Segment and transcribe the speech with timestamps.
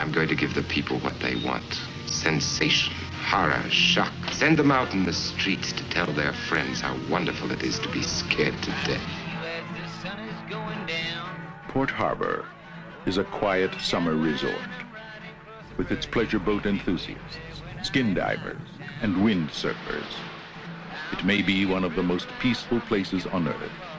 [0.00, 2.94] I'm going to give the people what they want sensation,
[3.26, 4.12] horror, shock.
[4.32, 7.88] Send them out in the streets to tell their friends how wonderful it is to
[7.90, 9.02] be scared to death.
[11.68, 12.46] Port Harbor
[13.04, 14.70] is a quiet summer resort
[15.76, 17.38] with its pleasure boat enthusiasts,
[17.82, 18.56] skin divers,
[19.02, 20.14] and windsurfers.
[21.12, 23.90] It may be one of the most peaceful places on earth.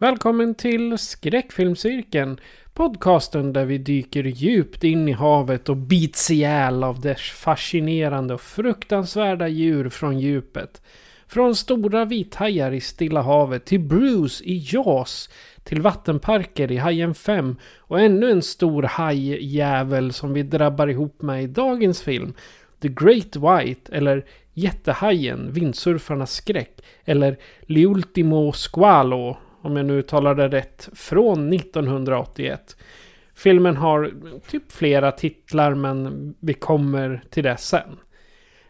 [0.00, 2.40] Välkommen till Skräckfilmscirkeln.
[2.74, 8.40] Podcasten där vi dyker djupt in i havet och bits ihjäl av dess fascinerande och
[8.40, 10.82] fruktansvärda djur från djupet.
[11.26, 15.30] Från stora vithajar i Stilla havet till Bruce i Jaws
[15.64, 21.42] till vattenparker i Hajen 5 och ännu en stor hajjävel som vi drabbar ihop med
[21.42, 22.34] i dagens film.
[22.80, 30.48] The Great White eller Jättehajen, vindsurfarnas skräck eller L'Ultimo Squalo om jag nu uttalar det
[30.48, 32.76] rätt, från 1981.
[33.34, 34.12] Filmen har
[34.48, 37.98] typ flera titlar men vi kommer till det sen.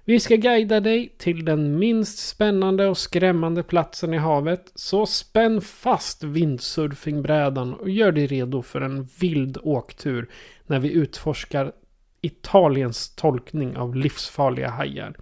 [0.04, 4.72] Vi ska guida dig till den minst spännande och skrämmande platsen i havet.
[4.74, 10.30] Så spänn fast windsurfingbrädan och gör dig redo för en vild åktur
[10.66, 11.72] när vi utforskar
[12.20, 15.14] Italiens tolkning av livsfarliga hajar.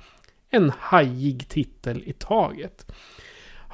[0.51, 2.93] En hajig titel i taget.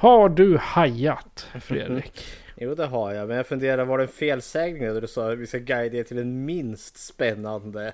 [0.05, 2.25] Har du hajat, Fredrik?
[2.57, 5.37] Jo det har jag, men jag funderar var det en felsägning när du sa att
[5.37, 7.93] vi ska guida er till den minst spännande?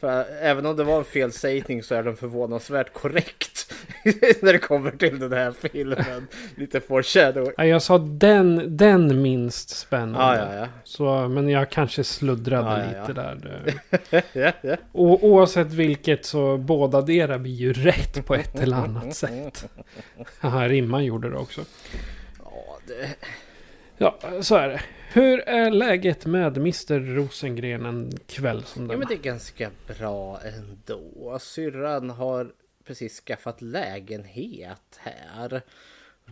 [0.00, 3.74] För även om det var en felsägning så är den förvånansvärt korrekt
[4.42, 6.28] när det kommer till den här filmen.
[6.54, 7.52] Lite foreshadow.
[7.56, 10.18] Ja, jag sa den, den minst spännande.
[10.20, 10.68] Ah, ja, ja.
[10.84, 13.74] Så, men jag kanske sluddrade Ah, lite där.
[14.32, 14.76] ja, ja.
[14.92, 19.68] Och oavsett vilket så båda dera blir ju rätt på ett eller annat sätt.
[20.40, 21.60] Haha, rimman gjorde det också.
[22.44, 23.14] Ja, det...
[23.98, 24.80] Ja, så är det.
[25.12, 28.98] Hur är läget med Mr Rosengren en kväll som ja denna?
[28.98, 31.38] men det är ganska bra ändå.
[31.40, 32.52] Syrran har
[32.84, 35.62] precis skaffat lägenhet här.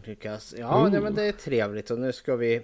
[0.04, 0.54] Lyckas...
[0.58, 2.62] Ja, nej, men det är trevligt och nu ska vi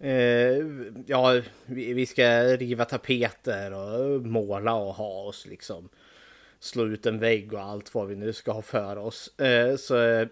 [0.00, 0.64] Eh,
[1.06, 5.88] ja, vi, vi ska riva tapeter och måla och ha oss liksom.
[6.60, 9.38] Slå ut en vägg och allt vad vi nu ska ha för oss.
[9.38, 10.28] Eh, så eh,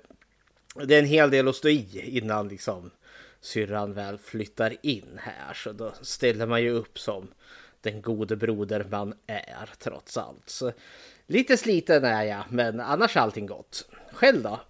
[0.85, 2.91] det är en hel del att stå i innan liksom
[3.47, 5.55] syrran väl flyttar in här.
[5.55, 7.29] Så då ställer man ju upp som
[7.81, 10.51] den gode broder man är trots allt.
[10.51, 10.73] Så
[11.27, 13.89] lite sliten är jag, men annars är allting gott.
[14.13, 14.61] Själv då?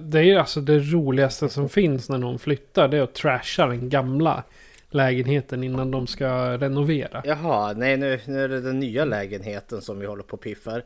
[0.00, 2.88] Det är alltså det roligaste som finns när någon flyttar.
[2.88, 4.44] Det är att trasha den gamla
[4.90, 7.22] lägenheten innan de ska renovera.
[7.24, 10.84] Jaha, nej nu, nu är det den nya lägenheten som vi håller på och piffar.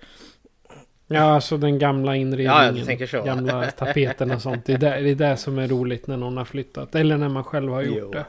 [1.14, 2.98] Ja, alltså den gamla inredningen.
[3.12, 3.24] Ja.
[3.24, 4.64] Gamla tapeterna och sånt.
[4.64, 6.94] Det är, det, det är det som är roligt när någon har flyttat.
[6.94, 8.24] Eller när man själv har gjort Jo.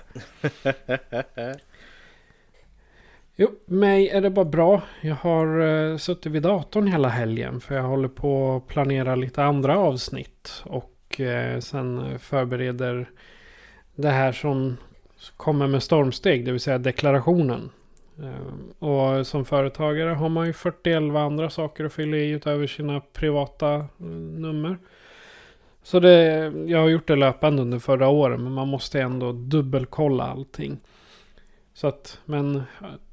[0.64, 1.56] det.
[3.36, 4.82] Jo, mig är det bara bra.
[5.02, 7.62] Jag har uh, suttit vid datorn hela helgen.
[7.62, 10.64] För jag håller på att planera lite andra avsnitt.
[10.64, 13.10] Och eh, sen förbereder
[13.96, 14.78] det här som
[15.38, 16.46] kommer med stormsteg.
[16.46, 17.70] Det vill säga deklarationen.
[18.20, 23.00] Ehm, och som företagare har man ju 41 andra saker att fylla i utöver sina
[23.00, 24.78] privata mm, nummer.
[25.84, 28.40] Så det, jag har gjort det löpande under förra året.
[28.40, 30.80] Men man måste ändå dubbelkolla allting.
[31.74, 32.64] Så att, men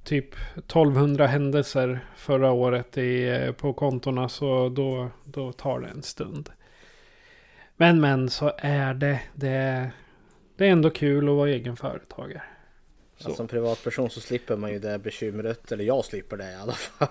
[0.04, 6.02] typ 1200 händelser förra året i, eh, på kontona så då, då tar det en
[6.02, 6.50] stund.
[7.76, 9.90] Men men så är det, det,
[10.56, 12.42] det är ändå kul att vara egen företagare.
[13.24, 15.72] Ja, som privatperson så slipper man ju det bekymret.
[15.72, 17.08] Eller jag slipper det i alla fall.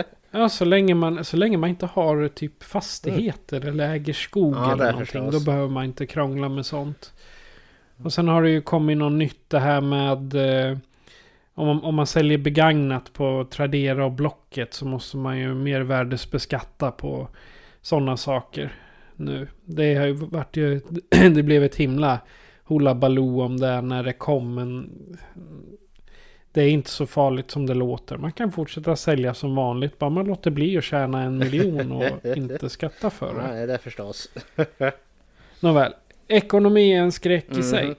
[0.30, 4.72] Ja, så länge man, så länge man inte har typ fastigheter eller äger skog Ja,
[4.72, 5.06] eller någonting.
[5.06, 5.34] förstås.
[5.34, 7.12] Då behöver man inte krångla med sånt.
[8.04, 10.34] Och sen har det ju kommit något nytt det här med
[10.70, 10.78] eh,
[11.54, 16.90] om, man, om man säljer begagnat på Tradera och Blocket så måste man ju mervärdesbeskatta
[16.90, 17.28] på
[17.82, 18.74] sådana saker
[19.16, 19.48] nu.
[19.64, 20.80] Det har ju varit ju,
[21.10, 22.18] det blev ett himla
[22.68, 24.90] hula baloo om det när det kom men
[26.52, 28.16] det är inte så farligt som det låter.
[28.16, 29.98] Man kan fortsätta sälja som vanligt.
[29.98, 33.48] Bara man låter bli att tjäna en miljon och inte skatta för det.
[33.48, 34.30] Nej, det förstås.
[35.60, 35.92] Nåväl.
[36.28, 37.94] Ekonomi är en skräck i sig.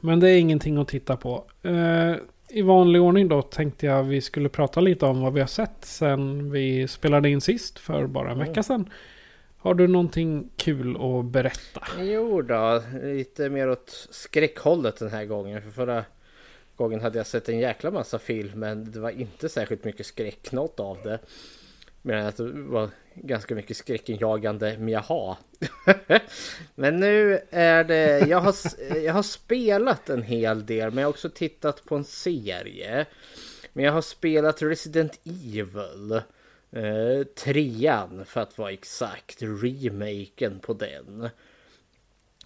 [0.00, 1.44] Men det är ingenting att titta på.
[1.62, 2.14] Eh,
[2.48, 5.84] I vanlig ordning då tänkte jag vi skulle prata lite om vad vi har sett
[5.84, 8.90] sen vi spelade in sist för bara en vecka sedan.
[9.62, 11.82] Har du någonting kul att berätta?
[11.98, 15.62] Jo då, lite mer åt skräckhållet den här gången.
[15.62, 16.04] För förra
[16.76, 20.52] gången hade jag sett en jäkla massa film men det var inte särskilt mycket skräck
[20.52, 21.18] något av det.
[22.02, 25.36] Medan att det var ganska mycket skräckinjagande mjaha.
[26.74, 28.54] men nu är det, jag har,
[28.96, 33.06] jag har spelat en hel del men jag har också tittat på en serie.
[33.72, 36.20] Men jag har spelat Resident Evil.
[36.72, 41.28] Eh, trean för att vara exakt, remaken på den.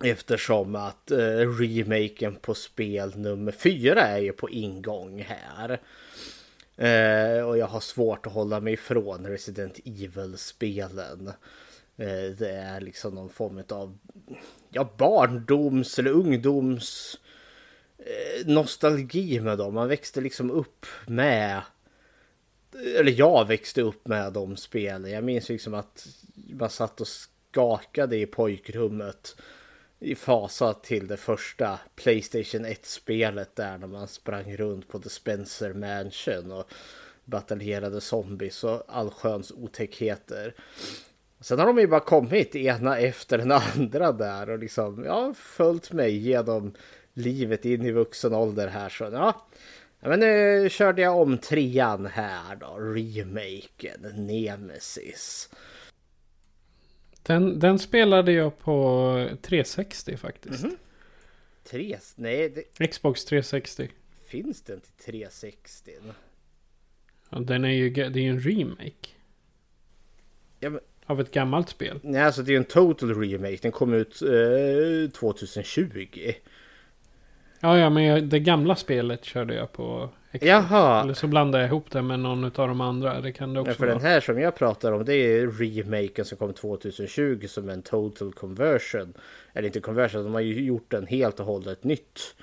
[0.05, 1.19] Eftersom att eh,
[1.59, 5.81] remaken på spel nummer fyra är ju på ingång här.
[6.77, 11.29] Eh, och jag har svårt att hålla mig ifrån Resident Evil-spelen.
[11.97, 13.99] Eh, det är liksom någon form av
[14.71, 17.19] ja, barndoms eller ungdoms
[17.99, 19.75] eh, nostalgi med dem.
[19.75, 21.63] Man växte liksom upp med
[22.75, 25.11] eller jag växte upp med de spelen.
[25.11, 29.37] Jag minns liksom att man satt och skakade i pojkrummet
[30.01, 35.75] i fasa till det första Playstation 1-spelet där när man sprang runt på The Spencer
[35.75, 36.73] Mansion och
[37.25, 40.55] bataljerade zombies och allsköns otäckheter.
[41.41, 45.93] Sen har de ju bara kommit ena efter den andra där och liksom ja, följt
[45.93, 46.75] mig genom
[47.15, 49.47] livet in i vuxen ålder här så ja.
[50.07, 55.51] Men nu körde jag om trean här då, remaken, Nemesis.
[57.23, 60.65] Den, den spelade jag på 360 faktiskt.
[60.65, 60.79] Mm -hmm.
[61.65, 62.87] Tre, nej, det...
[62.87, 63.89] Xbox 360.
[64.27, 65.91] Finns den till 360?
[67.31, 69.09] Ja, den är ju det är en remake.
[70.61, 70.81] Ja, men...
[71.07, 72.01] Av ett gammalt spel.
[72.03, 73.59] Nej, alltså det är en total remake.
[73.63, 76.33] Den kom ut eh, 2020.
[77.65, 80.47] Ja, ja, men det gamla spelet körde jag på Xbox.
[80.47, 81.03] Jaha.
[81.03, 83.21] Eller så blandar jag ihop det med någon av de andra.
[83.21, 83.99] Det kan det också ja, för vara.
[83.99, 88.33] den här som jag pratar om det är remaken som kom 2020 som en total
[88.33, 89.15] conversion.
[89.53, 92.35] Eller inte conversion, de har ju gjort den helt och hållet nytt.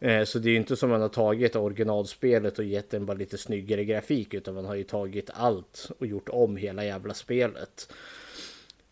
[0.00, 3.16] Eh, så det är ju inte som man har tagit originalspelet och gett den bara
[3.16, 7.92] lite snyggare grafik utan man har ju tagit allt och gjort om hela jävla spelet.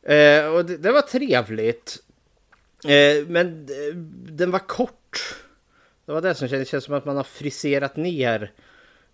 [0.02, 2.02] Eh, och det, det var trevligt.
[2.84, 3.68] Eh, men
[4.28, 5.34] den var kort.
[6.08, 8.52] Det var det som kändes, det känns som att man har friserat ner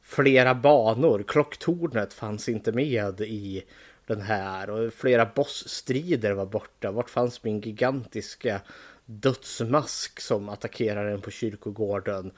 [0.03, 1.25] flera banor.
[1.29, 3.65] Klocktornet fanns inte med i
[4.07, 6.91] den här och flera bossstrider var borta.
[6.91, 8.61] Vart fanns min gigantiska
[9.05, 12.31] dödsmask som attackerar en på kyrkogården?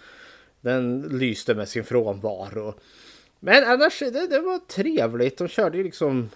[0.60, 2.74] Den lyste med sin frånvaro.
[3.40, 5.38] Men annars, det, det var trevligt.
[5.38, 6.30] De körde ju liksom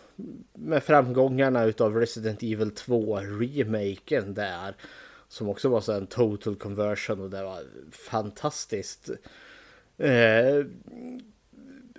[0.55, 4.75] med framgångarna utav Resident Evil 2 remaken där.
[5.31, 7.63] Som också var så en total conversion och det var
[7.93, 9.11] fantastiskt
[9.99, 10.67] eh,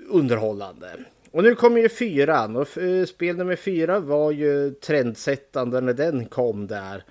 [0.10, 0.88] underhållande.
[1.31, 6.25] Och nu kommer ju fyran och eh, spel nummer fyra var ju trendsättande när den
[6.25, 7.04] kom där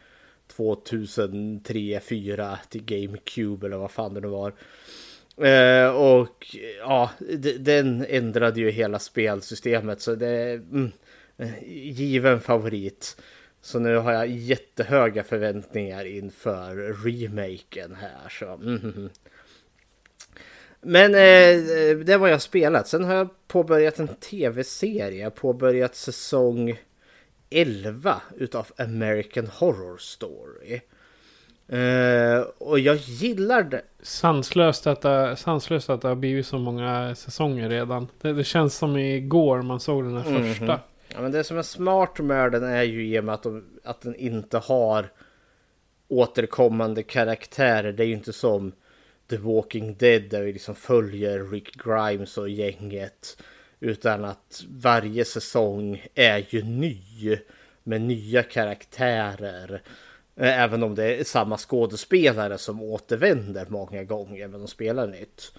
[0.56, 4.52] 2003 4 till GameCube eller vad fan det nu var.
[5.46, 7.11] Eh, och ja,
[7.58, 10.93] den ändrade ju hela spelsystemet så det är mm,
[11.37, 13.16] eh, given favorit.
[13.62, 18.28] Så nu har jag jättehöga förväntningar inför remaken här.
[18.28, 19.10] Så, mm.
[20.80, 22.88] Men eh, det var jag spelat.
[22.88, 25.30] Sen har jag påbörjat en tv-serie.
[25.30, 26.78] Påbörjat säsong
[27.50, 30.80] 11 utav American Horror Story.
[31.73, 33.82] Uh, och jag gillar det.
[34.02, 38.08] Sanslöst att, det, sanslöst att det har blivit så många säsonger redan.
[38.20, 40.78] Det, det känns som igår man såg den här mm -hmm.
[41.14, 43.81] Ja, men det som är smart med den är ju i och med att, de,
[43.85, 45.12] att den inte har
[46.09, 47.93] återkommande karaktärer.
[47.93, 48.73] Det är ju inte som
[49.31, 53.43] The Walking Dead där vi liksom följer Rick Grimes och gänget.
[53.81, 57.38] Utan att varje säsong är ju ny
[57.83, 59.83] med nya karaktärer.
[60.37, 65.52] Även om det är samma skådespelare som återvänder många gånger men de spelar nytt.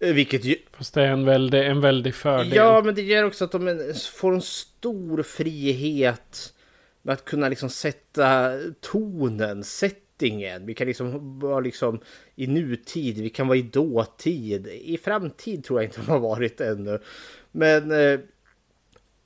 [0.00, 0.56] Eh, vilket ju...
[0.72, 2.52] Fast det är en väldig, en väldig fördel.
[2.54, 6.54] Ja, men det gör också att de får en stor frihet
[7.02, 10.66] med att kunna liksom sätta tonen, settingen.
[10.66, 12.00] Vi kan liksom vara liksom
[12.36, 14.66] i nutid, vi kan vara i dåtid.
[14.66, 16.98] I framtid tror jag inte de har varit ännu.
[17.52, 18.20] Men eh,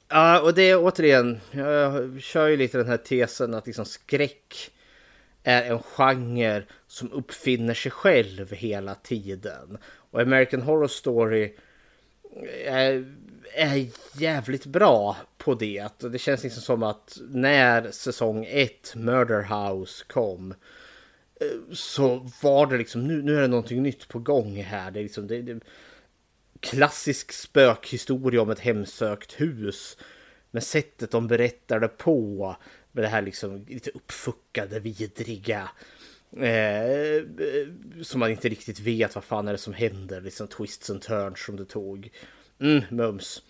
[0.09, 4.71] ja, och det är återigen, jag kör ju lite den här tesen att liksom skräck
[5.43, 9.79] är en genre som uppfinner sig själv hela tiden.
[9.85, 11.55] Och American Horror Story
[12.65, 13.15] är,
[13.55, 13.89] är
[14.21, 15.89] jävligt bra på det.
[15.99, 20.55] Det känns liksom som att när säsong 1 Murder House kom
[21.41, 24.91] eh, så var det liksom nu, nu är det någonting nytt på gång här.
[24.91, 25.61] Det är liksom det, det
[26.61, 29.97] klassisk spökhistoria om ett hemsökt hus.
[30.51, 32.57] Men sättet de berättar det på
[32.93, 35.71] med det här liksom lite uppfuckade, vidriga.
[36.37, 37.25] Eh,
[38.03, 40.21] som man inte riktigt vet vad fan är det som händer.
[40.21, 42.11] Liksom twists and turns som det tog.
[42.61, 43.43] Mm, mums.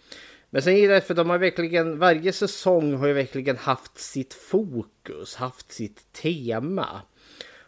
[0.50, 4.34] Men sen gillar jag för de har verkligen, varje säsong har ju verkligen haft sitt
[4.34, 7.02] fokus, haft sitt tema.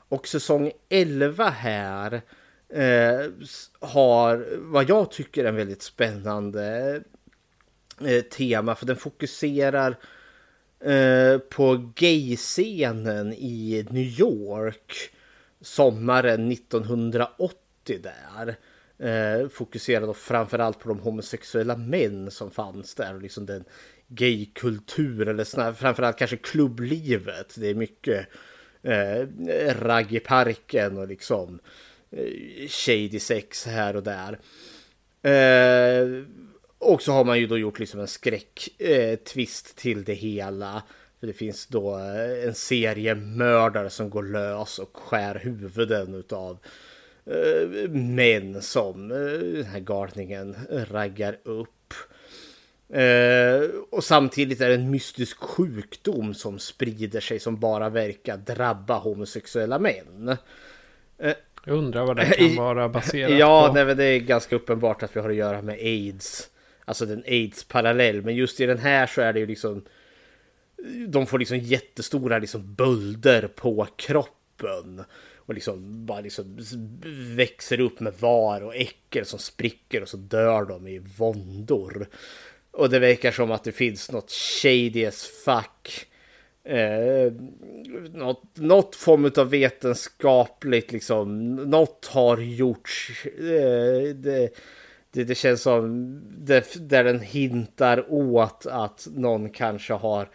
[0.08, 2.22] Och säsong 11 här
[2.68, 3.30] eh,
[3.80, 7.02] har vad jag tycker är en väldigt spännande
[8.00, 8.74] eh, tema.
[8.74, 9.96] För den fokuserar
[10.84, 15.10] eh, på gayscenen i New York
[15.60, 18.56] sommaren 1980 där.
[18.98, 23.64] Eh, fokuserade då framförallt på de homosexuella män som fanns där och liksom den
[24.08, 27.54] gaykultur eller snarare, framförallt kanske klubblivet.
[27.56, 28.26] Det är mycket
[28.82, 29.26] eh,
[29.80, 31.60] ragg i parken och liksom
[32.10, 34.38] eh, shady sex här och där.
[35.22, 36.24] Eh,
[36.84, 40.82] och så har man ju då gjort liksom en skräck-twist eh, till det hela.
[41.20, 46.58] För det finns då eh, en serie mördare som går lös och skär huvuden utav
[47.26, 50.56] eh, män som den här galningen
[50.90, 51.70] raggar upp.
[53.90, 59.78] Och samtidigt är det en mystisk sjukdom som sprider sig som bara verkar drabba homosexuella
[59.78, 60.36] män.
[61.66, 63.78] Jag undrar vad det kan vara baserat ja, på.
[63.78, 66.50] Ja, det är ganska uppenbart att vi har att göra med aids.
[66.84, 68.22] Alltså den aids-parallell.
[68.22, 69.84] Men just i den här så är det ju liksom...
[71.08, 75.04] De får liksom jättestora liksom bölder på kroppen.
[75.36, 76.58] Och liksom bara liksom
[77.36, 82.08] växer upp med var och äckel som spricker och så dör de i våndor.
[82.70, 86.06] Och det verkar som att det finns något shady as fuck.
[86.64, 87.32] Eh,
[88.12, 91.54] något, något form av vetenskapligt liksom.
[91.56, 93.26] Något har gjorts.
[93.26, 94.50] Eh, det,
[95.14, 100.28] det, det, känns som det, där den hintar åt att någon kanske har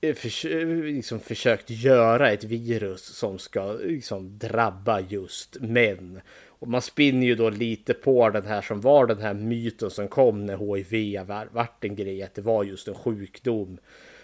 [0.00, 6.20] eh, för, eh, liksom försökt göra ett virus som ska liksom drabba just män.
[6.46, 10.08] Och man spinner ju då lite på den här som var den här myten som
[10.08, 11.20] kom när HIV
[11.52, 13.78] vart en grej, att det var just en sjukdom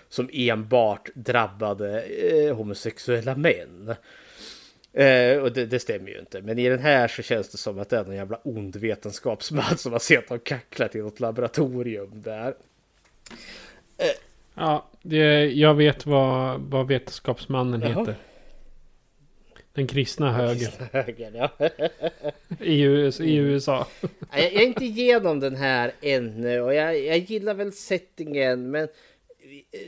[0.08, 3.94] som enbart drabbade eh, homosexuella män.
[4.92, 6.42] Eh, och det, det, stämmer ju inte.
[6.42, 9.78] Men i den här så känns det som att det är någon jävla ond vetenskapsman
[9.78, 12.54] som har sett dem kacklat i något laboratorium där.
[13.98, 14.06] Eh.
[14.54, 17.98] Ja, det, jag vet vad, vad vetenskapsmannen Jaha.
[17.98, 18.16] heter.
[19.72, 20.72] Den kristna högern.
[20.92, 21.68] högern ja.
[22.60, 23.86] I, US, I, USA.
[24.32, 28.88] jag, jag är inte igenom den här ännu och jag, jag gillar väl settingen men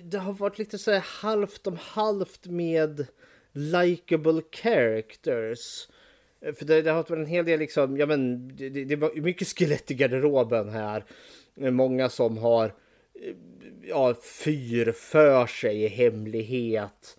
[0.02, 3.06] det har varit lite så här halvt om halvt med
[3.52, 5.88] likable characters.
[6.40, 9.48] För det, det har varit en hel del liksom, ja men det, det var mycket
[9.48, 11.04] skelett i garderoben här.
[11.54, 13.34] Många som har eh,
[13.82, 14.14] ja,
[14.44, 17.16] fyr för sig i hemlighet.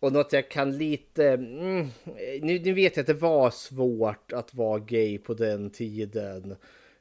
[0.00, 1.28] Och något jag kan lite...
[1.28, 1.86] Mm,
[2.42, 6.56] nu, nu vet jag att det var svårt att vara gay på den tiden.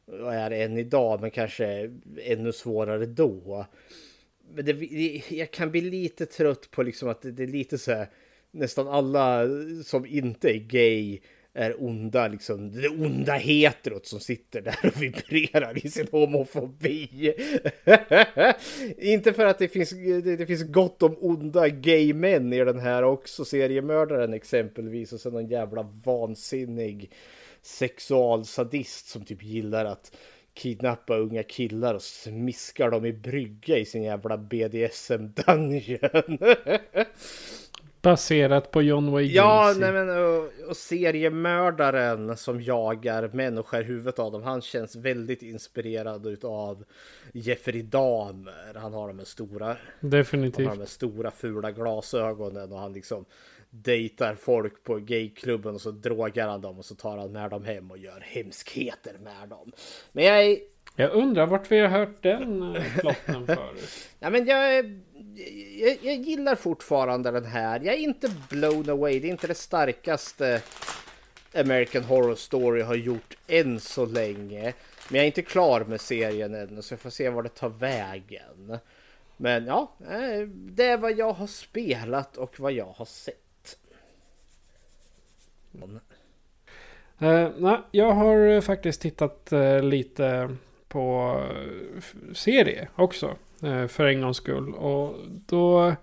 [0.06, 3.66] Och är än idag, men kanske ännu svårare då.
[4.54, 4.72] Men det,
[5.30, 8.08] jag kan bli lite trött på liksom att det, det är lite så här...
[8.54, 9.48] Nästan alla
[9.84, 11.20] som inte är gay
[11.54, 17.10] är onda, liksom det onda heterot som sitter där och vibrerar i sin homofobi.
[18.98, 22.80] Inte för att det finns, det, det, finns gott om onda gay män i den
[22.80, 27.12] här också, seriemördaren exempelvis och sen någon jävla vansinnig
[27.62, 30.16] sexualsadist som typ gillar att
[30.54, 36.38] kidnappa unga killar och smiskar dem i brygga i sin jävla BDSM-dungeon.
[38.04, 43.84] Baserat på John Wayne Ja, nej men och, och seriemördaren som jagar män och skär
[43.84, 44.44] huvudet av dem.
[44.44, 46.84] Han känns väldigt inspirerad utav
[47.34, 48.74] Jeffrey Dahmer.
[48.76, 49.78] Han har de här stora.
[50.00, 50.58] Definitivt.
[50.58, 53.26] Han har de här stora fula glasögonen och han liksom
[53.70, 57.66] dejtar folk på gayklubben och så drogar han dem och så tar han med dem
[57.66, 59.72] hem och gör hemskheter med dem.
[60.12, 60.58] Men jag är...
[60.96, 64.10] Jag undrar vart vi har hört den eh, plotten förut.
[64.20, 64.86] ja, men jag
[65.80, 67.80] jag, jag, gillar fortfarande den här.
[67.80, 69.20] Jag är inte blown away.
[69.20, 70.62] Det är inte det starkaste
[71.56, 74.74] American Horror Story har gjort än så länge.
[75.10, 77.70] Men jag är inte klar med serien än så jag får se var det tar
[77.70, 78.78] vägen.
[79.38, 83.38] Men ja, eh, det är vad jag har spelat och vad jag har sett.
[87.22, 90.56] Uh, nej, jag har eh, faktiskt tittat uh, lite
[90.88, 91.40] på
[92.34, 93.36] serie också.
[93.64, 94.74] Eh, för en gångs skull.
[94.74, 95.16] Och
[95.46, 95.96] då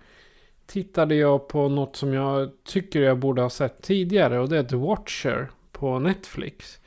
[0.67, 4.39] tittade jag på något som jag tycker jag borde ha sett tidigare.
[4.39, 6.79] Och det är The Watcher på Netflix.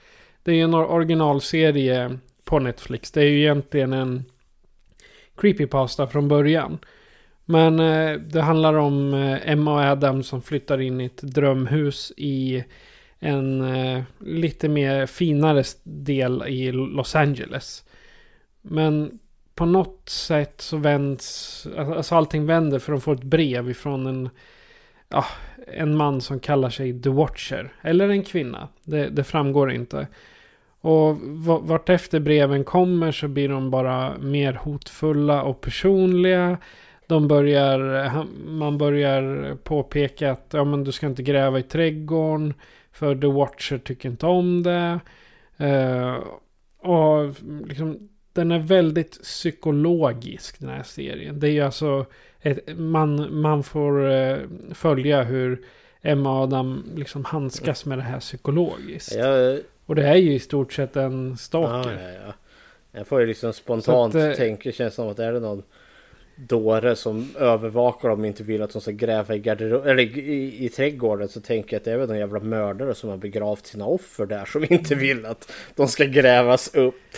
[0.43, 3.11] Det är en originalserie på Netflix.
[3.11, 4.25] Det är ju egentligen en
[5.35, 6.77] creepypasta från början.
[7.45, 12.11] Men eh, det handlar om eh, Emma och Adam som flyttar in i ett drömhus
[12.17, 12.63] i
[13.19, 13.65] en
[14.19, 17.83] lite mer finare del i Los Angeles.
[18.61, 19.19] Men
[19.55, 24.29] på något sätt så vänds, alltså allting vänder för de får ett brev ifrån en,
[25.09, 25.25] ja,
[25.67, 27.73] en man som kallar sig The Watcher.
[27.81, 30.07] Eller en kvinna, det, det framgår inte.
[30.81, 31.17] Och
[31.61, 36.57] vart efter breven kommer så blir de bara mer hotfulla och personliga.
[37.07, 38.11] De börjar,
[38.47, 42.53] man börjar påpeka att ja, men du ska inte gräva i trädgården.
[42.91, 44.99] För The Watcher tycker inte om det.
[45.61, 46.17] Uh,
[46.79, 47.33] och
[47.67, 51.39] liksom, den är väldigt psykologisk den här serien.
[51.39, 52.05] Det är ju alltså
[52.41, 54.37] ett, man, man får uh,
[54.73, 55.65] följa hur
[56.01, 59.15] Emma och Adam liksom handskas med det här psykologiskt.
[59.15, 61.91] Jag, och det är ju i stort sett en stalker.
[61.91, 62.33] Ja, ja, ja.
[62.91, 65.63] Jag får ju liksom spontant att, tänka, känns som att är det någon
[66.35, 70.65] dåre som övervakar dem och inte vill att de ska gräva i, garderob eller i,
[70.65, 73.65] i trädgården så tänker jag att det är väl någon jävla mördare som har begravt
[73.65, 77.17] sina offer där som inte vill att de ska grävas upp.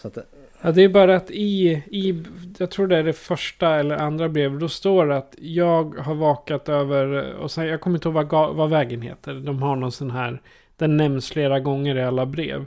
[0.00, 0.22] Så att, eh,
[0.62, 2.24] Ja, det är bara att i, i,
[2.58, 6.14] jag tror det är det första eller andra brevet, då står det att jag har
[6.14, 9.76] vakat över, eh, och sen, jag kommer inte ihåg vad, vad vägen heter, de har
[9.76, 10.42] någon sån här,
[10.76, 12.66] den nämns flera gånger i alla brev.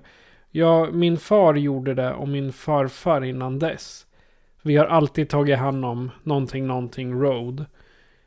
[0.52, 4.06] Ja, min far gjorde det och min farfar innan dess.
[4.62, 7.66] Vi har alltid tagit hand om någonting, någonting road.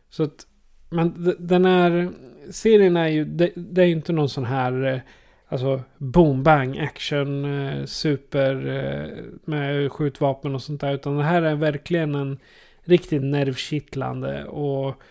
[0.09, 0.47] Så att,
[0.91, 2.11] men den här
[2.51, 5.01] serien är ju, det, det är inte någon sån här, eh,
[5.49, 10.95] alltså boom bang action, eh, super eh, med skjutvapen och sånt där.
[10.95, 12.39] Utan det här är verkligen en
[12.85, 15.03] riktigt nervkittlande och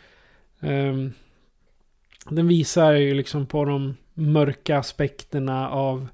[0.60, 1.14] um,
[2.30, 6.08] den visar ju liksom på de mörka aspekterna av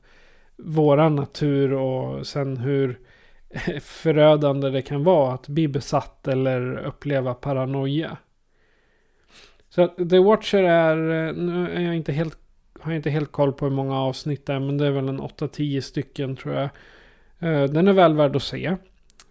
[0.57, 2.99] våran natur och sen hur
[3.81, 8.17] förödande det kan vara att bli besatt eller uppleva paranoia.
[9.69, 12.37] Så The Watcher är, eh, nu är jag inte helt,
[12.81, 15.21] har inte helt koll på hur många avsnitt det är, men det är väl en
[15.21, 16.69] 8-10 stycken tror jag.
[17.41, 18.65] Eh, den är väl värd att se.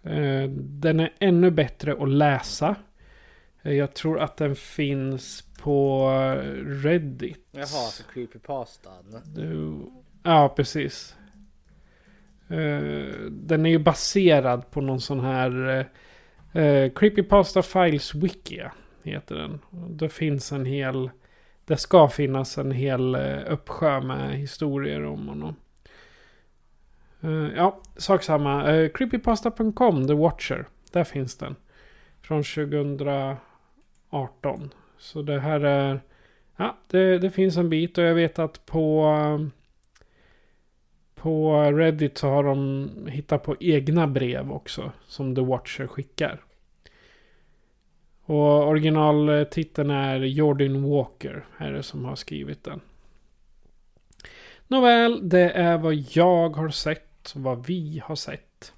[0.03, 2.75] Eh, den är ännu bättre att läsa.
[3.61, 6.09] Eh, jag tror att den finns på
[6.65, 7.47] Reddit.
[7.51, 9.03] Jaha, alltså creepypastan.
[10.23, 11.15] Ja, precis.
[13.29, 15.85] Den är ju baserad på någon sån här
[16.95, 18.71] Creepypasta Files Wikia.
[19.03, 19.59] Heter den.
[19.89, 21.09] Det finns en hel...
[21.65, 25.55] Det ska finnas en hel eh, uppsjö med historier om honom.
[27.21, 28.71] Eh, ja, sak samma.
[28.71, 30.65] Eh, Creepypasta.com, The Watcher.
[30.91, 31.55] Där finns den.
[32.21, 33.39] Från 2018.
[34.97, 36.01] Så det här är...
[36.57, 39.15] Ja, det, det finns en bit och jag vet att på...
[41.15, 44.91] På Reddit så har de hittat på egna brev också.
[45.07, 46.41] Som The Watcher skickar.
[48.31, 51.45] Och originaltiteln är Jordan Walker.
[51.57, 52.81] Är det som har skrivit den.
[54.67, 57.33] Nåväl, det är vad jag har sett.
[57.35, 58.73] Vad vi har sett.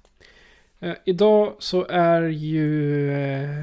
[0.80, 3.62] Eh, idag så är ju eh,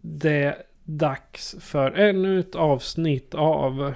[0.00, 3.94] det dags för ännu ett avsnitt av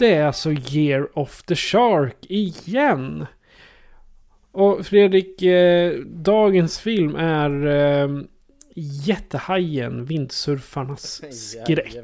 [0.00, 3.26] Det är alltså Year of the Shark igen.
[4.52, 8.08] Och Fredrik, eh, dagens film är eh,
[8.74, 11.96] Jättehajen, vindsurfarnas skräck.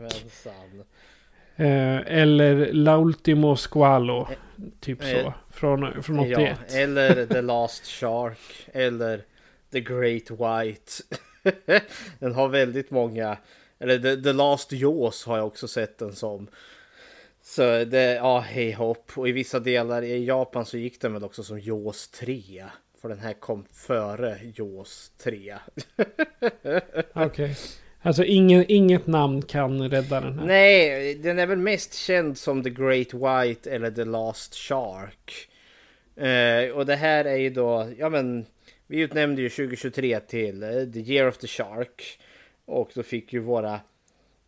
[1.57, 4.29] Eh, eller La Ultimo Squalo,
[4.81, 5.09] typ så.
[5.09, 6.59] Eh, från, från 81.
[6.69, 9.23] Ja, eller The Last Shark, eller
[9.73, 10.93] The Great White.
[12.19, 13.37] den har väldigt många,
[13.79, 16.49] eller The, The Last Jaws har jag också sett den som.
[17.49, 19.13] Så det, ja, hej hopp.
[19.15, 22.65] Och i vissa delar i Japan så gick den väl också som Jaws 3.
[23.01, 25.55] För den här kom före Jaws 3.
[25.97, 27.27] Okej.
[27.27, 27.55] Okay.
[28.03, 30.47] Alltså ingen, inget namn kan rädda den här?
[30.47, 35.49] Nej, den är väl mest känd som The Great White eller The Last Shark.
[36.21, 38.47] Uh, och det här är ju då, ja men,
[38.87, 42.19] vi utnämnde ju 2023 till uh, The Year of the Shark.
[42.65, 43.81] Och då fick ju våra Eh,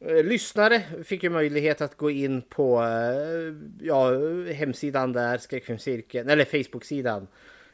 [0.01, 3.55] Eh, lyssnare fick ju möjlighet att gå in på eh,
[3.87, 4.13] ja,
[4.53, 7.27] hemsidan där, skräckfilmscirkeln, eller Facebook-sidan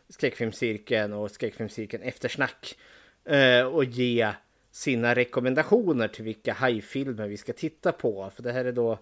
[0.08, 2.78] skräckfilmscirkeln och skräckfilmscirkeln eftersnack
[3.24, 4.30] eh, och ge
[4.70, 8.30] sina rekommendationer till vilka hajfilmer vi ska titta på.
[8.34, 8.98] För det här är då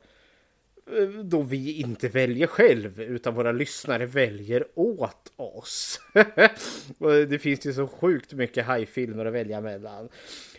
[1.24, 6.00] då vi inte väljer själv utan våra lyssnare väljer åt oss.
[7.28, 10.08] det finns ju så sjukt mycket hajfilmer att välja mellan.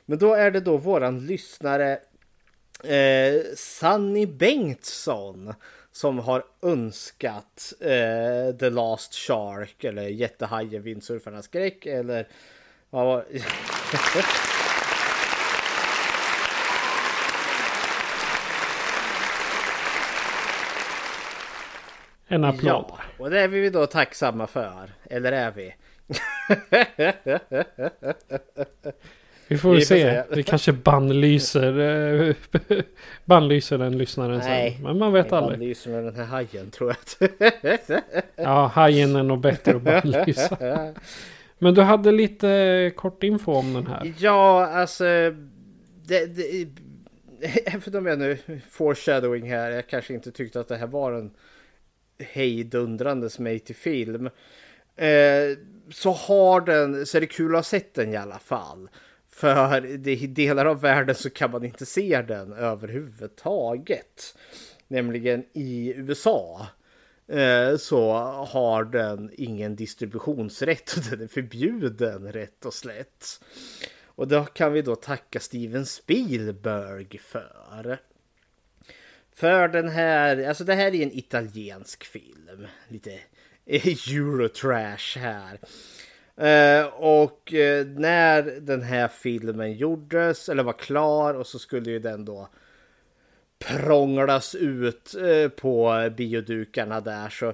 [0.05, 1.99] Men då är det då våran lyssnare
[2.83, 5.53] eh, Sanny Bengtsson
[5.91, 12.27] som har önskat eh, The Last Shark eller Jättehajen Vindsurfarnas skräck eller
[12.89, 13.25] vad var
[22.27, 22.85] En applåd.
[22.87, 24.89] Ja, och det är vi då tacksamma för.
[25.09, 25.75] Eller är vi?
[29.47, 30.23] Vi får Vi se.
[30.27, 30.35] får.
[30.35, 32.35] Vi kanske bannlyser, eh,
[33.25, 34.83] bannlyser den lyssnaren Nej, sen.
[34.83, 35.59] Men man vet aldrig.
[35.59, 38.01] lyser med den här hajen tror jag.
[38.35, 40.57] Ja, hajen är nog bättre att bannlysa.
[41.59, 44.13] Men du hade lite kort info om den här.
[44.17, 45.03] ja, alltså.
[46.05, 46.67] Det, det,
[47.65, 48.37] även om jag nu
[48.69, 49.71] foreshadowing här.
[49.71, 51.31] Jag kanske inte tyckte att det här var en
[52.19, 54.29] hejdundrande mig till film.
[54.95, 55.57] Eh,
[55.91, 58.89] så har den, så är det kul att ha sett den i alla fall.
[59.33, 64.37] För i delar av världen så kan man inte se den överhuvudtaget.
[64.87, 66.67] Nämligen i USA
[67.27, 68.13] eh, så
[68.47, 73.43] har den ingen distributionsrätt och den är förbjuden rätt och slätt.
[74.05, 77.99] Och då kan vi då tacka Steven Spielberg för.
[79.35, 82.67] För den här, alltså det här är en italiensk film.
[82.87, 83.19] Lite
[83.65, 85.59] eh, Eurotrash här.
[86.37, 91.99] Eh, och eh, när den här filmen gjordes, eller var klar, och så skulle ju
[91.99, 92.49] den då
[93.59, 97.53] prånglas ut eh, på biodukarna där så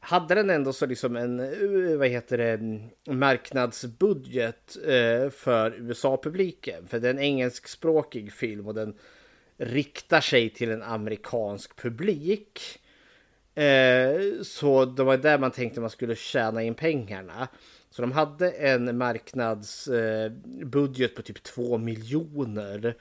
[0.00, 2.80] hade den ändå så liksom en, eh, vad heter det,
[3.12, 6.86] marknadsbudget eh, för USA-publiken.
[6.88, 8.94] För det är en engelskspråkig film och den
[9.56, 12.60] riktar sig till en amerikansk publik.
[13.54, 17.48] Eh, så det var där man tänkte man skulle tjäna in pengarna.
[17.92, 22.96] Så de hade en marknadsbudget på typ 2 miljoner.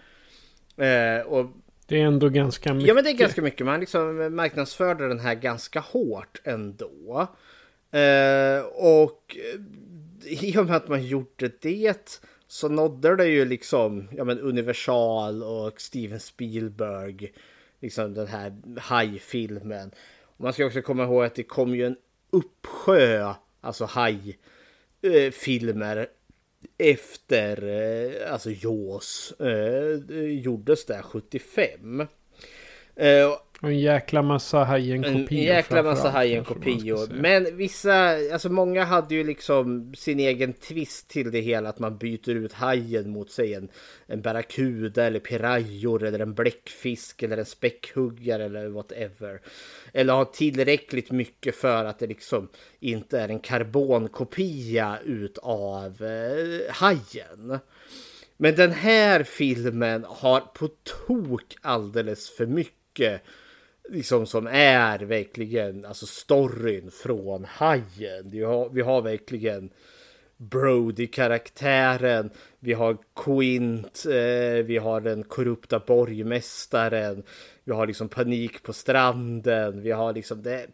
[0.77, 1.51] Eh, och
[1.87, 2.87] Det är ändå ganska mycket.
[2.87, 3.65] Ja men det är ganska mycket.
[3.65, 7.27] Man liksom marknadsförde den här ganska hårt ändå.
[7.91, 9.59] Eh, och eh,
[10.43, 15.43] i och med att man gjorde det så nådde det ju liksom ja, men Universal
[15.43, 17.31] och Steven Spielberg.
[17.79, 19.91] Liksom den här hajfilmen.
[20.37, 21.95] Man ska också komma ihåg att det kom ju en
[22.29, 23.85] uppsjö alltså
[25.03, 26.07] Eh, filmer
[26.77, 32.01] efter eh, alltså Jaws eh, gjordes där 75.
[32.95, 35.43] Eh, och en jäkla massa en Hajen-kopior.
[35.43, 37.05] jäkla massa framförallt, Hajen kanske man ska kopior.
[37.07, 37.21] säga.
[37.21, 37.93] Men vissa,
[38.33, 41.69] alltså många hade ju liksom sin egen twist till det hela.
[41.69, 43.69] Att man byter ut hajen mot sig en,
[44.07, 49.41] en barracuda eller pirajor eller en bläckfisk eller en späckhuggare eller whatever.
[49.93, 52.47] Eller har tillräckligt mycket för att det liksom
[52.79, 57.59] inte är en karbonkopia utav eh, hajen.
[58.37, 60.67] Men den här filmen har på
[61.07, 63.21] tok alldeles för mycket
[63.91, 68.29] liksom som är verkligen alltså storyn från Hajen.
[68.31, 69.69] Vi har, vi har verkligen
[70.37, 77.23] Brody-karaktären, vi har Quint, eh, vi har den korrupta borgmästaren,
[77.63, 80.67] vi har liksom panik på stranden, vi har liksom det.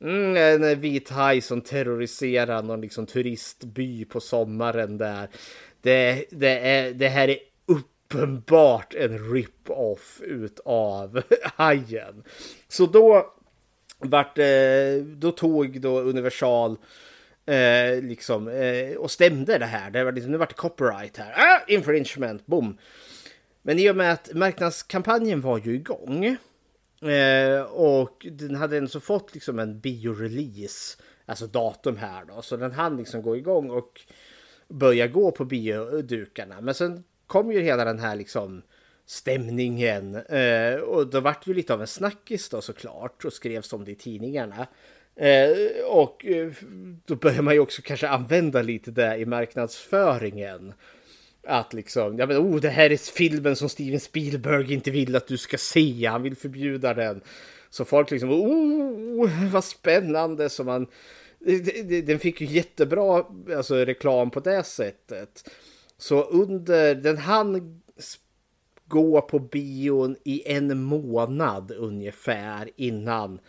[0.00, 5.28] Mm, en vit haj som terroriserar någon liksom turistby på sommaren där.
[5.80, 7.38] Det, det, är, det här är
[8.14, 12.24] uppenbart en rip-off utav Hajen.
[12.68, 13.34] Så då
[13.98, 16.76] vart, eh, då tog då Universal
[17.46, 19.90] eh, liksom eh, och stämde det här.
[19.90, 21.32] Det var liksom, nu vart det copyright här.
[21.36, 22.78] Ah, infringement, boom.
[23.62, 26.24] Men i och med att marknadskampanjen var ju igång
[27.10, 32.56] eh, och den hade ändå så fått liksom en biorelease, alltså datum här då, så
[32.56, 34.00] den hann liksom gå igång och
[34.68, 36.60] börja gå på biodukarna.
[36.60, 38.62] Men sen kom ju hela den här liksom
[39.06, 43.72] stämningen eh, och då vart det ju lite av en snackis då såklart och skrevs
[43.72, 44.66] om det i tidningarna.
[45.16, 46.52] Eh, och eh,
[47.06, 50.72] då börjar man ju också kanske använda lite det i marknadsföringen.
[51.46, 55.26] Att liksom, ja men oh det här är filmen som Steven Spielberg inte vill att
[55.26, 57.20] du ska se, han vill förbjuda den.
[57.70, 60.86] Så folk liksom, oh vad spännande, så man
[62.04, 63.24] den fick ju jättebra
[63.56, 65.50] alltså, reklam på det sättet.
[65.98, 67.80] Så under, den hann
[68.86, 73.40] gå på bion i en månad ungefär innan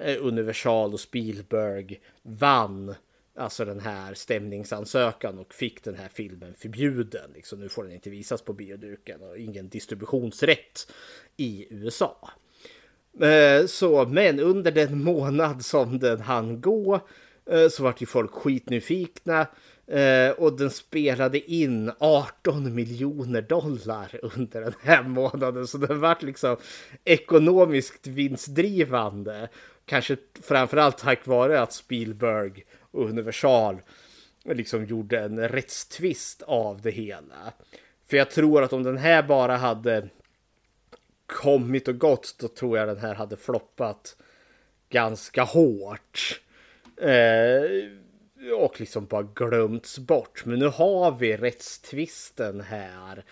[0.00, 2.94] eh, Universal och Spielberg vann
[3.36, 7.30] alltså den här stämningsansökan och fick den här filmen förbjuden.
[7.34, 10.92] Liksom, nu får den inte visas på bioduken och ingen distributionsrätt
[11.36, 12.30] i USA.
[13.20, 17.00] Eh, så, men under den månad som den hann gå
[17.50, 19.46] eh, så vart ju folk skitnyfikna.
[19.86, 25.66] Eh, och den spelade in 18 miljoner dollar under den här månaden.
[25.66, 26.56] Så den vart liksom
[27.04, 29.48] ekonomiskt vinstdrivande.
[29.84, 33.80] Kanske framförallt tack vare att Spielberg och Universal
[34.44, 37.52] liksom gjorde en rättstvist av det hela.
[38.06, 40.08] För jag tror att om den här bara hade
[41.26, 44.16] kommit och gått då tror jag den här hade floppat
[44.88, 46.40] ganska hårt.
[46.96, 47.62] Eh,
[48.52, 50.44] och liksom bara glömts bort.
[50.44, 53.24] Men nu har vi rättstvisten här.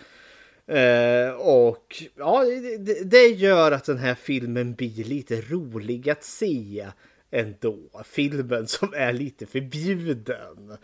[0.67, 2.43] Eh, och ja,
[2.79, 6.87] det, det, gör att den här filmen blir lite rolig att se
[7.31, 7.77] ändå.
[8.05, 10.77] Filmen som är lite förbjuden.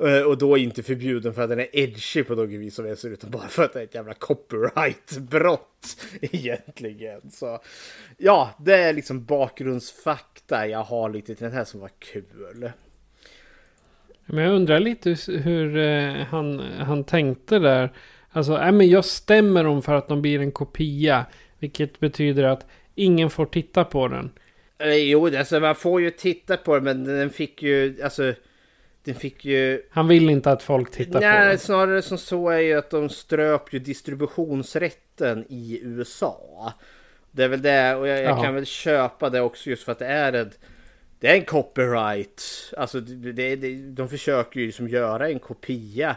[0.00, 3.10] Eh, och då inte förbjuden för att den är edgy på något vis som ser
[3.10, 7.30] utan bara för att det är ett jävla copyrightbrott egentligen.
[7.30, 7.60] Så
[8.16, 12.72] ja, det är liksom bakgrundsfakta jag har lite till den här som var kul.
[14.26, 17.92] Men jag undrar lite hur eh, han, han tänkte där.
[18.30, 21.26] Alltså, äh, men jag stämmer dem för att de blir en kopia.
[21.58, 24.30] Vilket betyder att ingen får titta på den.
[24.78, 28.34] Eh, jo, alltså man får ju titta på den, men den fick ju, alltså
[29.04, 29.82] den fick ju...
[29.90, 31.58] Han vill inte att folk tittar Nej, på den.
[31.58, 36.72] snarare som så är ju att de ströp ju distributionsrätten i USA.
[37.30, 39.98] Det är väl det, och jag, jag kan väl köpa det också just för att
[39.98, 40.58] det är ett...
[41.24, 42.42] Det är en copyright.
[42.76, 46.16] Alltså det, det, de försöker ju liksom göra en kopia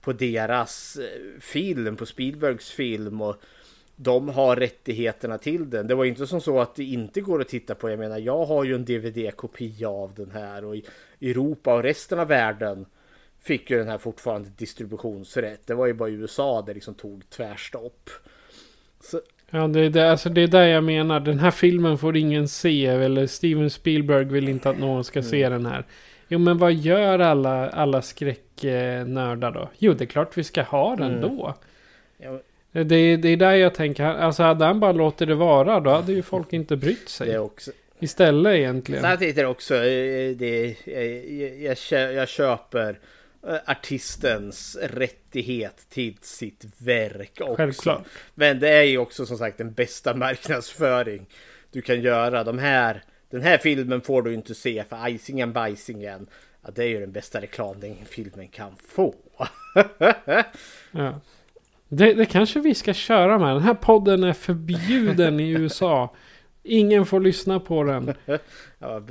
[0.00, 3.22] på deras eh, film, på Spielbergs film.
[3.22, 3.36] Och
[3.96, 5.86] de har rättigheterna till den.
[5.86, 7.90] Det var inte som så att det inte går att titta på.
[7.90, 10.84] Jag menar, jag har ju en DVD-kopia av den här och i
[11.20, 12.86] Europa och resten av världen
[13.40, 15.66] fick ju den här fortfarande distributionsrätt.
[15.66, 18.10] Det var ju bara i USA det liksom tog tvärstopp.
[19.00, 19.20] Så...
[19.50, 21.20] Ja, det är, det, alltså det är där jag menar.
[21.20, 22.86] Den här filmen får ingen se.
[22.86, 25.30] Eller Steven Spielberg vill inte att någon ska mm.
[25.30, 25.84] se den här.
[26.28, 29.70] Jo, men vad gör alla, alla skräcknördar då?
[29.78, 31.20] Jo, det är klart vi ska ha den mm.
[31.20, 31.54] då.
[32.18, 32.38] Ja,
[32.84, 36.12] det, det är där jag tänker, alltså hade han bara låtit det vara då hade
[36.12, 37.38] ju folk inte brytt sig.
[37.38, 37.70] Också.
[37.98, 39.02] Istället egentligen.
[39.02, 40.76] Samtidigt är det också, eh, det,
[41.90, 42.96] jag, jag köper eh,
[43.66, 47.56] artistens rättighet till sitt verk också.
[47.56, 48.04] Självklart.
[48.34, 51.26] Men det är ju också som sagt den bästa marknadsföring
[51.70, 52.44] du kan göra.
[52.44, 56.26] De här, den här filmen får du inte se för Icingen Bajsingen.
[56.62, 59.14] Ja, det är ju den bästa reklam den filmen kan få.
[60.90, 61.20] ja.
[61.88, 63.54] Det, det, kanske vi ska köra med.
[63.54, 66.14] Den här podden är förbjuden i USA.
[66.62, 68.14] Ingen får lyssna på den.
[68.78, 69.02] Ja,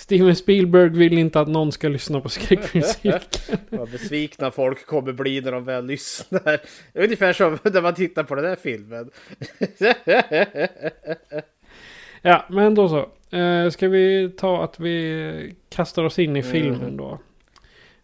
[0.00, 3.20] Steven Spielberg vill inte att någon ska lyssna på skräckmusiken.
[3.68, 6.60] Vad besvikna folk kommer bli när de väl lyssnar.
[6.94, 9.10] Ungefär som när man tittar på den här filmen.
[12.22, 13.08] ja, men då så.
[13.36, 16.96] Uh, ska vi ta att vi kastar oss in i filmen mm.
[16.96, 17.18] då?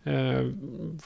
[0.04, 0.46] Eh,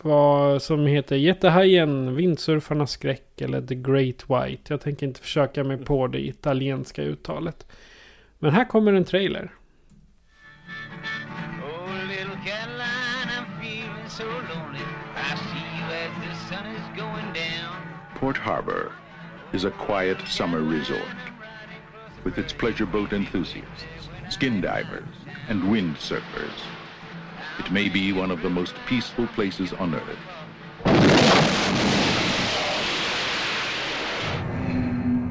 [0.03, 4.72] vad som heter Jättehajen, Vindsurfarnas skräck eller The Great White.
[4.72, 7.66] Jag tänker inte försöka mig på det italienska uttalet.
[8.38, 9.50] Men här kommer en trailer.
[18.20, 18.92] Port Harbor
[19.54, 21.00] is a quiet summer resort
[22.22, 25.06] with its pleasure boat enthusiasts, skin divers
[25.48, 26.61] and windsurfers.
[27.59, 30.18] It may be one of the most peaceful places on earth.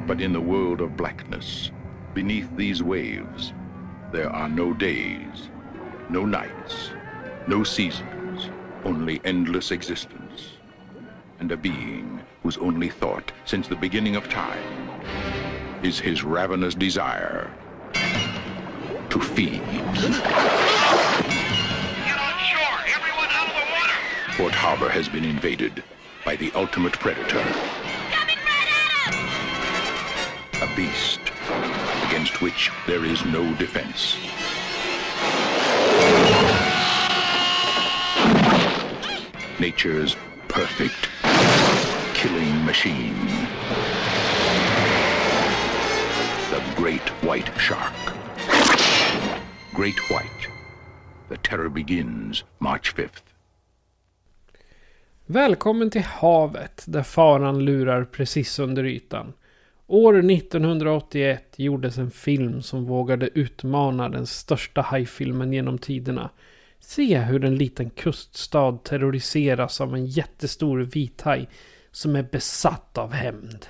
[0.08, 1.70] But in the world of blackness,
[2.12, 3.52] beneath these waves,
[4.10, 5.48] there are no days,
[6.08, 6.90] no nights,
[7.46, 8.50] no seasons,
[8.84, 10.54] only endless existence.
[11.38, 14.62] And a being whose only thought since the beginning of time
[15.82, 17.50] is his ravenous desire
[19.10, 19.62] to feed.
[24.36, 25.82] Port Harbor has been invaded
[26.24, 27.38] by the ultimate predator.
[27.38, 27.80] Right
[30.62, 31.20] a beast
[32.06, 34.16] against which there is no defense.
[39.58, 40.16] Nature's
[40.48, 41.09] perfect
[42.22, 43.46] killing machine.
[46.50, 47.94] The Great White Shark.
[49.74, 50.48] Great White.
[51.28, 53.22] The terror begins March 5th.
[55.26, 59.32] Välkommen till havet där faran lurar precis under ytan.
[59.86, 66.30] År 1981 gjordes en film som vågade utmana den största hajfilmen genom tiderna.
[66.80, 71.48] Se hur en liten kuststad terroriseras av en jättestor vithaj
[71.92, 73.66] som är besatt av hämnd.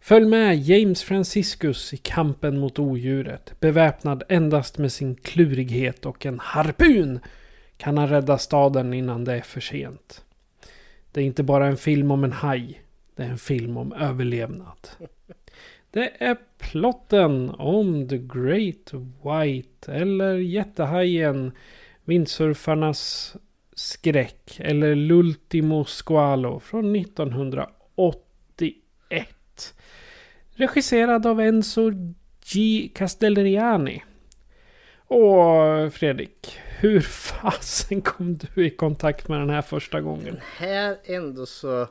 [0.00, 3.60] Följ med James Franciscus i kampen mot odjuret.
[3.60, 7.20] Beväpnad endast med sin klurighet och en harpun
[7.76, 10.24] kan han rädda staden innan det är för sent.
[11.12, 12.82] Det är inte bara en film om en haj.
[13.16, 14.88] Det är en film om överlevnad.
[15.90, 21.52] Det är plotten om The Great White eller Jättehajen.
[22.04, 23.36] Vindsurfarnas
[23.80, 29.74] skräck eller L'Ultimo Squalo från 1981.
[30.54, 31.90] Regisserad av Enzo
[32.52, 32.88] G.
[32.94, 34.04] Castelleriani
[35.06, 40.24] Och Fredrik, hur fasen kom du i kontakt med den här första gången?
[40.24, 41.88] Den här ändå så...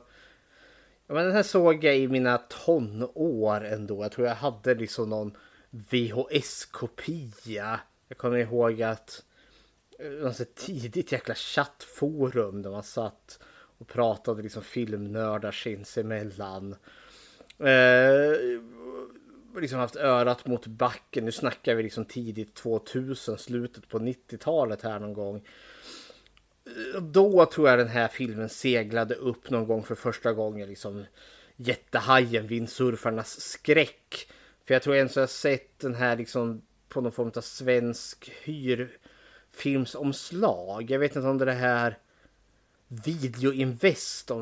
[1.06, 4.02] Ja, men den här såg jag i mina tonår ändå.
[4.02, 5.36] Jag tror jag hade liksom någon
[5.70, 7.80] VHS-kopia.
[8.08, 9.24] Jag kommer ihåg att
[10.00, 13.38] Eh, alltså tidigt jäkla chattforum där man satt
[13.78, 16.76] och pratade liksom filmnördar sinsemellan.
[17.58, 18.38] Eh,
[19.60, 21.24] liksom haft örat mot backen.
[21.24, 25.36] Nu snackar vi liksom tidigt 2000, slutet på 90-talet här någon gång.
[26.66, 30.68] Eh, då tror jag den här filmen seglade upp någon gång för första gången.
[30.68, 31.04] Liksom
[31.56, 34.28] jättehajen, vindsurfarnas skräck.
[34.66, 38.98] För jag tror ens jag sett den här liksom på någon form av svensk hyr
[39.52, 40.90] filmsomslag.
[40.90, 41.98] Jag vet inte om det är det här
[42.88, 44.36] Video Invest, eh,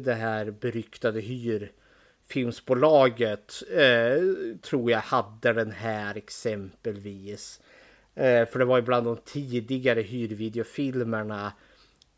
[0.00, 3.62] det här beryktade hyrfilmsbolaget.
[3.70, 4.16] eh,
[4.62, 7.60] tror jag hade den här exempelvis.
[8.14, 11.52] Eh, för det var ju bland de tidigare hyrvideofilmerna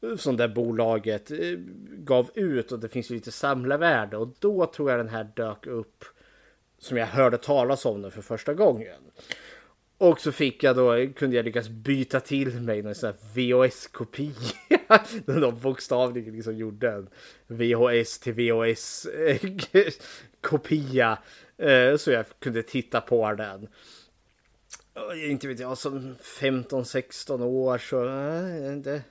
[0.03, 4.67] eh, som det bolaget eh, gav ut och det finns ju lite samlarvärde och då
[4.67, 6.05] tror jag den här dök upp
[6.79, 9.01] som jag hörde talas om den för första gången.
[9.99, 14.33] Och så fick jag då, kunde jag lyckas byta till mig någon sån här VHS-kopia.
[15.25, 17.09] Den de bokstavligen liksom gjorde en
[17.47, 19.19] VHS till VHS-kopia.
[21.59, 23.69] Eh, eh, så jag kunde titta på den.
[25.31, 28.05] Inte vet jag, som 15-16 år så...
[28.05, 29.03] Eh, det,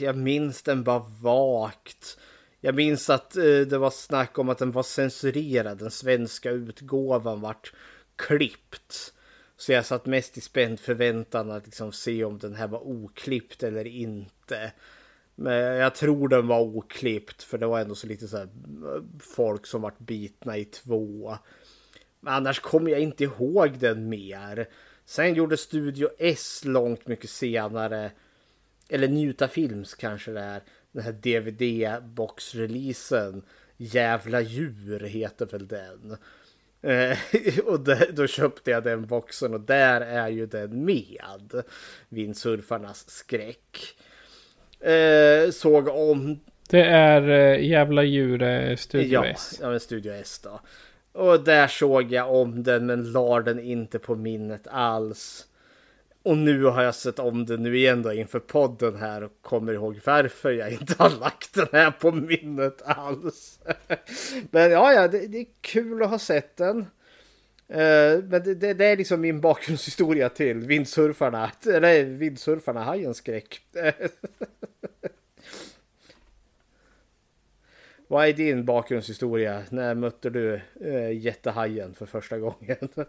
[0.00, 2.18] jag minns den bara vagt.
[2.60, 3.30] Jag minns att
[3.68, 5.78] det var snack om att den var censurerad.
[5.78, 7.72] Den svenska utgåvan vart
[8.16, 9.12] klippt.
[9.56, 13.62] Så jag satt mest i spänd förväntan att liksom se om den här var oklippt
[13.62, 14.72] eller inte.
[15.34, 19.02] Men jag tror den var oklippt för det var ändå så lite så här eh,
[19.20, 21.36] folk som vart bitna i två.
[22.20, 24.68] Men annars kommer jag inte ihåg den mer.
[25.04, 28.12] Sen gjorde Studio S långt mycket senare.
[28.88, 30.62] Eller Njuta Films kanske det är.
[30.92, 33.42] Den här DVD-boxreleasen.
[33.76, 36.16] Jävla djur heter väl den.
[36.86, 37.18] Eh,
[37.64, 41.62] och det, då köpte jag den boxen och där är ju den med.
[42.08, 43.96] Vindsurfarnas skräck.
[44.80, 46.40] Eh, såg om...
[46.68, 49.58] Det är eh, jävla djur eh, Studio ja, S.
[49.62, 50.60] Ja, men Studio S då.
[51.12, 55.46] Och där såg jag om den men lar den inte på minnet alls.
[56.26, 59.72] Och nu har jag sett om det nu igen då inför podden här och kommer
[59.72, 63.60] ihåg varför jag inte har lagt den här på minnet alls.
[64.50, 66.78] Men ja, ja, det, det är kul att ha sett den.
[67.68, 71.50] Eh, men det, det, det, är liksom min bakgrundshistoria till vindsurfarna.
[71.66, 73.60] Eller vindsurfarna, hajens skräck.
[78.08, 79.62] Vad är din bakgrundshistoria?
[79.70, 82.88] När mötte du eh, jättehajen för första gången?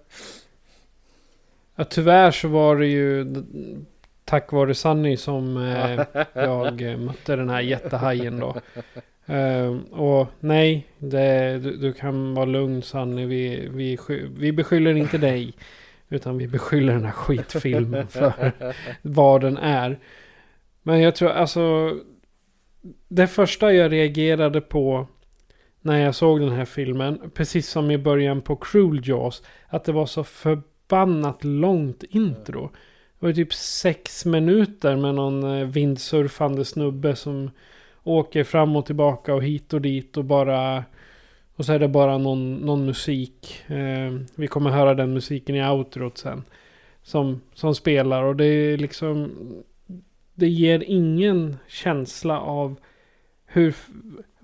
[1.80, 3.26] Ja, tyvärr så var det ju
[4.26, 8.56] tack vare Sunny som eh, jag mötte den här jättehajen då.
[9.30, 13.26] Uh, och nej, det, du, du, kan vara lugn Sunny.
[13.26, 13.98] Vi, vi,
[14.38, 15.54] vi beskyller inte dig.
[16.10, 18.52] Utan vi beskyller den här skitfilmen för
[19.02, 20.00] vad den är.
[20.84, 21.96] Men jag tror alltså.
[23.08, 25.08] Det första jag reagerade på
[25.82, 27.32] när jag såg den här filmen.
[27.34, 29.44] Precis som i början på Cruel Jaws.
[29.68, 32.70] Att det var så för förbannat långt intro.
[33.20, 37.52] Det var typ sex minuter med någon eh, vindsurfande snubbe som
[38.04, 40.84] åker fram och tillbaka och hit och dit och bara...
[41.56, 43.64] Och så är det bara någon, någon musik.
[43.68, 46.44] Eh, vi kommer höra den musiken i outrot sen.
[47.04, 49.32] Som, som spelar och det är liksom...
[50.34, 52.76] Det ger ingen känsla av
[53.46, 53.76] hur,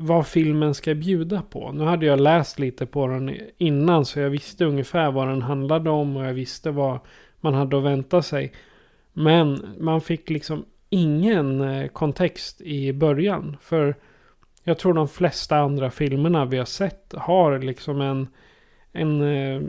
[0.06, 1.72] vad filmen ska bjuda på.
[1.72, 5.90] Nu hade jag läst lite på den innan så jag visste ungefär vad den handlade
[5.90, 7.00] om och jag visste vad
[7.40, 8.54] man hade att vänta sig.
[9.14, 13.58] Men man fick liksom ingen eh, kontext i början.
[13.62, 13.96] För
[14.64, 18.28] jag tror de flesta andra filmerna vi har sett har liksom en,
[18.92, 19.62] en eh,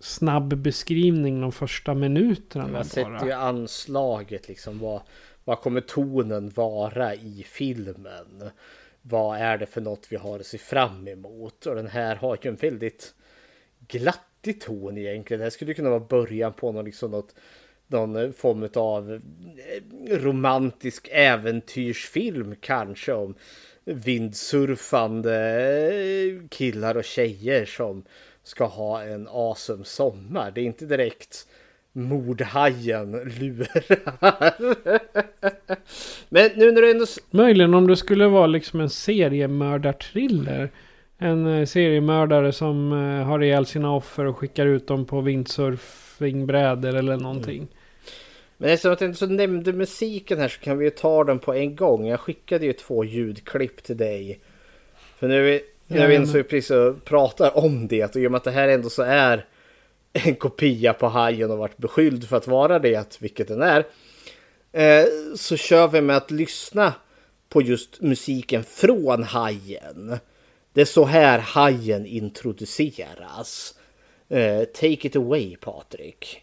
[0.00, 2.68] snabb beskrivning de första minuterna.
[2.68, 4.78] Man sätter ju anslaget liksom.
[4.78, 5.00] Vad,
[5.44, 8.50] vad kommer tonen vara i filmen?
[9.08, 11.66] Vad är det för något vi har att se fram emot?
[11.66, 13.14] Och den här har ju en väldigt
[13.88, 15.38] glattig ton egentligen.
[15.38, 17.34] Det här skulle kunna vara början på någon, liksom något,
[17.86, 23.34] någon eh, form av eh, romantisk äventyrsfilm kanske om
[23.84, 25.36] vindsurfande
[25.92, 28.04] eh, killar och tjejer som
[28.42, 30.50] ska ha en awesome sommar.
[30.50, 31.46] Det är inte direkt
[31.98, 34.54] mordhajen lurar.
[36.28, 37.06] Men nu när du ändå...
[37.30, 40.70] Möjligen om det skulle vara liksom en seriemördarthriller.
[41.18, 46.94] En eh, seriemördare som eh, har ihjäl sina offer och skickar ut dem på windsurfingbrädor
[46.94, 47.56] eller någonting.
[47.56, 47.68] Mm.
[48.56, 51.54] Men eftersom jag inte så nämnde musiken här så kan vi ju ta den på
[51.54, 52.06] en gång.
[52.06, 54.40] Jag skickade ju två ljudklipp till dig.
[55.18, 58.38] För nu, vi, nu vi insåg precis och pratar om det och i och med
[58.38, 59.44] att det här ändå så är
[60.12, 63.86] en kopia på Hajen och varit beskylld för att vara det, vilket den är.
[64.72, 65.06] Eh,
[65.36, 66.94] så kör vi med att lyssna
[67.48, 70.18] på just musiken från Hajen.
[70.72, 73.74] Det är så här Hajen introduceras.
[74.28, 76.42] Eh, take it away Patrik.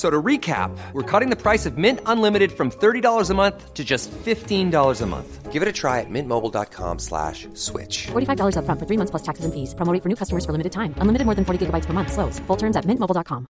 [0.00, 3.84] So to recap, we're cutting the price of Mint Unlimited from $30 a month to
[3.84, 5.52] just $15 a month.
[5.52, 8.06] Give it a try at mintmobile.com slash switch.
[8.06, 9.74] $45 up front for three months plus taxes and fees.
[9.74, 10.94] Promo for new customers for limited time.
[11.02, 12.12] Unlimited more than 40 gigabytes per month.
[12.12, 12.38] Slows.
[12.46, 13.46] Full terms at mintmobile.com.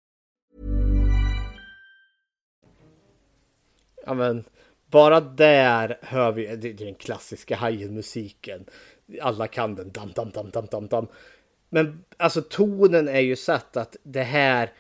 [4.07, 4.45] Ja, men
[4.91, 8.65] bara där hör vi, det är den klassiska Hajen-musiken.
[9.23, 11.07] Alla kan den, dam, dam, dam, dam, dam, dam.
[11.71, 14.73] Men alltså tonen är ju satt att det här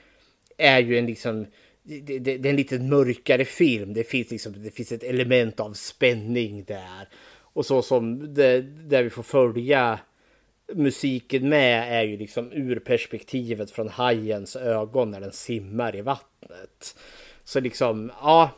[0.59, 1.47] är ju en liksom
[1.83, 3.95] det, det, det, är en lite mörkare film.
[3.95, 7.09] Det finns, liksom, det finns ett element av spänning där.
[7.41, 9.99] Och så som det, där vi får följa
[10.75, 16.97] musiken med är ju liksom ur perspektivet från hajens ögon när den simmar i vattnet.
[17.45, 18.51] Så liksom, ja.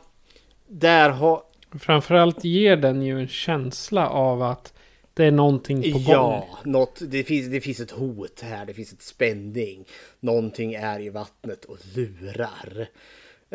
[0.67, 1.43] Där har...
[1.79, 4.73] Framförallt ger den ju en känsla av att
[5.13, 6.05] det är någonting på gång.
[6.07, 8.65] Ja, något, det, finns, det finns ett hot här.
[8.65, 9.85] Det finns ett spänning.
[10.19, 12.87] Någonting är i vattnet och lurar.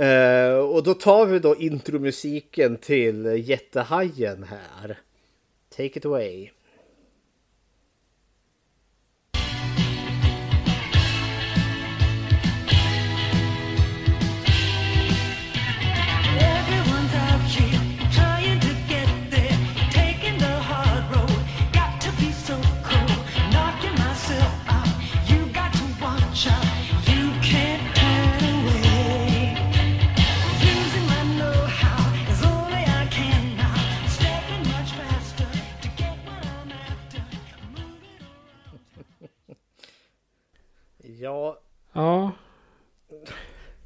[0.00, 4.98] Uh, och då tar vi då intromusiken till jättehajen här.
[5.76, 6.50] Take it away.
[41.21, 41.61] Ja.
[41.93, 42.33] Ja.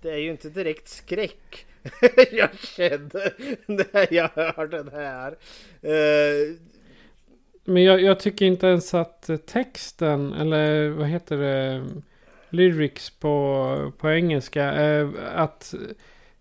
[0.02, 1.66] Det är ju inte direkt skräck
[2.32, 3.32] jag kände
[3.66, 5.32] när jag hörde den här.
[5.84, 6.56] Uh...
[7.64, 11.86] Men jag, jag, tycker inte ens att texten, eller vad heter det,
[12.50, 15.74] lyrics på, på engelska, uh, att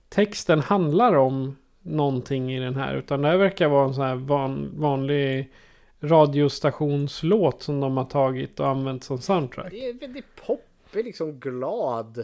[0.09, 2.95] texten handlar om någonting i den här.
[2.95, 5.51] Utan det här verkar vara en sån här van, vanlig
[5.99, 9.71] radiostationslåt som de har tagit och använt som soundtrack.
[9.71, 12.17] Det är väldigt pop är liksom glad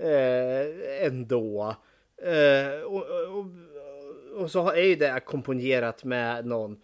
[0.00, 1.76] eh, ändå.
[2.22, 3.04] Eh, och,
[3.38, 3.46] och,
[4.36, 6.80] och, så är ju det ackompanjerat med någon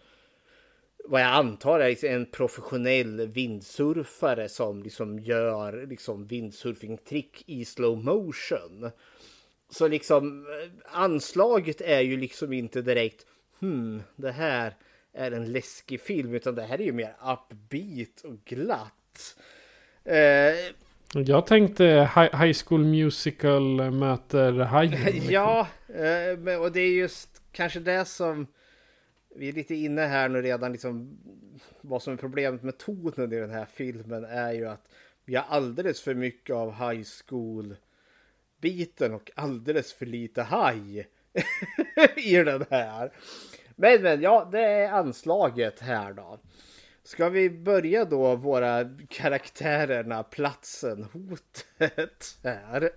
[1.05, 8.91] vad jag antar är en professionell vindsurfare som liksom gör liksom vindsurfingtrick i slow motion.
[9.69, 13.25] Så liksom eh, anslaget är ju liksom inte direkt
[13.59, 14.75] hmm, det här
[15.13, 19.37] är en läskig film utan det här är ju mer upbeat och glatt.
[20.03, 20.73] Eh,
[21.13, 25.21] jag tänkte High School Musical möter Hajen.
[25.29, 28.47] Ja, eh, och det är just kanske det som
[29.35, 31.19] vi är lite inne här nu redan liksom
[31.81, 34.89] vad som är problemet med tonen i den här filmen är ju att
[35.25, 37.75] vi har alldeles för mycket av high school
[38.61, 41.05] biten och alldeles för lite high
[42.15, 43.11] i den här.
[43.75, 46.39] Men men ja, det är anslaget här då.
[47.03, 52.89] Ska vi börja då våra karaktärerna, platsen, hotet här?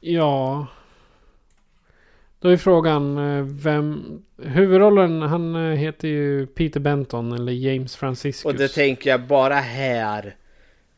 [0.00, 0.66] ja.
[2.40, 4.22] Då är frågan eh, vem...
[4.42, 8.44] Huvudrollen, han eh, heter ju Peter Benton eller James Franciscus.
[8.44, 10.36] Och det tänker jag bara här.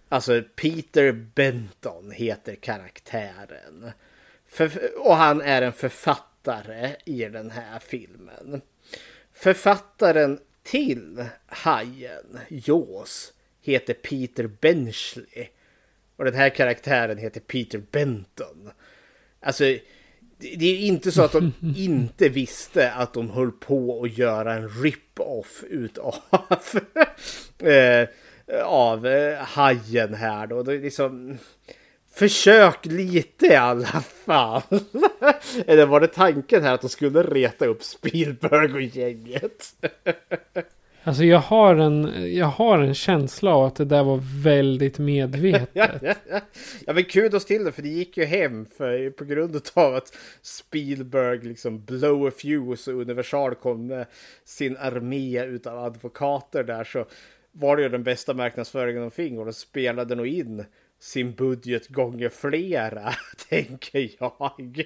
[0.08, 3.90] Alltså Peter Benton heter karaktären.
[4.46, 4.70] För,
[5.06, 8.62] och han är en författare i den här filmen.
[9.40, 15.46] Författaren till Hajen, Jaws, heter Peter Benchley.
[16.16, 18.70] Och den här karaktären heter Peter Benton.
[19.40, 19.64] Alltså,
[20.38, 24.68] det är inte så att de inte visste att de höll på att göra en
[24.68, 26.14] rip-off utav
[27.58, 28.08] eh,
[28.64, 30.62] av eh, Hajen här då.
[30.62, 31.38] Det liksom,
[32.12, 34.62] Försök lite i alla fall.
[35.66, 39.74] Eller var det tanken här att de skulle reta upp Spielberg och gänget?
[41.04, 45.70] Alltså jag har en, jag har en känsla av att det där var väldigt medvetet.
[45.72, 46.40] ja, ja, ja.
[46.86, 50.16] ja men kudos till det för det gick ju hem för, på grund av att
[50.42, 54.06] Spielberg liksom blow a fuse och Universal kom med
[54.44, 57.06] sin armé utav advokater där så
[57.52, 60.64] var det ju den bästa marknadsföringen de fick och de spelade nog in
[61.00, 63.12] sin budget gånger flera,
[63.48, 64.84] tänker jag.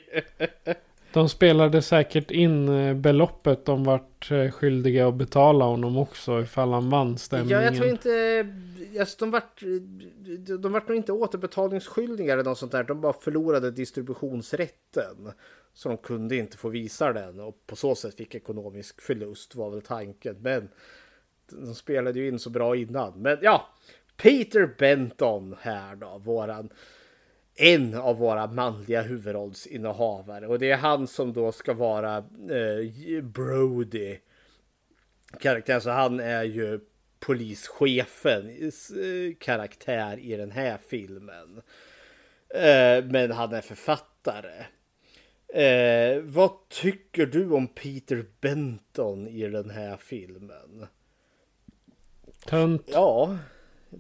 [1.13, 6.73] De spelade säkert in eh, beloppet de vart eh, skyldiga att betala honom också ifall
[6.73, 7.63] han vann stämningen.
[7.63, 8.47] Ja, jag tror inte...
[9.01, 9.63] Alltså, de, vart,
[10.61, 12.85] de vart nog inte återbetalningsskyldiga eller något sånt där.
[12.85, 15.33] De bara förlorade distributionsrätten.
[15.75, 19.71] Så de kunde inte få visa den och på så sätt fick ekonomisk förlust var
[19.71, 20.37] väl tanken.
[20.41, 20.69] Men
[21.51, 23.23] de spelade ju in så bra innan.
[23.23, 23.69] Men ja,
[24.17, 26.71] Peter Benton här då, våran
[27.57, 32.17] en av våra manliga huvudrollsinnehavare och det är han som då ska vara
[32.51, 34.19] eh, Brody
[35.41, 36.81] karaktär så han är ju
[37.27, 41.63] polischefens eh, karaktär i den här filmen.
[42.49, 44.65] Eh, men han är författare.
[45.49, 50.87] Eh, vad tycker du om Peter Benton i den här filmen?
[52.47, 52.89] Tönt.
[52.93, 53.39] Ja,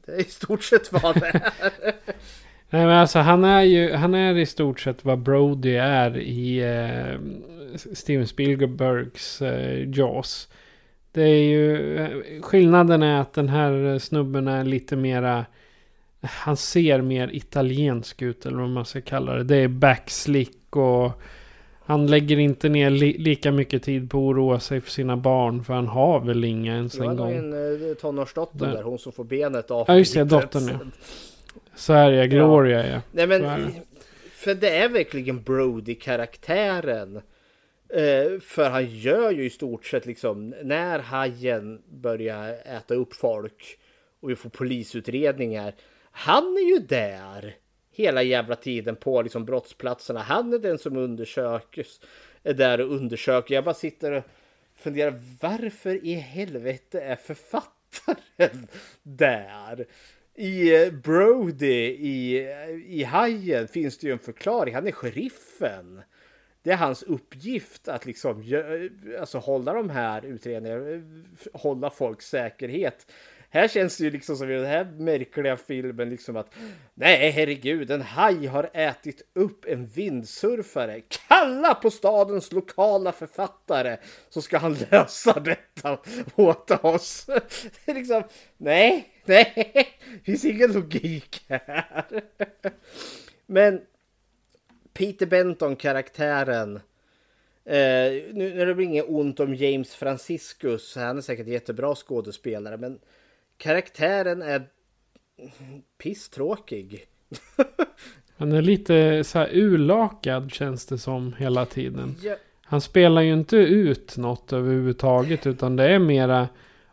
[0.07, 1.53] det är i stort sett vad det är.
[2.71, 6.59] Nej men alltså han är ju, han är i stort sett vad Brody är i
[6.59, 7.19] eh,
[7.95, 10.49] Steven Spielbergs eh, Jaws.
[11.13, 15.47] Det är ju, eh, skillnaden är att den här snubben är lite mera,
[16.21, 19.45] han ser mer italiensk ut eller vad man ska kalla det.
[19.45, 21.23] Det är backslick och
[21.87, 25.65] han lägger inte ner li lika mycket tid på att oroa sig för sina barn.
[25.65, 27.51] För han har väl inga ens en gång.
[27.51, 28.83] Det var en tonårsdotter där.
[28.83, 29.85] Hon som får benet av.
[29.89, 30.79] Ja just det, dottern ja.
[31.75, 33.01] Så är det, Gloria ja.
[33.13, 33.71] Nej men,
[34.31, 37.17] för det är verkligen Brody-karaktären.
[37.89, 43.79] Eh, för han gör ju i stort sett liksom när hajen börjar äta upp folk
[44.21, 45.75] och vi får polisutredningar.
[46.11, 47.55] Han är ju där
[47.95, 50.21] hela jävla tiden på liksom brottsplatserna.
[50.21, 52.01] Han är den som undersöks,
[52.43, 53.55] är där och undersöker.
[53.55, 54.25] Jag bara sitter och
[54.77, 58.67] funderar varför i helvete är författaren
[59.03, 59.87] där?
[60.35, 62.39] I eh, Brody i,
[62.87, 64.75] i Hajen finns det ju en förklaring.
[64.75, 66.03] Han är sheriffen.
[66.63, 68.45] Det är hans uppgift att liksom
[69.21, 71.01] alltså hålla de här utredningarna, eh,
[71.53, 73.07] hålla folks säkerhet.
[73.55, 76.55] Här känns det ju liksom som i den här märkliga filmen liksom att
[76.95, 81.01] nej herregud, en haj har ätit upp en vindsurfare.
[81.29, 83.97] Kalla på stadens lokala författare
[84.29, 85.99] så ska han lösa detta
[86.37, 87.27] åt oss.
[87.87, 88.23] liksom,
[88.57, 89.53] nej, nej,
[90.13, 92.25] det finns ingen logik här.
[93.47, 93.81] Men
[94.93, 96.81] Peter Benton karaktären
[97.67, 102.77] Eh, nu, nu är det inget ont om James Franciscus, han är säkert jättebra skådespelare,
[102.77, 102.99] men
[103.59, 104.67] karaktären är
[105.99, 107.07] pisstråkig.
[108.37, 112.17] Han är lite så här urlakad känns det som hela tiden.
[112.23, 112.37] Ja.
[112.65, 115.47] Han spelar ju inte ut något överhuvudtaget.
[115.47, 116.49] Utan det är mera.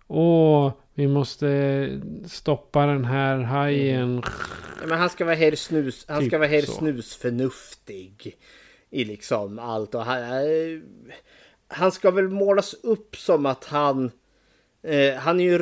[0.08, 4.22] Åh, vi måste stoppa den här hajen.
[4.82, 6.72] Ja, men han ska vara här snus, han Typ ska vara här så.
[6.72, 8.38] snusförnuftig.
[8.90, 10.80] I liksom allt och han, eh,
[11.68, 14.12] han ska väl målas upp som att han
[14.84, 15.56] eh, han är ju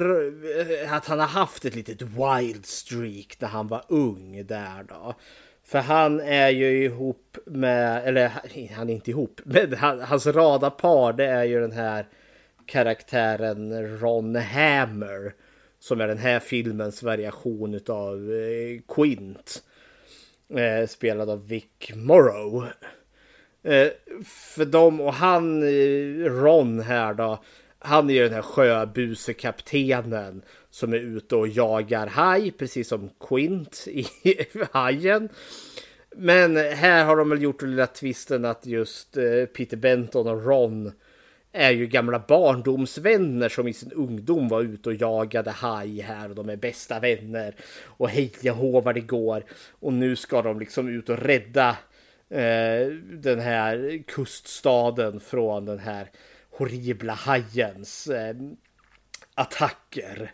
[0.84, 5.16] eh, att han har haft ett litet wild streak när han var ung där då.
[5.64, 8.32] För han är ju ihop med, eller
[8.76, 12.08] han är inte ihop, men han, hans radarpar det är ju den här
[12.66, 15.34] karaktären Ron Hammer.
[15.82, 19.64] Som är den här filmens variation utav eh, Quint.
[20.50, 22.66] Eh, spelad av Vic Morrow.
[23.64, 23.88] Eh,
[24.56, 27.44] för dem och han, eh, Ron här då.
[27.80, 33.88] Han är ju den här sjöbusekaptenen som är ute och jagar haj, precis som Quint
[33.88, 34.08] i
[34.72, 35.30] Hajen.
[36.16, 40.46] Men här har de väl gjort den lilla twisten att just eh, Peter Benton och
[40.46, 40.92] Ron
[41.52, 46.36] är ju gamla barndomsvänner som i sin ungdom var ute och jagade haj här och
[46.36, 47.56] de är bästa vänner.
[47.84, 49.44] Och hej hå vad det går.
[49.80, 51.70] Och nu ska de liksom ut och rädda
[52.30, 56.10] eh, den här kuststaden från den här
[56.60, 58.36] horribla hajens eh,
[59.34, 60.34] attacker.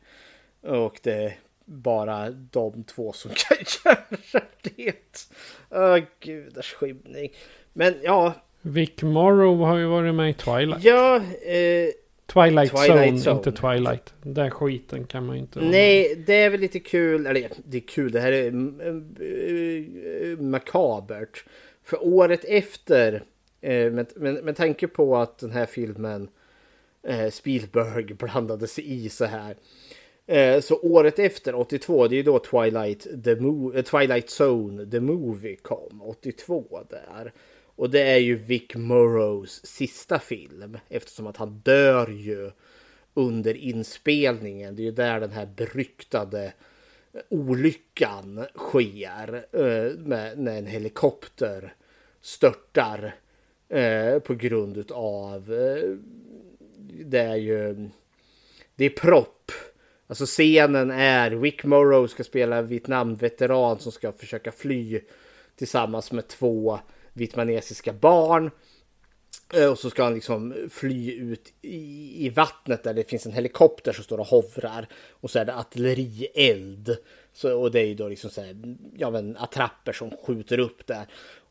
[0.62, 1.34] Och det är
[1.66, 5.28] bara de två som kan göra det.
[5.70, 7.32] Åh gudars skymning.
[7.74, 10.84] Men ja, Vic Morrow har ju varit med i Twilight.
[10.84, 11.16] ja.
[11.16, 11.90] Eh,
[12.28, 13.38] Twilight, Twilight Zone, Zone.
[13.38, 14.14] inte Twilight.
[14.22, 15.60] Den där skiten kan man ju inte...
[15.60, 17.26] Nej, det är väl lite kul.
[17.26, 18.80] Eller det är kul, det här är mm,
[19.20, 21.46] eh, makabert.
[21.84, 23.24] För året efter,
[23.66, 26.30] men med, men tanke på att den här filmen
[27.04, 29.56] eh, Spielberg blandade sig i så här.
[30.28, 34.86] Eh, så året efter, 82, det är ju då Twilight, the Mo- eh, Twilight Zone,
[34.92, 36.02] the Movie kom.
[36.02, 37.34] 82 där.
[37.78, 40.78] Och det är ju Vic Morrows sista film.
[40.90, 42.52] Eftersom att han dör ju
[43.14, 44.76] under inspelningen.
[44.76, 46.54] Det är ju där den här beryktade
[47.14, 49.46] eh, olyckan sker.
[49.52, 51.74] eh, Med, när en helikopter
[52.22, 53.16] störtar
[53.70, 55.98] eh, på grund av eh,
[57.06, 57.90] det är ju
[58.76, 59.52] det är propp.
[60.08, 65.02] Alltså scenen är Wick Morrow ska spela en Vietnamveteran som ska försöka fly
[65.56, 66.80] tillsammans med två
[67.14, 68.52] vietnamesiska barn.
[69.54, 73.34] Eh, och så ska han liksom fly ut i, i vattnet där det finns en
[73.34, 74.88] helikopter som står och hovrar.
[75.10, 76.98] Och så är det artillerield.
[77.34, 80.88] Så, och det är ju då liksom så här, ja men attrapper som skjuter upp
[80.88, 81.06] där.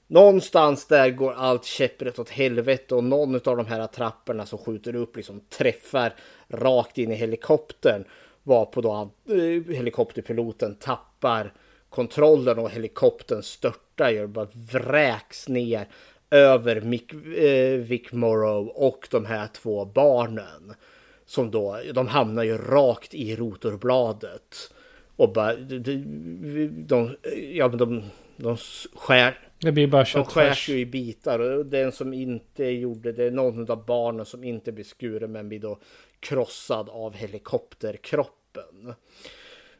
[0.07, 4.97] Någonstans där går allt käpprätt åt helvete och någon av de här attrapperna som skjuter
[4.97, 6.15] upp liksom träffar
[6.49, 8.05] rakt in i helikoptern.
[8.43, 11.53] Varpå då eh, helikopterpiloten tappar
[11.89, 15.89] kontrollen och helikoptern störtar ju och bara vräks ner
[16.31, 20.75] över Mick, eh, Vic Morrow och de här två barnen.
[21.27, 24.73] Som då, de hamnar ju rakt i rotorbladet.
[25.17, 26.05] Och bara, de, de,
[26.87, 27.17] de,
[27.53, 28.03] ja, men de,
[28.37, 28.57] de
[28.97, 33.12] skär, det blir bara de kött skärs ju i bitar och den som inte gjorde
[33.12, 35.79] det, någon av barnen som inte blir skuren men blir då
[36.21, 38.95] krossad av helikopterkroppen.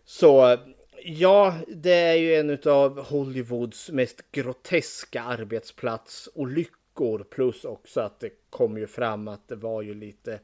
[0.05, 0.59] Så
[1.05, 8.79] ja, det är ju en av Hollywoods mest groteska arbetsplatsolyckor plus också att det kom
[8.79, 10.41] ju fram att det var ju lite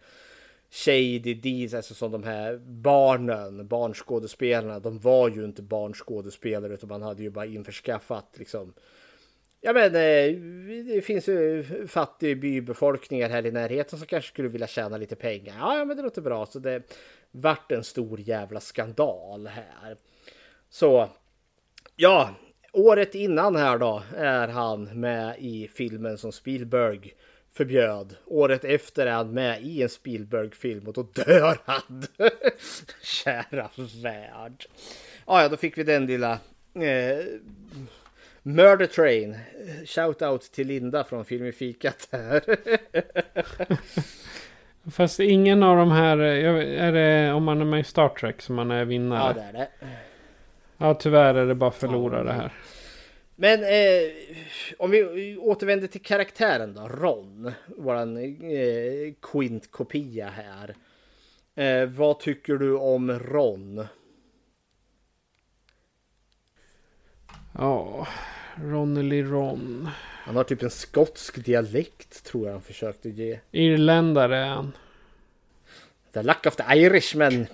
[0.71, 7.03] shady deals, alltså som de här barnen, barnskådespelarna, de var ju inte barnskådespelare utan man
[7.03, 8.73] hade ju bara införskaffat liksom
[9.61, 10.37] Ja men eh,
[10.95, 15.57] det finns ju fattig bybefolkningar här i närheten som kanske skulle vilja tjäna lite pengar.
[15.59, 16.47] Ja, ja men det låter bra.
[16.47, 16.83] Så det
[17.31, 19.97] vart en stor jävla skandal här.
[20.71, 21.09] Så
[21.97, 22.35] ja,
[22.73, 27.15] året innan här då är han med i filmen som Spielberg
[27.53, 28.17] förbjöd.
[28.27, 32.03] Året efter är han med i en Spielberg-film och då dör han.
[33.03, 33.71] Kära
[34.03, 34.67] värld.
[35.27, 36.33] Ja, ja, då fick vi den lilla
[36.75, 37.25] eh,
[38.43, 39.39] Murder Train.
[39.85, 42.43] Shout out till Linda från Film i fikat här.
[44.91, 48.55] Fast ingen av de här, är det om man är med i Star Trek som
[48.55, 49.35] man är ja, vinnare?
[49.35, 49.69] det är det.
[50.79, 52.53] Ja, tyvärr är det bara förlorare här.
[53.37, 54.11] Men eh,
[54.79, 60.75] om vi återvänder till karaktären då, Ron, våran eh, Quint-kopia här.
[61.55, 63.87] Eh, vad tycker du om Ron?
[67.59, 68.07] Ja,
[68.63, 69.89] Ronnely Ron.
[70.25, 73.39] Han har typ en skotsk dialekt tror jag han försökte ge.
[73.53, 74.73] Irländare är han.
[76.15, 77.47] The luck of the Irishman.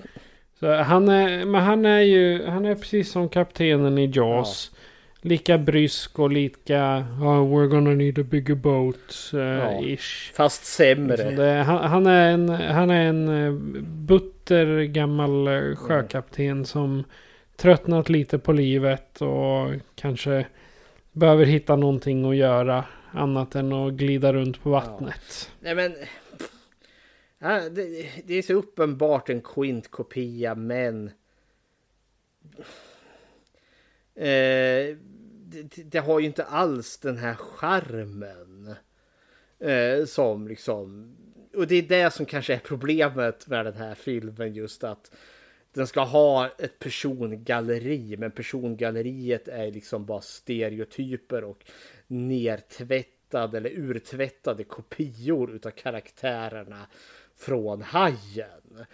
[0.60, 4.70] Så han är, men han är ju, han är precis som kaptenen i Jaws.
[5.20, 9.80] lika brysk och lika oh, we're gonna need a bigger boat uh, Ja.
[9.82, 10.32] ish.
[10.34, 11.30] Fast sämre.
[11.30, 17.04] Det, han, han är en, han är en eh, butter gammal eh, sjökapten som
[17.56, 20.46] tröttnat lite på livet och kanske
[21.12, 25.50] behöver hitta någonting att göra annat än att glida runt på vattnet.
[25.60, 25.94] Nej men...
[27.38, 31.10] Ja, det, det är så uppenbart en Quint-kopia men...
[34.14, 34.96] Eh,
[35.48, 38.74] det, det har ju inte alls den här charmen.
[39.58, 41.16] Eh, som liksom...
[41.54, 45.10] Och det är det som kanske är problemet med den här filmen just att
[45.76, 51.64] den ska ha ett persongalleri men persongalleriet är liksom bara stereotyper och
[52.06, 56.86] nertvättade eller urtvättade kopior utav karaktärerna
[57.36, 58.86] från Hajen.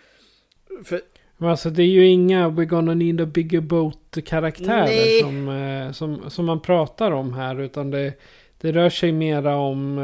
[0.85, 1.01] För
[1.37, 5.93] Men alltså det är ju inga We're gonna need a bigger boat karaktärer som, eh,
[5.93, 7.61] som, som man pratar om här.
[7.61, 8.15] Utan det,
[8.61, 9.99] det rör sig mera om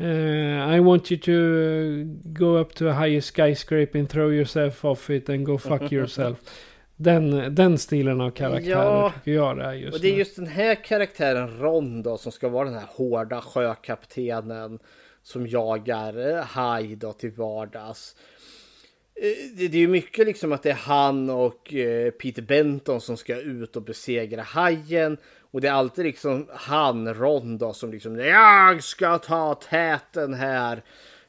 [0.00, 4.84] eh, I want you to eh, go up to a higher skyscraper and throw yourself
[4.84, 6.38] off it and go fuck yourself.
[6.96, 9.12] Den, den stilen av karaktärer Ja.
[9.16, 10.18] tycker jag det är just Och det är nu.
[10.18, 14.78] just den här karaktären Ron då som ska vara den här hårda sjökaptenen
[15.22, 18.16] som jagar eh, haj då till vardags.
[19.14, 21.64] Eh, Det det är ju mycket liksom att det är han och
[22.22, 25.16] Peter Benton som ska ut och besegra hajen.
[25.50, 30.82] Och det är alltid liksom han, Ron då, som liksom jag ska ta täten här.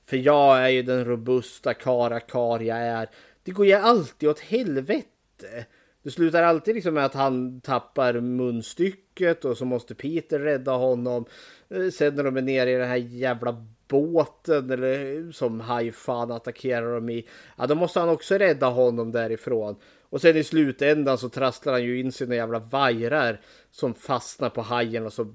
[0.06, 3.10] För jag är ju den robusta karakar jag är.
[3.44, 5.66] Det går ju alltid åt helvete.
[6.04, 11.26] Det slutar alltid liksom med att han tappar munstycket och så måste Peter rädda honom.
[11.70, 16.32] Eh, sen när de är nere i den här jävla båten eller eh, som hajfan
[16.32, 17.28] attackerar dem i.
[17.58, 19.76] Ja, då måste han också rädda honom därifrån.
[20.12, 23.42] Och sen i slutändan så trasslar han ju in sina jävla vajrar
[23.72, 25.34] som fastnar på hajen och så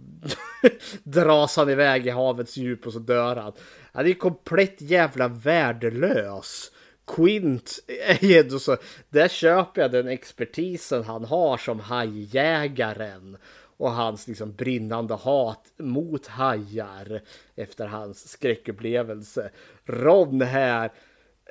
[1.03, 3.53] dras han iväg i havets djup och så dör han.
[3.93, 6.73] Han är ju komplett jävla värdelös.
[7.07, 8.77] Quint är ju ändå så,
[9.09, 13.37] där köper jag den expertisen han har som hajjägaren
[13.77, 17.21] och hans liksom brinnande hat mot hajar
[17.55, 19.51] efter hans skräckupplevelse.
[19.85, 20.93] Ron här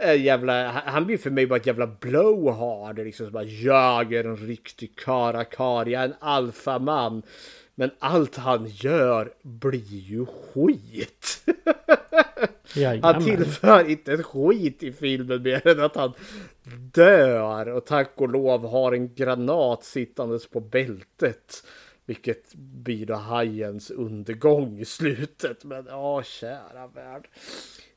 [0.04, 3.00] jävla, han blir för mig bara ett jävla blowhard.
[3.00, 7.24] Liksom, bara, jag är en riktig karakar, jag är en alfaman.
[7.76, 11.46] Men allt han gör blir ju skit.
[13.02, 16.14] Han tillför inte ett skit i filmen mer än att han
[16.94, 21.64] dör och tack och lov har en granat sittandes på bältet.
[22.06, 25.64] Vilket blir då hajens undergång i slutet.
[25.64, 27.28] Men ja, kära värld.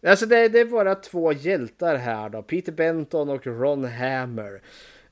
[0.06, 2.42] Alltså det, det är bara två hjältar här då.
[2.42, 4.60] Peter Benton och Ron Hammer.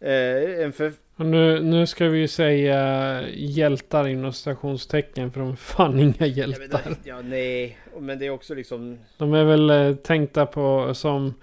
[0.00, 5.56] Eh, en för, nu, nu ska vi ju säga hjältar inom stationstecken för de är
[5.56, 6.82] fan inga ja, hjältar.
[6.84, 7.78] men, ja, nej.
[7.98, 11.34] Men det är också liksom De är väl eh, tänkta på som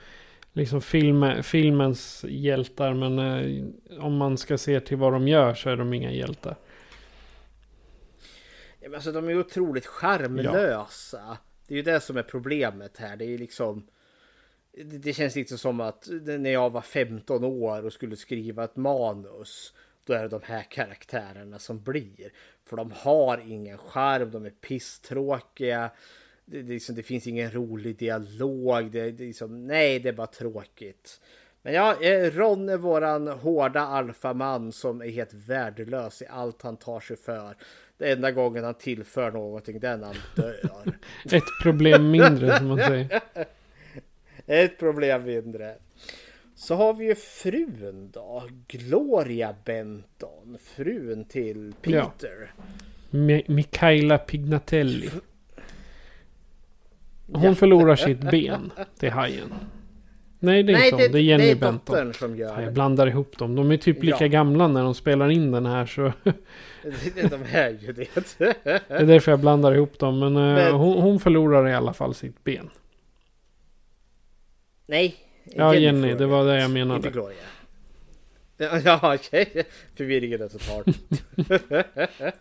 [0.53, 2.93] liksom film, filmens hjältar.
[2.93, 3.63] Men eh,
[4.05, 6.55] om man ska se till vad de gör så är de inga hjältar.
[8.79, 11.37] Ja, men alltså, de är otroligt charmlösa.
[11.73, 13.17] Det är ju det som är problemet här.
[13.17, 13.87] Det är ju liksom...
[14.71, 18.75] Det, det känns lite som att när jag var 15 år och skulle skriva ett
[18.75, 19.73] manus.
[20.05, 22.33] Då är det de här karaktärerna som blir.
[22.65, 25.89] För de har ingen charm, de är pisstråkiga.
[26.45, 28.91] Det, det, liksom, det finns ingen rolig dialog.
[28.91, 31.21] Det, det liksom, nej, det är bara tråkigt.
[31.61, 36.77] Men ja, eh, Ron är våran hårda alfaman som är helt värdelös i allt han
[36.77, 37.55] tar sig för.
[38.03, 40.59] Det enda gången han tillför någonting, det är när han dör.
[41.35, 43.21] Ett problem mindre som man säger.
[44.45, 45.75] Ett problem mindre.
[46.55, 52.11] Så har vi ju frun då, Gloria Benton, frun till Ja.
[52.19, 52.53] Peter.
[53.09, 55.09] Mi- Mikaela Pignatelli.
[57.33, 59.53] Hon förlorar sitt ben till hajen.
[60.43, 61.11] Nej, det är inte hon.
[61.11, 62.13] Det är Jenny det är Benton.
[62.13, 63.55] som gör Ja, jag blandar ihop dem.
[63.55, 64.27] De är typ lika Ja.
[64.27, 65.85] gamla när de spelar in den här.
[65.85, 66.01] Så
[67.29, 68.07] De är ju det.
[68.37, 68.55] det
[68.87, 70.19] är därför jag blandar ihop dem.
[70.19, 72.69] Men, eh, Men- hon, hon förlorar i alla fall sitt ben.
[74.85, 75.15] Nej.
[75.45, 77.09] Ja, Jenny, förlorar det var det jag Inte menade.
[77.09, 77.37] Gloria.
[78.85, 79.63] Ja, okej.
[79.95, 80.83] Förvirringen är total.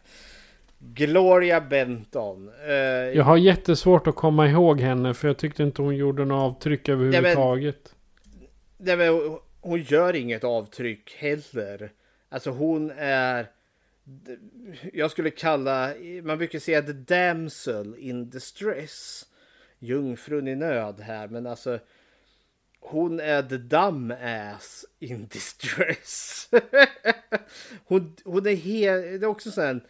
[0.84, 2.50] Gloria Benton.
[2.66, 5.14] Eh, Jag har jättesvårt att komma ihåg henne.
[5.14, 7.94] För jag tyckte inte hon gjorde något avtryck överhuvudtaget.
[8.78, 11.92] Nej, men hon- hon gör inget avtryck heller.
[12.28, 13.46] Alltså hon är...
[14.92, 15.90] Jag skulle kalla...
[16.22, 19.24] Man brukar säga the damsel in distress.
[19.78, 21.28] Jungfrun i nöd här.
[21.28, 21.78] Men alltså...
[22.80, 26.48] Hon är the dumb ass in distress.
[27.84, 29.02] hon, hon är helt...
[29.04, 29.80] Det är också så här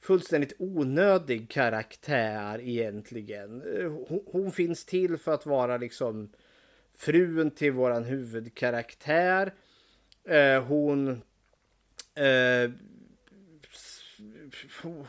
[0.00, 3.62] fullständigt onödig karaktär egentligen.
[3.76, 6.32] Eh, hon, hon, finns till för att vara liksom
[6.94, 9.54] frun till våran huvudkaraktär.
[10.24, 11.22] Eh, hon
[12.14, 12.70] eh,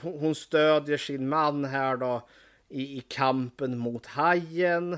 [0.01, 2.27] hon stödjer sin man här då
[2.69, 4.97] i, i kampen mot hajen.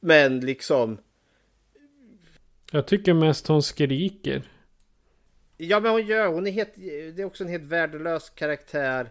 [0.00, 0.98] Men liksom.
[2.72, 4.42] Jag tycker mest hon skriker.
[5.56, 6.26] Ja, men hon gör.
[6.26, 6.74] Hon är helt.
[7.16, 9.10] Det är också en helt värdelös karaktär.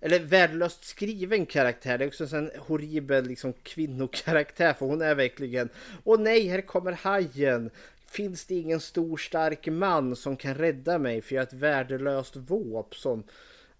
[0.00, 1.98] Eller värdelöst skriven karaktär.
[1.98, 4.72] Det är också en horribel liksom kvinnokaraktär.
[4.72, 5.68] För hon är verkligen.
[6.04, 7.70] Åh nej, här kommer hajen.
[8.10, 11.22] Finns det ingen stor stark man som kan rädda mig?
[11.22, 13.22] För jag är ett värdelöst våp som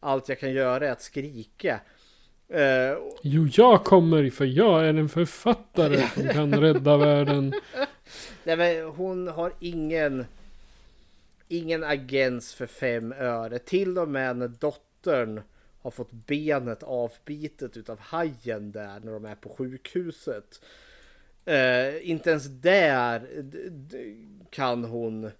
[0.00, 1.80] allt jag kan göra är att skrika.
[2.54, 7.54] Uh, jo, jag kommer för jag är en författare som kan rädda världen.
[8.44, 10.24] Nej, men hon har ingen
[11.48, 13.58] ingen agens för fem öre.
[13.58, 15.42] Till och med när dottern
[15.80, 20.60] har fått benet avbitet utav hajen där när de är på sjukhuset.
[21.44, 23.28] Eh, inte ens där
[24.50, 25.30] kan hon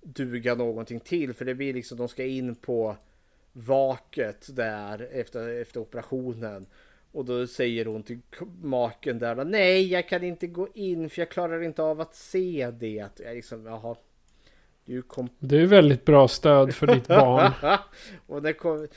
[0.00, 2.96] duga någonting till för det blir liksom de ska in på
[3.52, 6.66] vaket där efter, efter operationen.
[7.12, 8.18] Och då säger hon till
[8.62, 12.70] maken där nej jag kan inte gå in för jag klarar inte av att se
[12.70, 13.08] det.
[13.24, 13.96] Jag liksom, jaha.
[14.84, 15.28] Du kom...
[15.38, 17.78] Det är väldigt bra stöd för ditt barn.
[18.26, 18.88] och det kom...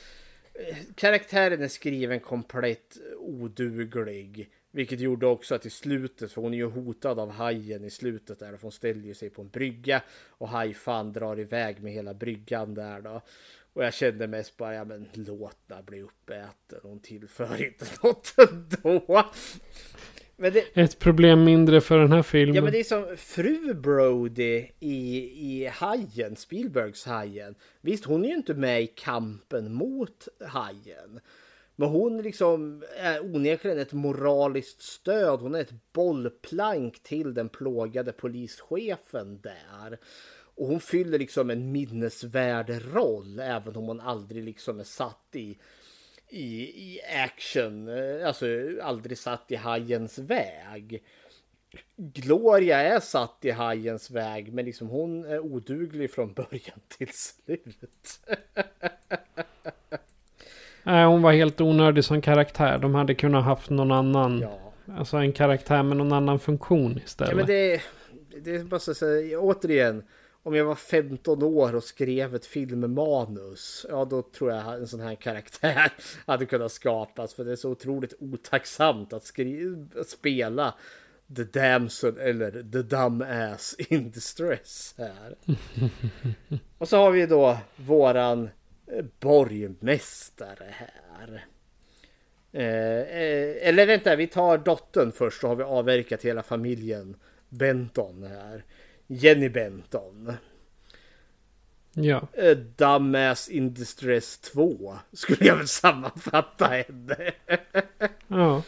[0.94, 4.50] Karaktären är skriven komplett oduglig.
[4.70, 8.38] Vilket gjorde också att i slutet, för hon är ju hotad av hajen i slutet
[8.38, 8.56] där.
[8.56, 12.74] För hon ställer ju sig på en brygga och hajfan drar iväg med hela bryggan
[12.74, 13.22] där då.
[13.72, 16.78] Och jag kände mest bara, ja men låt henne bli uppäten.
[16.82, 19.24] Hon tillför inte något ändå.
[20.36, 22.54] Det, Ett problem mindre för den här filmen.
[22.54, 25.18] Ja men det är som fru Brody i,
[25.52, 27.54] i Hajen, Spielbergs Hajen.
[27.80, 31.20] Visst hon är ju inte med i kampen mot Hajen.
[31.76, 35.40] Men hon liksom är onekligen ett moraliskt stöd.
[35.40, 39.98] Hon är ett bollplank till den plågade polischefen där.
[40.56, 45.58] Och hon fyller liksom en minnesvärd roll även om hon aldrig liksom är satt i,
[46.28, 47.88] i, i action,
[48.26, 48.46] alltså
[48.82, 51.02] aldrig satt i hajens väg.
[51.96, 58.20] Gloria är satt i hajens väg men liksom hon är oduglig från början till slut.
[60.82, 62.78] Nej, hon var helt onödig som karaktär.
[62.78, 64.40] De hade kunnat haft någon annan.
[64.40, 64.58] Ja.
[64.98, 67.30] Alltså en karaktär med någon annan funktion istället.
[67.30, 67.80] Ja, men det,
[68.40, 70.02] det är bara så att säga, återigen
[70.46, 75.00] om jag var 15 år och skrev ett filmmanus, ja då tror jag en sån
[75.00, 75.92] här karaktär
[76.26, 77.34] hade kunnat skapas.
[77.34, 80.74] För det är så otroligt otacksamt att skriva, spela
[81.36, 85.36] The Damsel eller The Dumb Ass in Distress här.
[86.78, 88.48] och så har vi då våran
[88.86, 91.46] eh, borgmästare här.
[92.52, 97.16] Eh, eh, eller vänta, vi tar dottern först så har vi avverkat hela familjen
[97.48, 98.64] Benton här.
[99.06, 100.32] Jenny Benton.
[101.92, 102.22] Ja.
[102.32, 107.32] Eh, Dumbass in Distress 2 skulle jag väl sammanfatta henne.
[108.28, 108.62] ja.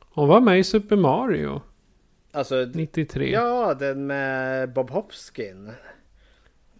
[0.00, 1.62] Hon var med i Super Mario.
[2.32, 3.30] Alltså 93.
[3.30, 5.72] Ja, den med Bob Hopskin.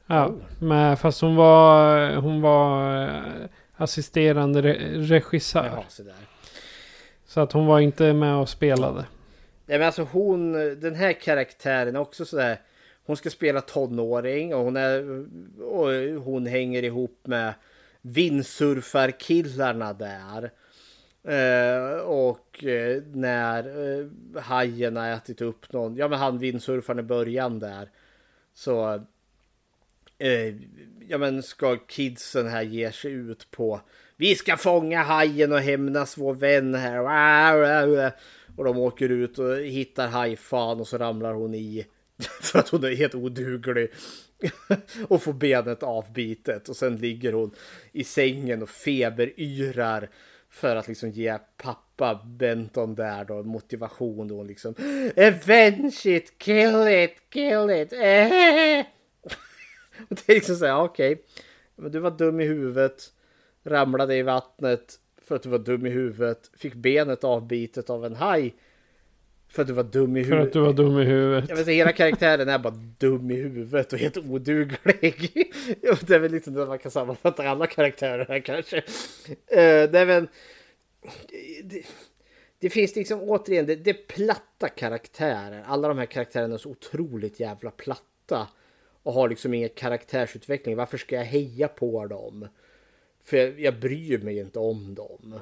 [0.07, 0.65] Ja, oh.
[0.65, 5.67] med, fast hon var, hon var eh, assisterande re regissör.
[5.67, 6.03] Jaha, så,
[7.27, 9.05] så att hon var inte med och spelade.
[9.67, 12.61] Nej men alltså hon, den här karaktären är också sådär
[13.07, 15.25] hon ska spela tonåring och hon, är,
[15.63, 15.93] och
[16.23, 17.55] hon hänger ihop med
[18.03, 20.51] vindsurfarkillarna där.
[21.25, 24.07] Eh, och eh, när eh,
[24.43, 27.91] hajen har ätit upp någon, ja men han vindsurfaren i början där.
[28.55, 29.05] Så
[30.19, 30.55] eh,
[31.09, 33.81] ja men ska kidsen här ge sig ut på
[34.17, 38.13] vi ska fånga hajen och hämnas vår vän här.
[38.57, 41.87] Och de åker ut och hittar hajfan och så ramlar hon i
[42.41, 43.91] För att hon är helt oduglig.
[45.09, 46.69] och får benet avbitet.
[46.69, 47.55] Och sen ligger hon
[47.93, 50.11] i sängen och feberyrar.
[50.51, 54.75] För att liksom ge pappa Benton där då motivation då liksom.
[55.17, 57.93] Avenge it, kill it, kill it.
[57.93, 58.87] Eh.
[60.09, 61.13] och det är liksom så här, okej.
[61.13, 61.25] Okay.
[61.77, 63.13] Men du var dum i huvudet.
[63.65, 66.51] Ramlade i vattnet för att du var dum i huvudet.
[66.57, 68.55] Fick benet avbitet av en haj
[69.55, 70.39] för att du var dum i huvudet.
[70.39, 71.49] För att du var dum i huvudet.
[71.49, 75.53] Jag vet, hela karaktären är bara dum i huvudet och helt oduglig.
[75.81, 78.77] det är väl lite det man kan sammanfatta alla karaktärer här kanske.
[78.77, 78.83] Uh,
[79.91, 80.29] det är väl...
[81.65, 81.83] Det,
[82.59, 85.65] det finns liksom återigen, det, det är platta karaktärer.
[85.67, 88.49] Alla de här karaktärerna är så otroligt jävla platta.
[89.03, 90.77] Och har liksom ingen karaktärsutveckling.
[90.77, 92.49] Varför ska jag heja på dem?
[93.25, 95.41] För jag, jag bryr mig inte om dem.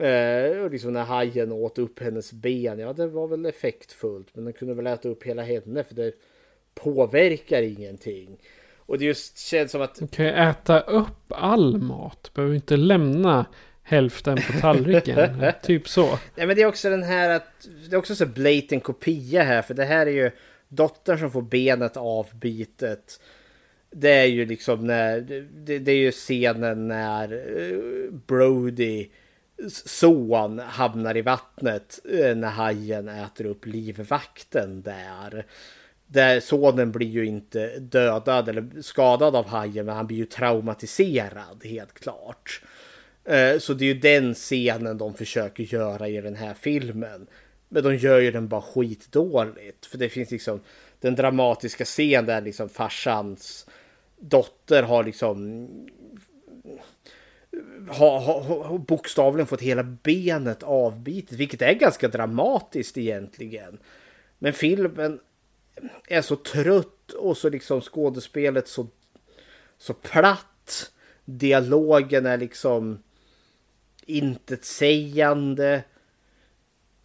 [0.00, 4.28] Eh, och liksom när hajen åt upp hennes ben, ja det var väl effektfullt.
[4.32, 6.12] Men den kunde väl äta upp hela henne för det
[6.74, 8.38] påverkar ingenting.
[8.76, 9.94] Och det just känns som att...
[9.94, 12.30] Du kan ju äta upp all mat.
[12.34, 13.46] Behöver inte lämna
[13.82, 15.52] hälften på tallriken.
[15.62, 16.18] typ så.
[16.34, 17.68] Nej men det är också den här att...
[17.90, 19.62] Det är också så blatant kopia här.
[19.62, 20.30] För det här är ju
[20.68, 23.20] dottern som får benet avbitet.
[23.90, 25.20] Det är ju liksom när...
[25.20, 29.08] Det, det är ju scenen när eh, Brody
[29.70, 35.46] son hamnar i vattnet eh, när hajen äter upp livvakten där.
[36.06, 41.64] Där sonen blir ju inte dödad eller skadad av hajen men han blir ju traumatiserad
[41.64, 42.62] helt klart.
[43.24, 47.26] Eh, så det är ju den scenen de försöker göra i den här filmen.
[47.68, 49.86] Men de gör ju den bara skitdåligt.
[49.86, 50.60] För det finns liksom
[51.00, 53.66] den dramatiska scenen där liksom farsans
[54.20, 55.68] dotter har liksom
[57.88, 63.78] har, har, har bokstavligen fått hela benet avbitet, vilket är ganska dramatiskt egentligen.
[64.38, 65.20] Men filmen
[66.08, 68.86] är så trött och så liksom skådespelet så,
[69.78, 70.92] så platt.
[71.24, 73.02] Dialogen är liksom
[74.06, 75.82] intetsägande.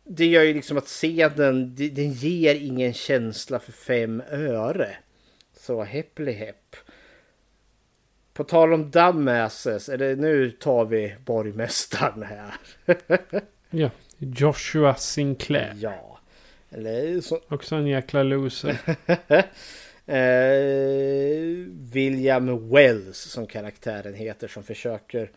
[0.04, 4.98] Det gör ju liksom att scenen, den ger ingen känsla för fem öre.
[5.58, 6.76] Så häppli häpp.
[8.34, 12.54] På tal om dumbasses, är det nu tar vi borgmästaren här.
[13.70, 15.74] ja, Joshua Sinclair.
[15.80, 16.20] Ja.
[16.70, 17.40] Eller så...
[17.50, 18.78] Också en jäkla loser.
[20.06, 25.32] eh, William Wells som karaktären heter som försöker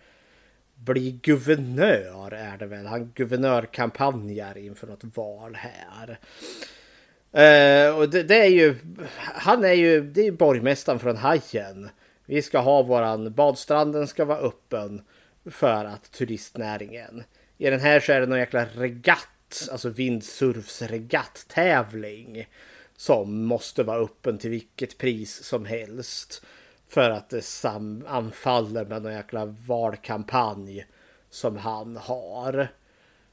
[0.74, 2.86] bli guvernör är det väl.
[2.86, 6.18] Han guvernörkampanjar inför något val här.
[7.32, 8.74] Eh, och det, det, är ju,
[9.18, 11.88] han är ju, det är borgmästaren från Hajen.
[12.27, 15.03] Vi ska ha våran, badstranden ska vara öppen
[15.45, 17.24] för att turistnäringen.
[17.59, 22.49] I den här så är det någon jäkla regatt, alltså vindsurfsregatt-tävling.
[22.97, 26.45] Som måste vara öppen till vilket pris som helst.
[26.89, 30.87] För att det sammanfaller med någon jäkla valkampanj
[31.31, 32.68] som han har.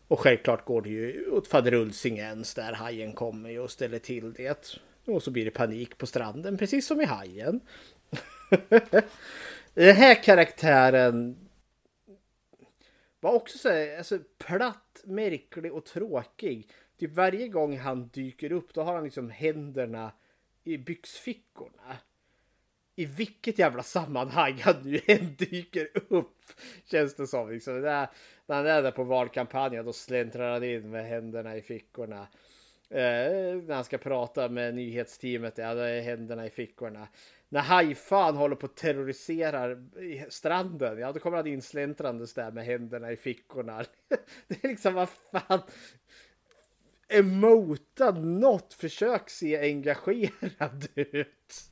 [0.08, 4.78] Och självklart går det ju åt faderulsingens där hajen kommer och ställer till det.
[5.06, 7.60] Och så blir det panik på stranden, precis som i hajen.
[9.74, 11.50] Den här karaktären
[13.20, 16.70] var också så här, alltså, platt, märklig och tråkig.
[17.00, 20.12] Typ varje gång han dyker upp då har han liksom händerna
[20.64, 21.98] i byxfickorna.
[22.96, 26.38] I vilket jävla sammanhang han nu än dyker upp.
[26.86, 27.50] Känns det som.
[27.50, 27.82] Liksom.
[27.82, 28.08] när
[28.48, 32.28] han är där på valkampanjen då släntrar han in med händerna i fickorna.
[32.94, 37.08] Eh, när han ska prata med nyhetsteamet, ja då är händerna i fickorna
[37.54, 39.78] när hajfan håller på att terrorisera
[40.30, 43.84] stranden, ja då kommer han insläntrandes där med händerna i fickorna.
[44.48, 45.62] Det är liksom, vad fan.
[47.08, 51.64] Emota något, försök se engagerad ut.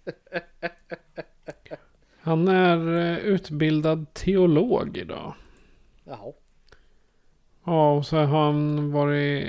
[2.19, 5.34] Han är eh, utbildad teolog idag.
[6.03, 6.34] Jaha.
[7.66, 9.47] Ja, och så har han varit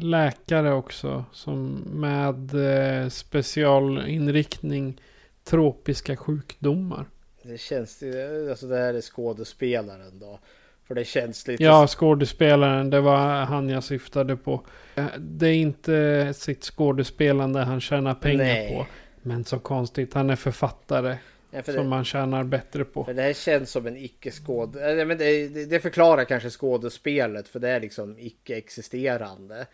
[0.00, 1.24] läkare också.
[1.32, 5.00] Som med eh, specialinriktning
[5.44, 7.06] tropiska sjukdomar.
[7.42, 8.02] Det känns,
[8.50, 10.38] alltså det här är skådespelaren då.
[10.86, 11.62] För det känns lite...
[11.62, 14.60] Ja, skådespelaren, det var han jag syftade på.
[15.18, 18.76] Det är inte sitt skådespelande han tjänar pengar Nej.
[18.76, 18.86] på.
[19.22, 21.16] Men så konstigt, han är författare.
[21.54, 23.04] Ja, som det, man tjänar bättre på.
[23.04, 24.72] För det här känns som en icke-skåd...
[24.72, 29.66] Det, det förklarar kanske skådespelet, för det är liksom icke-existerande.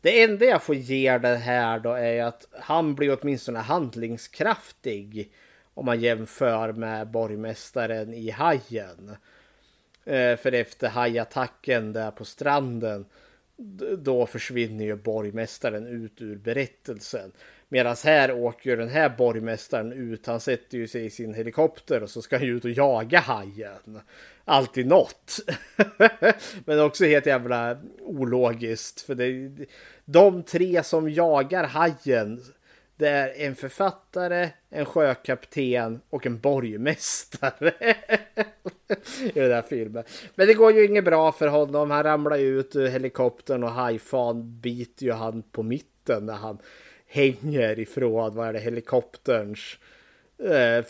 [0.00, 5.32] Det enda jag får ge det här då är att han blir åtminstone handlingskraftig
[5.74, 9.16] om man jämför med borgmästaren i Hajen.
[10.04, 13.06] Eh, för efter hajattacken där på stranden
[13.98, 17.32] då försvinner ju borgmästaren ut ur berättelsen.
[17.68, 20.26] Medan här åker den här borgmästaren ut.
[20.26, 23.20] Han sätter ju sig i sin helikopter och så ska han ju ut och jaga
[23.20, 24.00] hajen.
[24.44, 25.38] Alltid något.
[26.64, 29.00] Men också helt jävla ologiskt.
[29.00, 29.50] För det,
[30.04, 32.42] de tre som jagar hajen.
[32.96, 37.74] Det är en författare, en sjökapten och en borgmästare.
[39.34, 40.04] I den här filmen.
[40.34, 41.90] Men det går ju inget bra för honom.
[41.90, 46.58] Han ramlar ut ur helikoptern och hajfan biter ju han på mitten när han
[47.08, 49.78] hänger ifrån, vad är det, helikopterns
[50.38, 50.84] eh,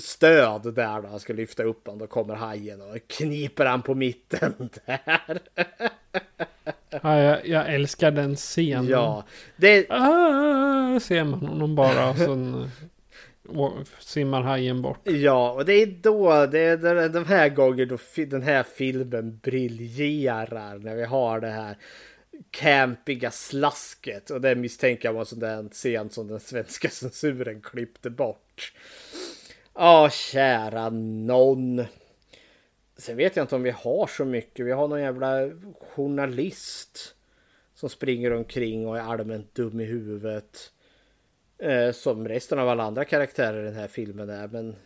[0.00, 1.98] stöd där då han ska lyfta upp honom.
[1.98, 4.54] Då kommer hajen och kniper han på mitten
[4.86, 5.38] där.
[7.02, 8.88] ja, jag, jag, älskar den scenen.
[8.88, 9.24] Ja,
[9.56, 9.86] det...
[9.90, 12.10] Ah, ser man honom bara.
[12.10, 12.70] Och sen
[13.98, 15.00] simmar hajen bort.
[15.04, 20.78] Ja, och det är då, det är de här gånger då den här filmen briljerar
[20.78, 21.76] när vi har det här
[22.50, 27.60] campiga slasket och det misstänker jag var en sån där scen som den svenska censuren
[27.60, 28.72] klippte bort.
[29.74, 31.84] Ja, kära någon.
[32.96, 34.66] Sen vet jag inte om vi har så mycket.
[34.66, 37.14] Vi har någon jävla journalist
[37.74, 40.72] som springer omkring och är allmänt dum i huvudet.
[41.58, 44.48] Eh, som resten av alla andra karaktärer i den här filmen är.
[44.48, 44.76] Men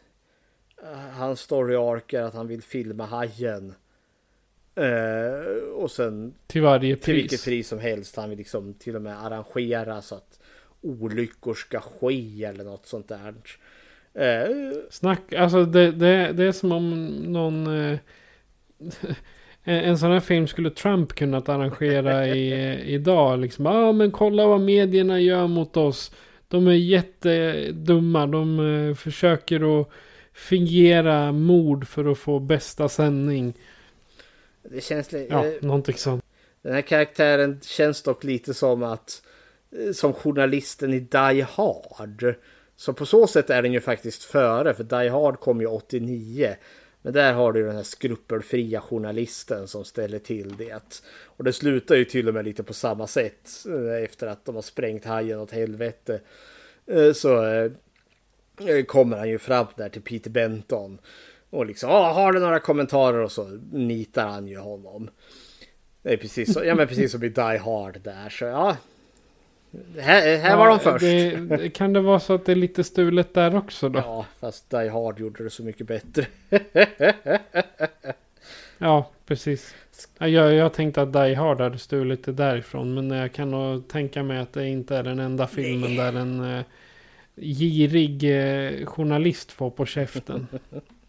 [0.83, 3.75] eh, hans story arc är att han vill filma hajen.
[4.75, 7.05] Eh, och sen till varje pris.
[7.05, 8.17] Till vilket pris som helst.
[8.17, 10.41] Han vill liksom till och med arrangera så att
[10.81, 13.35] olyckor ska ske eller något sånt där.
[14.15, 17.67] Eh, Snack, alltså det, det, det är som om någon...
[17.67, 17.99] Eh,
[19.65, 23.39] en sån här film skulle Trump kunnat arrangera i, idag.
[23.39, 26.15] Liksom, ja ah, men kolla vad medierna gör mot oss.
[26.49, 28.27] De är jättedumma.
[28.27, 29.89] De eh, försöker att
[30.33, 33.55] fingera mord för att få bästa sändning.
[34.63, 35.35] Det känns lite...
[35.35, 36.25] Ja, någonting sånt.
[36.63, 39.23] Den här karaktären känns dock lite som att...
[39.79, 42.35] Eh, som journalisten i Die Hard.
[42.77, 44.75] Så på så sätt är den ju faktiskt före.
[44.75, 46.57] För Die Hard kom ju 89.
[47.03, 51.03] Men där har du den här skrupelfria journalisten som ställer till det.
[51.25, 53.51] Och det slutar ju till och med lite på samma sätt.
[53.69, 56.21] Eh, efter att de har sprängt hajen åt helvete.
[56.87, 57.71] Eh, så
[58.87, 60.99] kommer han ju fram där till Peter Benton.
[61.53, 63.19] Och liksom, har du några kommentarer?
[63.19, 65.11] Och så nitar han ju honom.
[66.03, 68.29] Det är precis, så, ja, men precis som i Die Hard där.
[68.29, 68.77] Så ja.
[69.99, 71.05] Här, här ja, var de först.
[71.49, 73.99] Det, kan det vara så att det är lite stulet där också då?
[73.99, 76.27] Ja, fast Die Hard gjorde det så mycket bättre.
[78.79, 79.75] ja, precis.
[80.19, 82.95] Jag, jag tänkte att Die Hard hade stulit det därifrån.
[82.95, 86.45] Men jag kan nog tänka mig att det inte är den enda filmen där en
[86.45, 86.65] eh,
[87.37, 90.47] girig eh, journalist får på käften.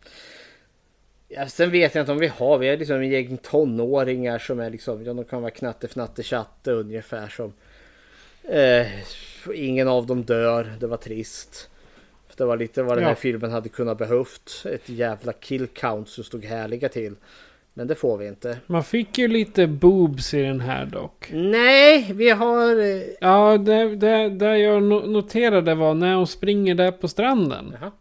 [1.35, 4.59] Ja, sen vet jag inte om vi har, vi är liksom en gäng tonåringar som
[4.59, 7.53] är liksom, ja de kan vara knatte fnatte chatte ungefär som.
[8.43, 8.87] Eh,
[9.55, 11.69] ingen av dem dör, det var trist.
[12.37, 13.15] Det var lite vad den här ja.
[13.15, 14.65] filmen hade kunnat behövt.
[14.65, 17.15] Ett jävla kill count som stod härliga till.
[17.73, 18.57] Men det får vi inte.
[18.67, 21.29] Man fick ju lite boobs i den här dock.
[21.33, 22.79] Nej, vi har...
[22.79, 27.75] Eh, ja, det, det, det jag noterade var när hon springer där på stranden.
[27.81, 27.91] Jaha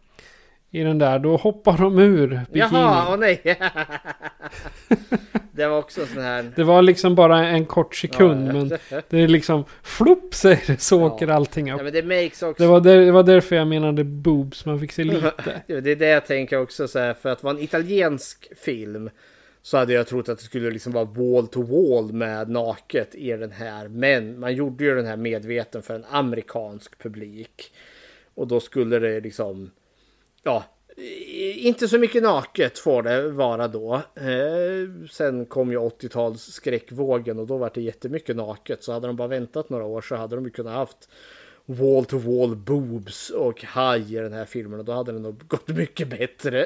[0.75, 2.45] i den där, då hoppar de ur bikinin.
[2.53, 3.41] Jaha, åh nej.
[5.51, 6.51] det var också sån här.
[6.55, 8.69] Det var liksom bara en kort sekund, ja, men
[9.09, 11.05] det är liksom flopp säger det så ja.
[11.05, 11.77] åker allting upp.
[11.77, 12.63] Ja, men det makes också.
[12.63, 15.31] Det var, där, det var därför jag menade boobs, man fick se lite.
[15.67, 19.09] det är det jag tänker också så här, för att vara en italiensk film
[19.61, 23.31] så hade jag trott att det skulle liksom vara wall to wall med naket i
[23.31, 23.87] den här.
[23.87, 27.73] Men man gjorde ju den här medveten för en amerikansk publik.
[28.35, 29.71] Och då skulle det liksom
[30.43, 30.63] ja,
[31.55, 33.93] inte så mycket naket får det vara då.
[34.15, 38.83] Eh, sen kom ju 80-tals skräckvågen och då var det jättemycket naket.
[38.83, 41.09] Så hade de bara väntat några år så hade de ju kunnat haft
[41.65, 45.47] wall to wall boobs och haj i den här filmen och då hade det nog
[45.47, 46.65] gått mycket bättre.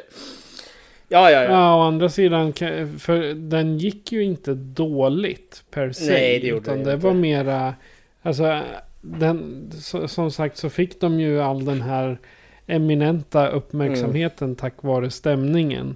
[1.09, 1.51] Ja, ja, ja.
[1.51, 2.53] Ja, å andra sidan,
[2.99, 6.11] för den gick ju inte dåligt per se.
[6.11, 7.75] Nej, det gjorde utan det, det var mera,
[8.21, 8.61] alltså,
[9.01, 9.71] den,
[10.07, 12.19] som sagt så fick de ju all den här
[12.67, 14.55] eminenta uppmärksamheten mm.
[14.55, 15.95] tack vare stämningen.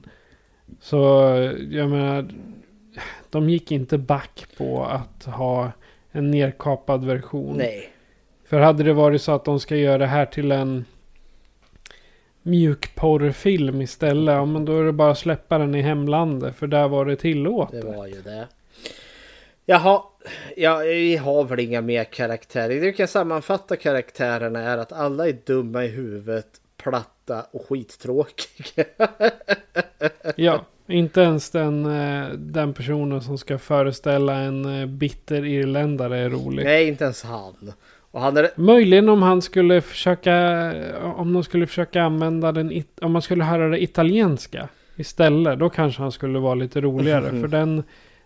[0.80, 0.98] Så
[1.72, 2.30] jag menar,
[3.30, 5.72] de gick inte back på att ha
[6.12, 7.58] en nerkapad version.
[7.58, 7.90] Nej.
[8.46, 10.86] För hade det varit så att de ska göra det här till en
[12.42, 14.34] mjukporrfilm istället.
[14.34, 16.56] Ja men då är det bara att släppa den i hemlandet.
[16.56, 17.82] För där var det tillåtet.
[17.82, 18.48] Det var ju det.
[19.66, 20.02] Jaha,
[20.58, 22.70] ja, vi har väl inga mer karaktärer.
[22.70, 28.86] Det vi kan sammanfatta karaktärerna är att alla är dumma i huvudet platta och skittråkiga.
[30.36, 36.30] ja, inte ens den, eh, den personen som ska föreställa en eh, bitter irländare är
[36.30, 36.64] rolig.
[36.64, 37.74] Nej, inte ens han.
[38.12, 38.50] Och han är...
[38.56, 40.34] Möjligen om han skulle försöka,
[41.16, 45.60] om de skulle försöka använda den, om man skulle höra det italienska istället.
[45.60, 47.30] Då kanske han skulle vara lite roligare.
[47.30, 47.42] Mm.
[47.42, 47.84] För den,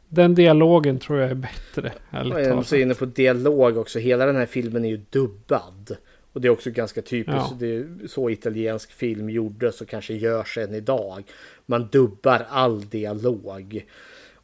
[0.07, 1.91] den dialogen tror jag är bättre.
[2.09, 3.99] Jag är så inne på dialog också.
[3.99, 5.97] Hela den här filmen är ju dubbad.
[6.35, 7.51] Och det är också ganska typiskt.
[7.51, 7.57] Ja.
[7.59, 11.23] Det är så italiensk film gjordes och kanske görs än idag.
[11.65, 13.85] Man dubbar all dialog.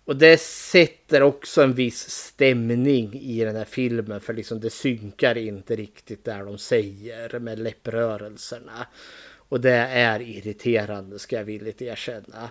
[0.05, 4.21] Och det sätter också en viss stämning i den här filmen.
[4.21, 8.87] För liksom det synkar inte riktigt där de säger med läpprörelserna.
[9.35, 12.49] Och det är irriterande ska jag villigt erkänna.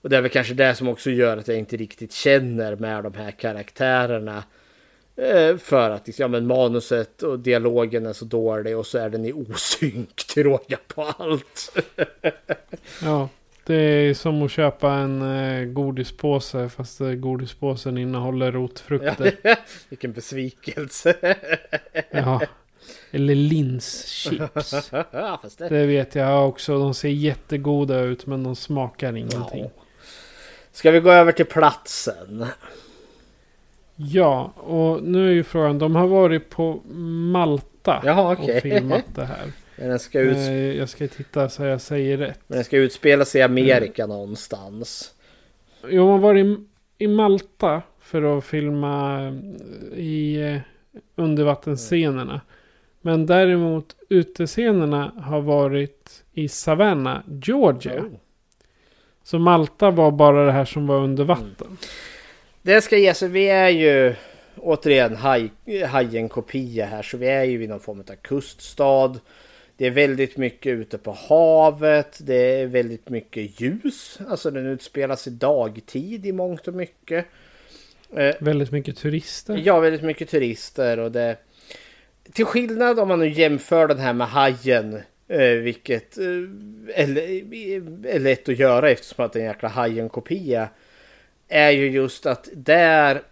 [0.00, 3.04] Och det är väl kanske det som också gör att jag inte riktigt känner med
[3.04, 4.44] de här karaktärerna.
[5.16, 9.10] Eh, för att liksom, ja, men manuset och dialogen är så dålig och så är
[9.10, 11.76] den i osynk till råga på allt.
[13.02, 13.28] Ja,
[13.64, 19.34] det är som att köpa en eh, godispåse fast eh, godispåsen innehåller rotfrukter.
[19.88, 21.14] Vilken besvikelse.
[22.10, 22.40] Ja.
[23.10, 24.90] Eller linschips.
[24.92, 25.68] ja, det...
[25.68, 26.78] Det vet jag också.
[26.78, 29.70] De ser jättegoda ut men de smakar ingenting.
[30.72, 32.46] Ska vi gå över till platsen?
[33.96, 35.78] Ja, och nu är ju frågan.
[35.78, 36.80] De har varit på
[37.32, 38.56] Malta Jaha, okej.
[38.56, 39.52] och filmat det här.
[39.76, 40.36] Men den ska, ut...
[40.36, 42.40] Eh, Jag ska titta så jag säger rätt.
[42.46, 45.14] Men den ska utspela sig i Amerika någonstans.
[45.88, 46.56] Jo, man var i,
[46.98, 49.32] i Malta för att filma eh,
[49.98, 50.60] i eh,
[51.14, 52.40] undervattensscenerna.
[53.00, 58.00] Men däremot utescenerna har varit i Savannah, Georgia.
[58.00, 58.06] Oh.
[59.24, 61.76] Så Malta var bara det här som var under vatten.
[62.66, 64.14] Det ska ges, vi är ju
[64.56, 65.50] återigen haj,
[65.86, 69.14] hajen-kopia här så vi är ju i någon form av kuststad.
[69.76, 72.18] Det är väldigt mycket ute på havet.
[72.22, 74.18] Det är väldigt mycket ljus.
[74.28, 77.26] Alltså den utspelas i dagtid i mångt och mycket.
[78.16, 79.62] Eh, Väldigt mycket turister.
[79.64, 81.36] Ja, väldigt mycket turister och det...
[82.32, 86.24] Till skillnad om man nu jämför den här med Hajen, eh, vilket eh,
[86.94, 87.18] är,
[88.06, 90.68] är lätt att göra eftersom att det är en jäkla Hajen-kopia,
[91.48, 93.22] är ju just att där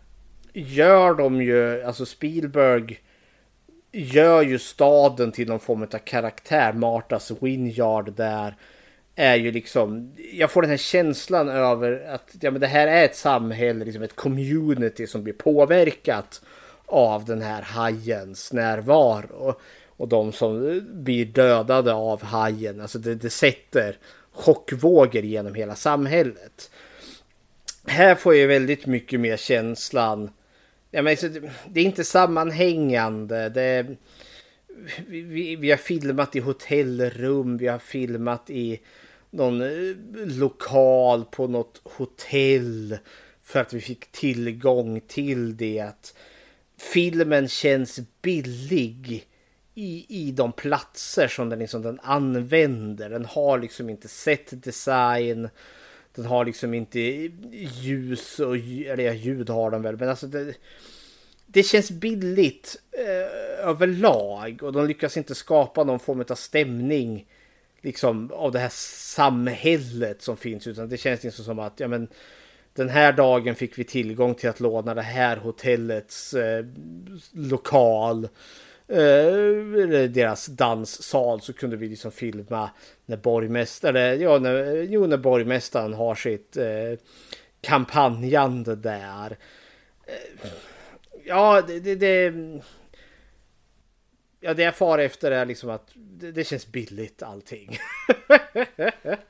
[0.53, 3.01] gör de ju, alltså Spielberg
[3.93, 6.73] gör ju staden till någon form av karaktär.
[6.73, 8.57] Martas Winyard där
[9.17, 13.05] är ju liksom, jag får den här känslan över att ja, men det här är
[13.05, 16.43] ett samhälle, liksom ett community som blir påverkat
[16.87, 19.55] av den här hajens närvaro.
[19.97, 23.97] Och de som blir dödade av hajen, alltså det, det sätter
[24.33, 26.71] chockvågor genom hela samhället.
[27.87, 30.31] Här får jag väldigt mycket mer känslan,
[30.91, 31.17] ja, men
[31.69, 33.49] det, är inte sammanhängande.
[33.49, 33.87] Det,
[35.07, 38.81] vi, vi, vi har filmat i hotellrum, vi har filmat i
[39.31, 39.97] någon eh,
[40.27, 42.99] lokal på något hotell
[43.43, 46.13] för att vi fick tillgång till det.
[46.79, 49.27] Filmen känns billig
[49.75, 53.11] i, i de platser som den, liksom, den använder.
[53.11, 55.49] Den har liksom inte sett design.
[56.15, 57.01] Den har liksom inte
[57.81, 59.97] ljus och eller ljud har den väl.
[59.97, 60.55] Men alltså det,
[61.47, 67.27] det känns billigt eh, överlag och de lyckas inte skapa någon form av stämning
[67.81, 68.73] liksom av det här
[69.15, 72.09] samhället som finns utan det känns liksom som att ja men
[72.75, 76.65] den här dagen fick vi tillgång till att låna det här hotellets eh,
[77.33, 78.31] lokal eh,
[78.89, 82.71] eller deras danssal så kunde vi liksom filma
[83.07, 86.99] när borgmästaren, ja, när, jo, när borgmästaren har sitt eh,
[87.61, 89.37] kampanjande där.
[90.07, 90.49] Eh,
[91.25, 92.33] ja, det, det, det
[94.47, 97.79] Ja, det jag far efter är liksom att det, det känns billigt allting.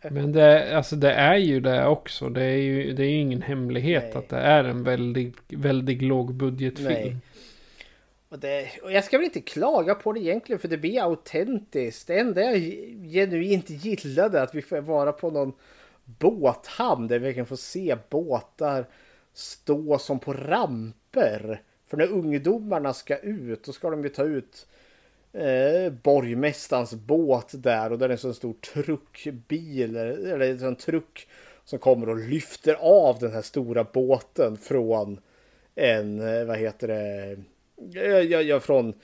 [0.10, 2.28] Men det, alltså det är ju det också.
[2.28, 4.16] Det är ju det är ju ingen hemlighet Nej.
[4.16, 6.02] att det är en väldigt, väldigt.
[6.80, 7.16] Nej.
[8.34, 12.06] Och, det, och jag ska väl inte klaga på det egentligen för det blir autentiskt.
[12.06, 12.60] Det enda jag
[13.12, 15.52] genuint gillade att vi får vara på någon
[16.04, 18.86] båthamn där vi verkligen får se båtar
[19.32, 21.62] stå som på ramper.
[21.86, 24.66] För när ungdomarna ska ut då ska de ju ta ut
[25.32, 31.28] eh, borgmästarens båt där och där är en sån stor truckbil eller en sån truck
[31.64, 35.20] som kommer och lyfter av den här stora båten från
[35.74, 37.36] en, eh, vad heter det,
[37.94, 38.94] Eh, ja, ja från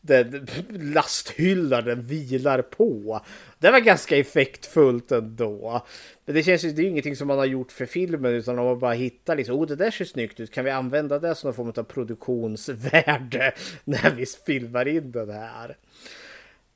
[0.00, 3.20] den lasthyllan den vilar på.
[3.58, 5.86] Det var ganska effektfullt ändå.
[6.24, 8.56] Men det känns ju, det är ju ingenting som man har gjort för filmen utan
[8.56, 11.34] de har bara hittat liksom, oh det där ser snyggt ut, kan vi använda det
[11.34, 13.54] som någon form av produktionsvärde
[13.84, 15.76] när vi filmar in den här?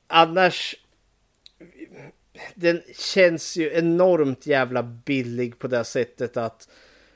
[0.07, 0.75] Annars,
[2.55, 6.67] den känns ju enormt jävla billig på det sättet att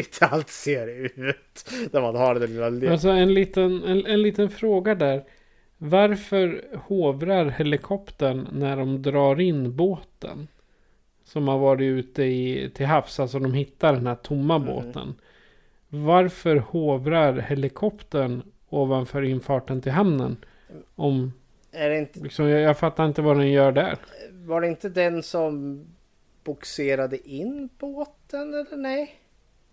[0.03, 1.69] tattigt allt ser ut.
[1.91, 2.91] När man har den lilla...
[2.91, 5.23] Alltså en liten, en, en liten fråga där.
[5.77, 10.47] Varför hovrar helikoptern när de drar in båten?
[11.23, 14.67] Som har varit ute i, till havs, alltså de hittar den här tomma Mm.
[14.67, 15.15] båten.
[15.89, 20.37] Varför hovrar helikoptern ovanför infarten till hamnen?
[20.95, 21.33] Om
[21.71, 23.97] Är det inte, Liksom, jag, jag fattar inte vad den gör där.
[24.31, 25.85] var det inte den som
[26.43, 29.15] boxerade in båten eller nej?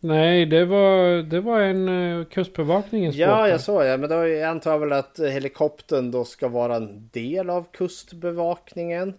[0.05, 3.21] Nej, det var, det var en uh, kustbevakningens båt.
[3.21, 3.99] Ja, jag såg det.
[3.99, 9.15] Men då jag antar jag väl att helikoptern då ska vara en del av kustbevakningen.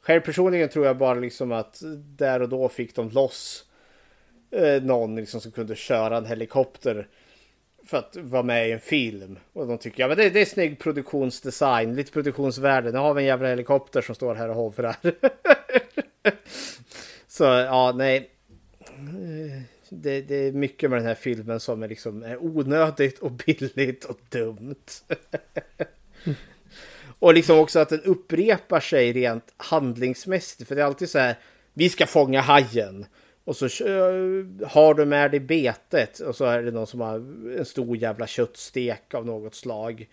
[0.00, 1.82] Själv personligen tror jag bara liksom att
[2.18, 3.64] där och då fick de loss
[4.50, 7.08] eh, någon liksom som kunde köra en helikopter
[7.86, 9.38] för att vara med i en film.
[9.52, 12.92] Och de tycker ja men det, det är snygg produktionsdesign, lite produktionsvärde.
[12.92, 14.96] Nu har vi en jävla helikopter som står här och hovrar.
[17.28, 18.30] Så ja, nej.
[19.88, 24.04] Det, det är mycket med den här filmen som är liksom är onödigt och billigt
[24.04, 24.74] och dumt.
[27.18, 30.68] och liksom också att den upprepar sig rent handlingsmässigt.
[30.68, 31.36] För det är alltid så här,
[31.74, 33.06] vi ska fånga hajen.
[33.44, 33.64] Och så
[34.66, 37.14] har du med dig betet och så är det någon som har
[37.58, 40.08] en stor jävla köttstek av något slag.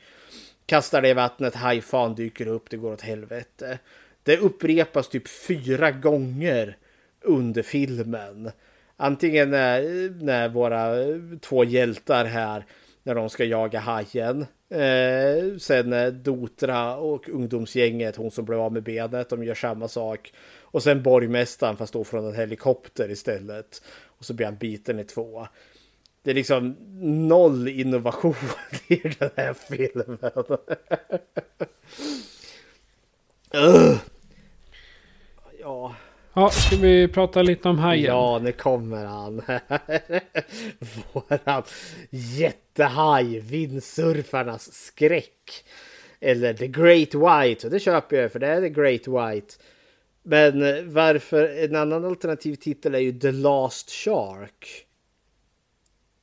[0.65, 3.79] Kastar det i vattnet, hajfan dyker upp, det går åt helvete.
[4.23, 6.77] Det upprepas typ fyra gånger
[7.21, 8.51] under filmen.
[8.97, 10.93] Antingen när, när våra
[11.41, 12.65] två hjältar här,
[13.03, 14.45] när de ska jaga hajen.
[14.69, 20.33] Eh, sen Dotra och ungdomsgänget, hon som blev av med benet, de gör samma sak.
[20.61, 23.81] Och sen borgmästaren fast då från en helikopter istället.
[24.05, 25.47] Och så blir han biten i två.
[26.23, 26.75] Det är liksom
[27.27, 28.35] noll innovation
[28.87, 30.17] i den här filmen.
[35.59, 35.95] Ja,
[36.35, 38.05] Ja, ska vi prata lite om hajen?
[38.05, 39.35] ja, nu kommer han.
[41.13, 41.63] Våran
[42.09, 45.63] jättehaj, vindsurfarnas skräck.
[46.19, 49.53] Eller The Great White, och det köper jag för det är The Great White.
[50.23, 50.59] Men
[50.93, 54.85] varför, en annan alternativ titel är ju The Last Shark.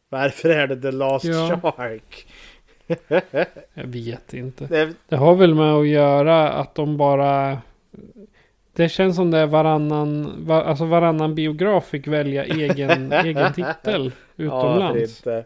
[0.09, 1.61] Varför är det The Last Ja.
[1.63, 2.27] Shark?
[3.75, 4.67] Jag vet inte.
[4.71, 7.63] Det, Det har väl med att göra att de bara...
[8.73, 14.13] Det känns som det är varannan, va, alltså varannan biograf fick välja egen, egen titel
[14.37, 15.19] Ja, utomlands.
[15.19, 15.45] inte.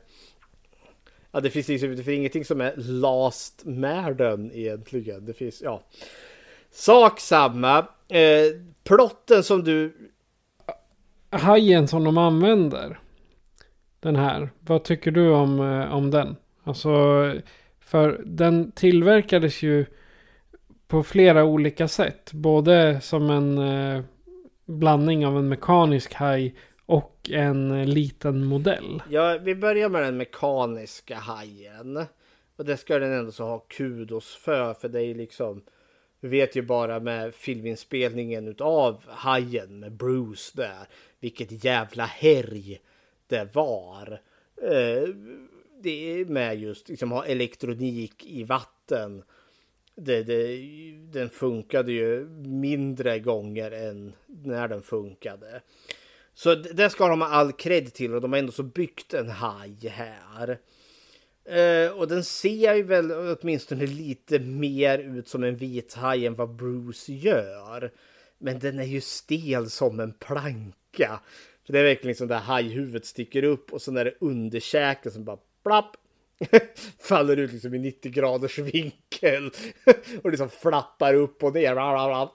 [1.33, 5.25] Ja, det finns liksom det finns ingenting som är last Märden egentligen.
[5.25, 5.83] Det finns, ja.
[6.71, 7.79] Sak samma.
[8.09, 9.95] Eh, plotten som du...
[11.31, 12.99] Hajen som de använder.
[14.01, 14.51] Den här.
[14.61, 16.37] Vad tycker du om, eh, om den?
[16.65, 16.91] Alltså,
[17.81, 19.87] för den tillverkades ju
[20.95, 22.33] på flera olika sätt.
[22.33, 24.03] Både som en eh,
[24.65, 26.55] blandning av en mekanisk haj
[26.87, 29.03] och en eh, liten modell.
[29.11, 32.05] Ja, vi börjar med den mekaniska hajen.
[32.57, 34.75] Och det ska den ändå så ha kudos för.
[34.75, 35.63] För det är liksom...
[36.21, 40.89] Vi vet ju bara med filminspelningen utav hajen med Bruce där.
[41.21, 42.81] Vilket jävla härj
[43.27, 44.21] det var.
[44.63, 45.09] Eh,
[45.83, 49.23] det är med just liksom ha elektronik i vatten.
[49.97, 50.61] Det, det,
[51.13, 55.61] den funkade ju mindre gånger än när den funkade.
[56.35, 59.29] Så det ska de ha all cred till och de har ändå så byggt en
[59.29, 60.59] haj här.
[61.45, 66.35] Eh, och den ser ju väl åtminstone lite mer ut som en vit haj än
[66.35, 67.93] vad Bruce gör.
[68.39, 71.21] Men den är ju stel som en planka.
[71.67, 75.25] För det är verkligen som där hajhuvudet sticker upp och sen är det underkäken som
[75.25, 75.97] bara plapp
[77.01, 79.51] faller ut liksom i 90 graders vinkel
[80.23, 81.75] och liksom flappar upp och ner.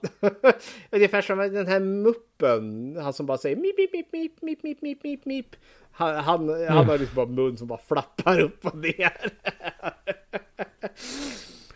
[0.90, 4.82] Ungefär som den här muppen, han som bara säger mip, mip, mip, mip, mip, mip,
[4.82, 5.56] mip, mip, mip.
[5.92, 9.32] Han, han, han har liksom bara mun som bara flappar upp och ner.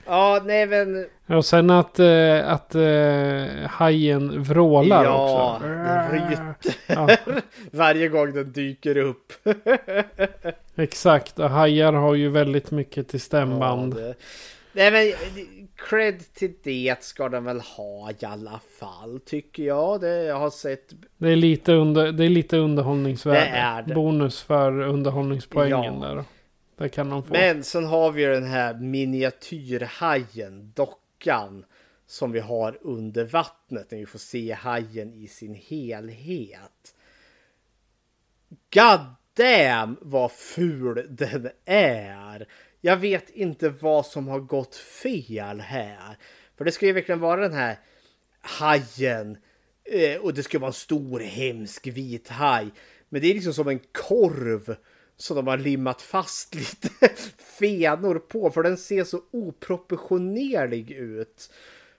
[0.06, 5.68] ja, nej men Och sen att, eh, att eh, hajen vrålar ja, också.
[5.68, 6.55] den ryter
[6.86, 7.09] Ja,
[7.70, 9.32] varje gång den dyker upp.
[10.76, 11.38] Exakt.
[11.38, 13.94] Och hajar har ju väldigt mycket till stämband.
[13.98, 14.14] Ja,
[14.72, 15.12] Nej men
[15.88, 20.01] cred till det ska den väl ha i alla fall tycker jag.
[20.01, 20.92] Det jag har sett.
[21.18, 23.40] Det är lite, under, det är lite underhållningsvärde.
[23.40, 23.94] Det är det.
[23.94, 26.09] Bonus för underhållningspoängen Ja.
[26.09, 26.24] där.
[26.76, 27.32] Det kan de få.
[27.32, 31.64] Men sen har vi ju den här miniatyrhajen, dockan.
[32.06, 36.94] Som vi har under vattnet när vi får se hajen i sin helhet.
[38.74, 39.01] God
[39.36, 42.48] damn vad ful den är.
[42.81, 46.16] Jag vet inte vad som har gått fel här.
[46.56, 47.78] För det ska ju verkligen vara den här
[48.40, 49.39] hajen.
[49.85, 52.70] Eh, och det ska vara en stor hemsk vit haj.
[53.09, 54.77] Men det är liksom som en korv.
[55.16, 56.89] Som de har limmat fast lite
[57.59, 58.51] fenor på.
[58.51, 61.51] För den ser så oproportionerlig ut.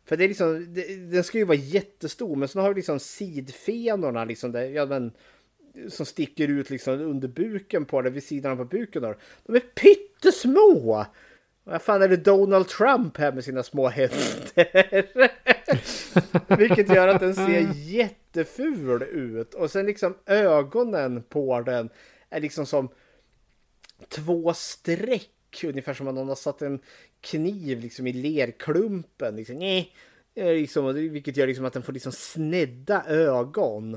[0.06, 2.36] För det är liksom, det, den ska ju vara jättestor.
[2.36, 4.52] Men så har vi liksom sidfenorna liksom.
[4.52, 5.12] Där, ja, men,
[5.90, 9.02] som sticker ut liksom under buken på det, vid sidan av buken.
[9.02, 9.16] Då.
[9.46, 11.06] De är pyttesmå!
[11.68, 14.66] Vad fan är det Donald Trump här med sina små händer?
[16.58, 19.54] Vilket gör att den ser jätteful ut.
[19.54, 21.90] Och sen liksom ögonen på den
[22.30, 22.90] är liksom som
[24.08, 25.64] två streck.
[25.64, 26.80] Ungefär som om någon har satt en
[27.22, 29.36] kniv liksom i lerklumpen.
[29.36, 29.92] Liksom, nej.
[30.36, 33.94] Liksom, vilket gör liksom att den får liksom snedda ögon.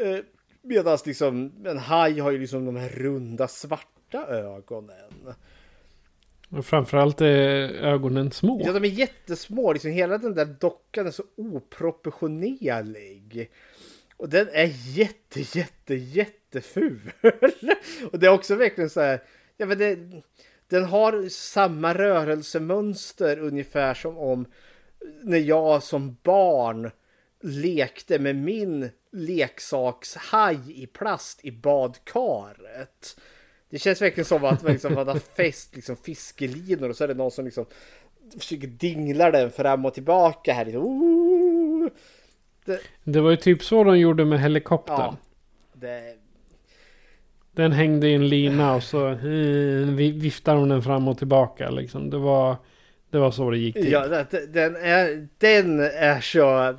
[0.00, 0.18] Eh,
[0.66, 5.34] Medan liksom en haj har ju liksom de här runda svarta ögonen.
[6.50, 7.26] Och framförallt är
[7.70, 8.62] ögonen små.
[8.64, 9.72] Ja, de är jättesmå.
[9.72, 13.50] Liksom hela den där dockan är så oproportionerlig.
[14.16, 17.12] Och den är jätte, jätte, jätteful.
[18.12, 19.22] och det är också verkligen så här.
[19.56, 19.98] Ja, men det,
[20.68, 24.46] den har samma rörelsemönster ungefär som om
[25.22, 26.90] när jag som barn
[27.42, 33.16] lekte med min leksakshaj i plast i badkaret.
[33.70, 37.14] Det känns verkligen som att man liksom hade fäst liksom fiskelinor och så är det
[37.14, 37.66] någon som liksom
[38.38, 40.64] försöker dingla den fram och tillbaka här.
[40.64, 41.90] Liksom.
[42.64, 42.80] Det...
[43.04, 43.20] det...
[43.20, 44.98] var ju typ så de gjorde med helikoptern.
[44.98, 45.16] Ja,
[45.72, 46.16] det...
[47.52, 52.10] Den hängde i en lina och så eh, viftade de den fram och tillbaka liksom.
[52.10, 52.56] Det var,
[53.10, 53.92] det var så det gick till.
[53.92, 56.74] Ja, den är, den är så...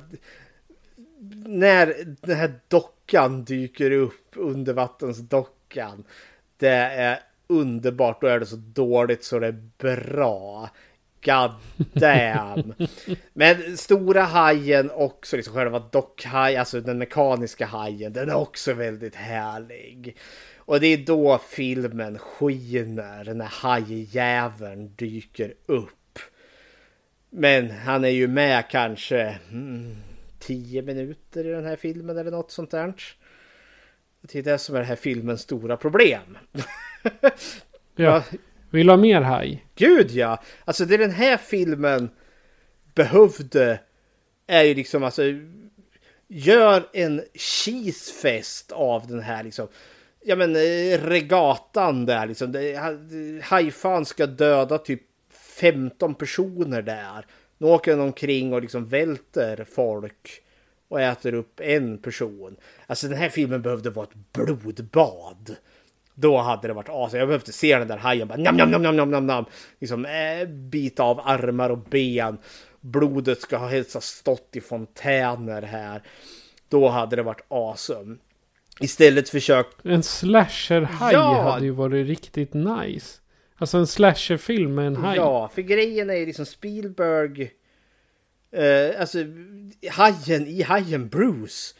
[1.46, 6.04] När den här dockan dyker upp, undervattensdockan.
[6.56, 8.20] Det är underbart.
[8.20, 10.70] Då är det så dåligt så det är bra.
[11.24, 11.50] God
[11.92, 12.74] damn.
[13.32, 19.14] Men stora hajen också, liksom själva dockhaj, alltså den mekaniska hajen, den är också väldigt
[19.14, 20.16] härlig.
[20.56, 26.18] Och det är då filmen skiner när hajjäveln dyker upp.
[27.30, 29.96] Men han är ju med kanske mm,
[30.38, 32.94] tio minuter i den här filmen eller något sånt där.
[34.20, 36.38] Det är det som är den här filmens stora problem.
[37.96, 38.24] ja.
[38.70, 39.66] Vill du ha mer haj?
[39.74, 40.42] Gud ja!
[40.64, 42.10] Alltså det den här filmen
[42.94, 43.80] behövde
[44.46, 45.22] är ju liksom alltså
[46.28, 49.68] gör en cheesefest av den här liksom
[50.24, 52.54] ja men eh, regatan där liksom.
[53.42, 55.02] Hajfan ska döda typ
[55.60, 57.26] 15 personer där.
[57.58, 60.42] Nu åker den omkring och liksom välter folk
[60.88, 62.56] och äter upp en person.
[62.86, 65.56] Alltså den här filmen behövde vara ett blodbad.
[66.14, 67.12] Då hade det varit as.
[67.12, 69.44] Jag behövde se den där hajen bara nam, nam, nam, nam, nam, nam.
[69.78, 72.38] Liksom äh, bita av armar och ben.
[72.80, 76.02] Blodet ska ha helst ha stått i fontäner här.
[76.68, 78.16] Då hade det varit awesome.
[78.80, 79.86] Istället försökt...
[79.86, 81.50] En slasher-haj ja.
[81.50, 83.20] hade ju varit riktigt nice.
[83.58, 85.16] Alltså en slasherfilm med en haj.
[85.16, 87.50] Ja, för grejen är ju liksom Spielberg...
[88.50, 89.18] Eh, alltså
[89.90, 91.74] hajen i hajen Bruce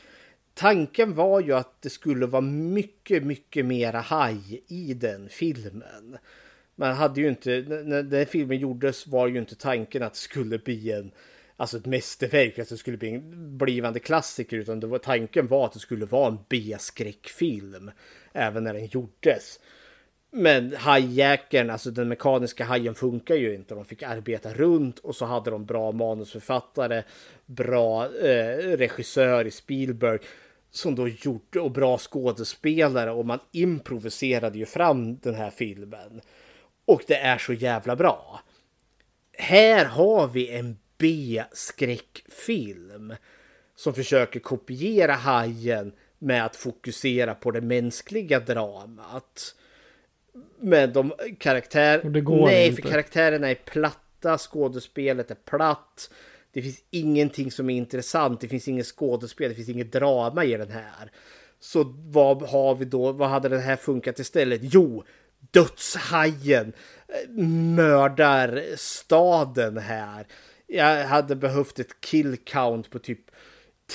[0.59, 6.19] tanken var ju att det skulle vara mycket, mycket mera haj i den filmen.
[6.75, 10.59] Man hade ju inte, när den filmen gjordes var ju inte tanken att det skulle
[10.59, 11.11] bli en,
[11.57, 15.67] alltså ett mästerverk, att det skulle bli en blivande klassiker, utan det var, tanken var
[15.67, 17.91] att det skulle vara en B-skräckfilm,
[18.33, 19.61] även när den gjordes.
[20.31, 23.75] Men hajjäkeln, alltså den mekaniska hajen funkar ju inte.
[23.75, 27.03] De fick arbeta runt och så hade de bra manusförfattare,
[27.47, 30.19] bra eh, regissör i Spielberg
[30.71, 36.21] som då gjorde och bra skådespelare och man improviserade ju fram den här filmen.
[36.85, 38.41] Och det är så jävla bra.
[39.33, 43.15] Här har vi en B-skräckfilm
[43.77, 49.55] som försöker kopiera Hajen med att fokusera på det mänskliga dramat.
[50.61, 52.01] Men de karaktär...
[52.45, 52.83] Nej, inte.
[52.83, 56.11] för karaktärerna är platta, skådespelet är platt.
[56.53, 58.41] Det finns ingenting som är intressant.
[58.41, 59.49] Det finns inget skådespel.
[59.49, 61.11] Det finns inget drama i den här.
[61.61, 63.13] Så vad har vi då?
[63.13, 64.61] Vad hade den här funkat istället?
[64.63, 65.05] Jo,
[65.51, 66.73] dödshajen
[67.77, 70.27] mördar staden här.
[70.67, 73.31] Jag hade behövt ett kill count på typ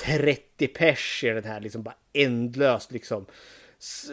[0.06, 3.26] 30 pers i den här liksom bara ändlöst liksom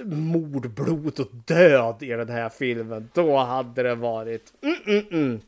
[0.06, 3.10] mord, blod och död i den här filmen.
[3.14, 5.41] Då hade det varit mm, mm, mm.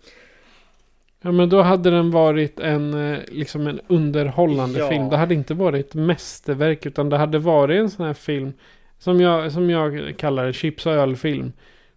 [1.22, 4.90] Ja men då hade den varit en, eh, liksom en underhållande ja.
[4.90, 5.10] film.
[5.10, 8.54] Det hade inte varit ett mästerverk utan det hade varit en sån här film.
[9.00, 11.54] Som jag, som jag kallar det, chips och ölfilm.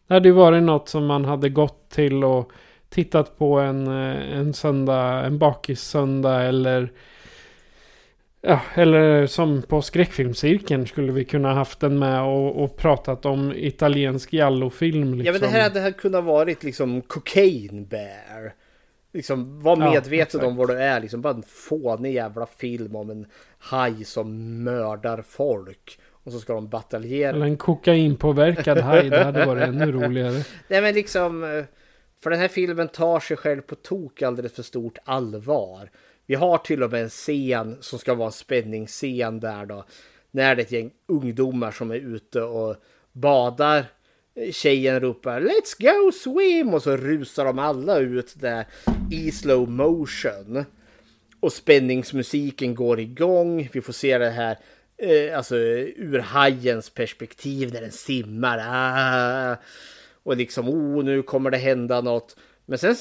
[0.06, 2.52] Det hade ju varit något som man hade gått till och
[2.88, 6.92] tittat på en, eh, en söndag, en bakis-söndag eller
[8.48, 13.52] Ja, eller som på skräckfilmscirkeln skulle vi kunna haft den med och, och pratat om
[13.56, 15.14] italiensk jallofilm.
[15.14, 15.26] Liksom.
[15.26, 15.82] Ja men det här liksom.
[15.82, 18.54] hade kunnat varit liksom Cocaine Bear.
[19.12, 21.00] Liksom var medveten ja, om vad du är.
[21.00, 23.26] Liksom bara en fånig jävla film om en
[23.58, 25.98] haj som mördar folk.
[26.24, 27.30] Och så ska de bataljera.
[27.30, 29.10] Eller en kokainpåverkad haj.
[29.10, 30.44] Det hade varit ännu roligare.
[30.68, 31.44] Nej men liksom.
[31.44, 31.64] Eh,
[32.22, 35.90] För den här filmen tar sig själv på tok alldeles för stort allvar.
[36.26, 39.84] Vi har till och med en scen som ska vara en spänningsscen där då.
[40.30, 42.76] När det är ett gäng ungdomar som är ute och
[43.12, 43.84] badar.
[44.52, 48.66] Tjejen ropar Let's go swim och så rusar de alla ut där
[49.10, 50.64] i slow motion.
[51.40, 53.68] Och spänningsmusiken går igång.
[53.72, 54.58] Vi får se det här
[54.96, 58.58] eh, alltså ur hajens perspektiv när den simmar.
[58.58, 59.56] Ah,
[60.22, 62.36] och liksom, oh, nu kommer det hända något.
[62.66, 62.96] Men sen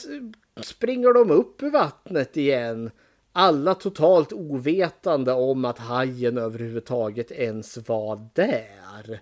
[0.62, 2.92] springer de upp ur vattnet igen.
[3.38, 9.22] Alla totalt ovetande om att hajen överhuvudtaget ens var där.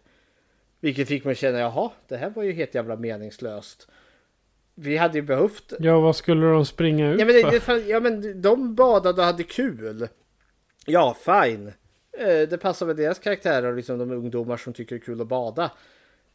[0.80, 3.88] Vilket fick mig känna, jaha, det här var ju helt jävla meningslöst.
[4.76, 5.73] Vi hade ju behövt...
[5.80, 7.90] Ja, vad skulle de springa ut ja, men det, för?
[7.90, 10.07] Ja, men de badade och hade kul.
[10.85, 11.68] Ja, fine.
[12.18, 15.27] Eh, det passar med deras karaktärer, liksom de ungdomar som tycker det är kul att
[15.27, 15.72] bada.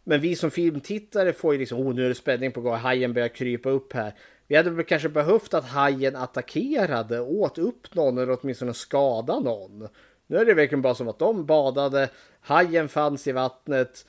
[0.05, 3.13] Men vi som filmtittare får ju liksom, oh nu är det spänning på gång, hajen
[3.13, 4.15] börjar krypa upp här.
[4.49, 9.89] Vi hade väl kanske behövt att hajen attackerade, åt upp någon eller åtminstone skada någon.
[10.27, 12.09] Nu är det verkligen bara som att de badade,
[12.41, 14.07] hajen fanns i vattnet,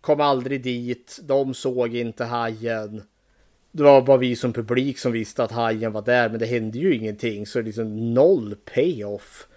[0.00, 3.02] kom aldrig dit, de såg inte hajen.
[3.72, 6.78] Det var bara vi som publik som visste att hajen var där, men det hände
[6.78, 9.48] ju ingenting, så liksom noll payoff.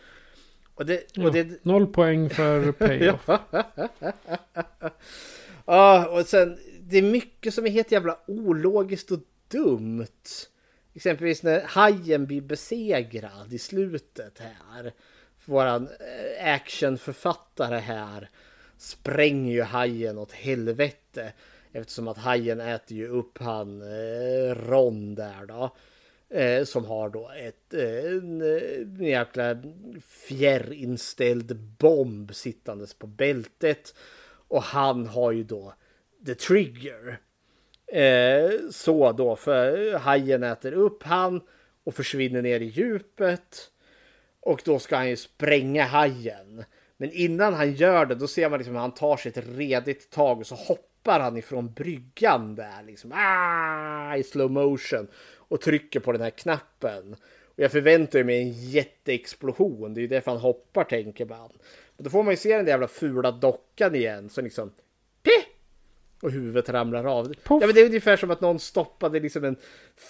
[0.76, 1.64] Och det, och det...
[1.66, 3.30] noll poäng för payoff.
[5.66, 9.20] Ja, och sen det är mycket som är helt jävla ologiskt och
[9.52, 10.48] dumt.
[10.94, 14.94] Exempelvis när hajen blir besegrad i slutet här.
[15.46, 18.30] Våran eh, actionförfattare här
[18.78, 21.34] spränger ju hajen åt helvete.
[21.72, 25.76] Eftersom att hajen äter ju upp han eh, Ron där då.
[26.30, 29.58] Eh, som har då ett, eh, en, en jäkla
[30.02, 33.96] fjärrinställd bomb sittandes på bältet.
[34.48, 35.74] Och han har ju då
[36.26, 37.20] the trigger.
[37.92, 41.42] Eh, så då, för hajen äter upp han
[41.84, 43.72] och försvinner ner i djupet.
[44.40, 46.64] Och då ska han ju spränga hajen.
[46.98, 50.10] Men innan han gör det, då ser man liksom hur han tar sig ett redigt
[50.10, 55.08] tag och så hoppar han ifrån bryggan där liksom ah, i slow motion
[55.38, 57.16] och trycker på den här knappen.
[57.46, 59.94] Och jag förväntar mig en jätteexplosion.
[59.94, 61.52] Det är ju därför han hoppar tänker man.
[61.98, 64.72] Men då får man ju se den där jävla fula dockan igen som liksom
[66.22, 67.34] och huvudet ramlar av.
[67.50, 69.56] Ja, men det är ungefär som att någon stoppade liksom en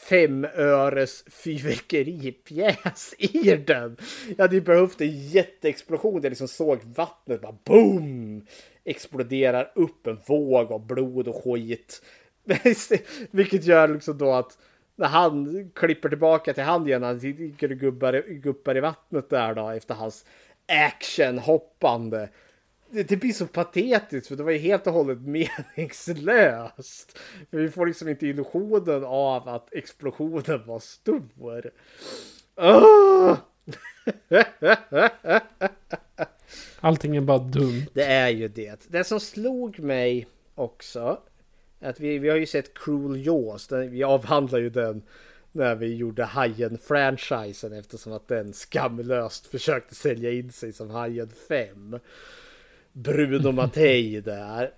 [0.10, 3.98] femöres fyrverkeripjäs i den.
[4.38, 6.22] Jag hade ju behövt en jätteexplosion.
[6.22, 8.46] Jag liksom såg vattnet bara boom!
[8.84, 12.02] Exploderar upp en våg av blod och skit.
[13.32, 14.58] Vilket gör liksom då att
[14.96, 17.78] när han klipper tillbaka till hand igen, han ligger och
[18.28, 20.26] guppar i vattnet där då efter hans
[20.68, 22.30] actionhoppande.
[22.92, 25.22] Det, det blir så patetiskt för det var ju helt och hållet
[25.76, 27.18] meningslöst.
[27.52, 31.72] För vi får liksom inte illusionen av att explosionen var stor.
[32.56, 33.38] Oh!
[36.80, 37.86] Allting är bara dumt.
[37.94, 38.86] Det är ju det.
[38.88, 41.20] Det som slog mig också.
[41.80, 43.72] Att vi, vi har ju sett Cruel Jaws.
[43.72, 45.02] Vi avhandlar ju den
[45.52, 52.00] när vi gjorde Hajen-franchisen eftersom att den skamlöst försökte sälja in sig som Hajen 5.
[52.94, 54.70] Bruno Mattei där.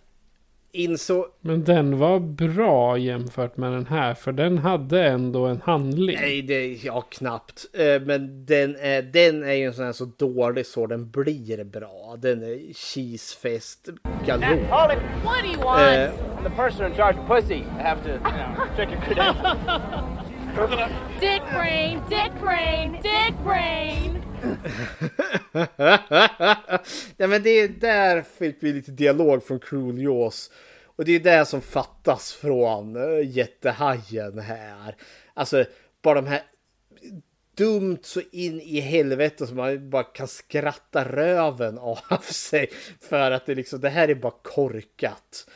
[0.75, 1.27] Inså...
[1.41, 6.15] Men den var bra jämfört med den här för den hade ändå en handling.
[6.15, 7.65] Nej, det, ja knappt.
[7.73, 11.63] Eh, men den är, den är ju en sån här så dålig så den blir
[11.63, 12.15] bra.
[12.19, 13.89] Den är cheesefest
[14.25, 14.55] galore.
[15.23, 15.81] What do you want?
[15.81, 17.55] Uh, I'm the person in charge of pussy.
[17.55, 19.57] I have to, you know, check your credentials.
[21.19, 24.22] Dick brain, dick brain, dick brain.
[27.17, 30.51] ja men det är där fick vi lite dialog från Cruel Jaws.
[30.95, 34.95] Och det är det som fattas från eh, jättehajen här.
[35.33, 35.65] Alltså
[36.01, 36.41] bara de här
[37.55, 42.69] dumt så in i helvete som man bara kan skratta röven av sig.
[43.01, 45.47] För att det liksom, det här är bara korkat.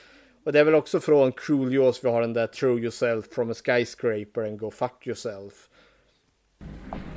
[0.44, 3.52] Och det är väl också från Cruel Jaws vi har den där Throw yourself from
[3.52, 5.67] a skyscraper and go fuck yourself.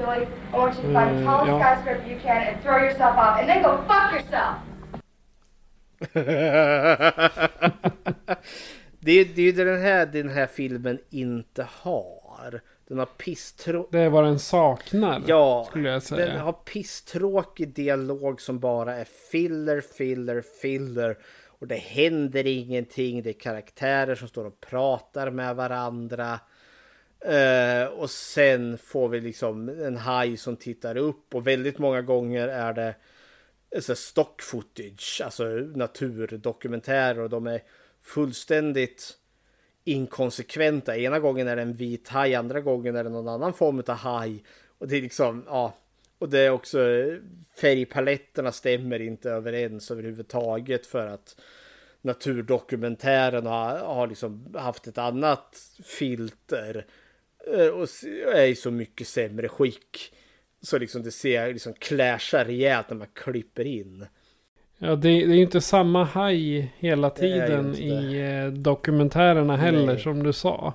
[0.01, 3.39] Billy, I want you to find the tallest skyscraper you can and throw yourself off
[3.39, 4.57] and then go fuck yourself!
[9.01, 12.61] det, det är ju den här den här filmen inte har.
[12.89, 13.93] Den har pisstråkig...
[13.93, 15.23] Det är vad den saknar.
[15.27, 16.27] Ja, skulle jag säga.
[16.27, 21.19] den har pisstråkig dialog som bara är filler, filler, filler.
[21.59, 23.23] Och det händer ingenting.
[23.23, 26.41] Det är karaktärer som står och pratar med varandra.
[27.21, 32.49] Eh, och sen får vi liksom en haj som tittar upp och väldigt många gånger
[32.49, 32.95] är det
[33.71, 35.45] eh, så stock footage, alltså
[35.75, 37.63] naturdokumentärer och de är
[38.01, 39.17] fullständigt
[39.85, 40.97] inkonsekventa.
[40.97, 43.95] Ena gången är det en vit haj, andra gången är det någon annan form av
[43.95, 44.45] haj.
[44.79, 45.75] Och det är liksom, ja.
[46.19, 47.19] Och det är också eh,
[47.61, 51.41] färgpaletterna stämmer inte överens överhuvudtaget för att
[52.03, 56.93] naturdokumentären har, har liksom haft ett annat filter eh,
[57.75, 57.89] och
[58.35, 60.13] är i så mycket sämre skick.
[60.63, 64.07] Så liksom det ser liksom clashar rejält när man klipper in.
[64.79, 69.99] Ja, det, det är ju inte samma haj hela tiden i eh, dokumentärerna heller Nej.
[69.99, 70.75] som du sa.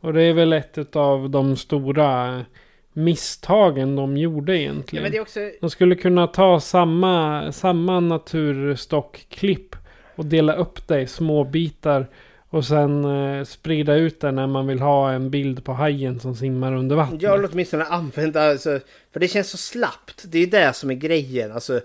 [0.00, 2.44] Och det är väl ett av de stora
[2.92, 5.12] misstagen de gjorde egentligen.
[5.12, 5.40] Ja, också...
[5.60, 9.76] De skulle kunna ta samma, samma naturstockklipp
[10.14, 12.06] och dela upp det i små bitar.
[12.50, 16.34] Och sen eh, sprida ut den när man vill ha en bild på hajen som
[16.34, 17.22] simmar under vattnet.
[17.22, 18.80] Ja, eller åtminstone använda, alltså,
[19.12, 20.24] för det känns så slappt.
[20.28, 21.52] Det är det som är grejen.
[21.52, 21.80] Alltså,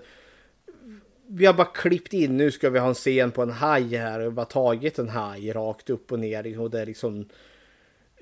[1.26, 4.20] vi har bara klippt in, nu ska vi ha en scen på en haj här
[4.20, 6.60] och bara tagit en haj rakt upp och ner.
[6.60, 7.28] Och det är liksom,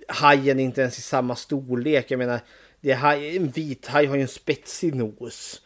[0.09, 2.11] hajen är inte ens i samma storlek.
[2.11, 2.41] Jag menar,
[2.81, 5.62] det är haj, en vit haj har ju en spetsig nos.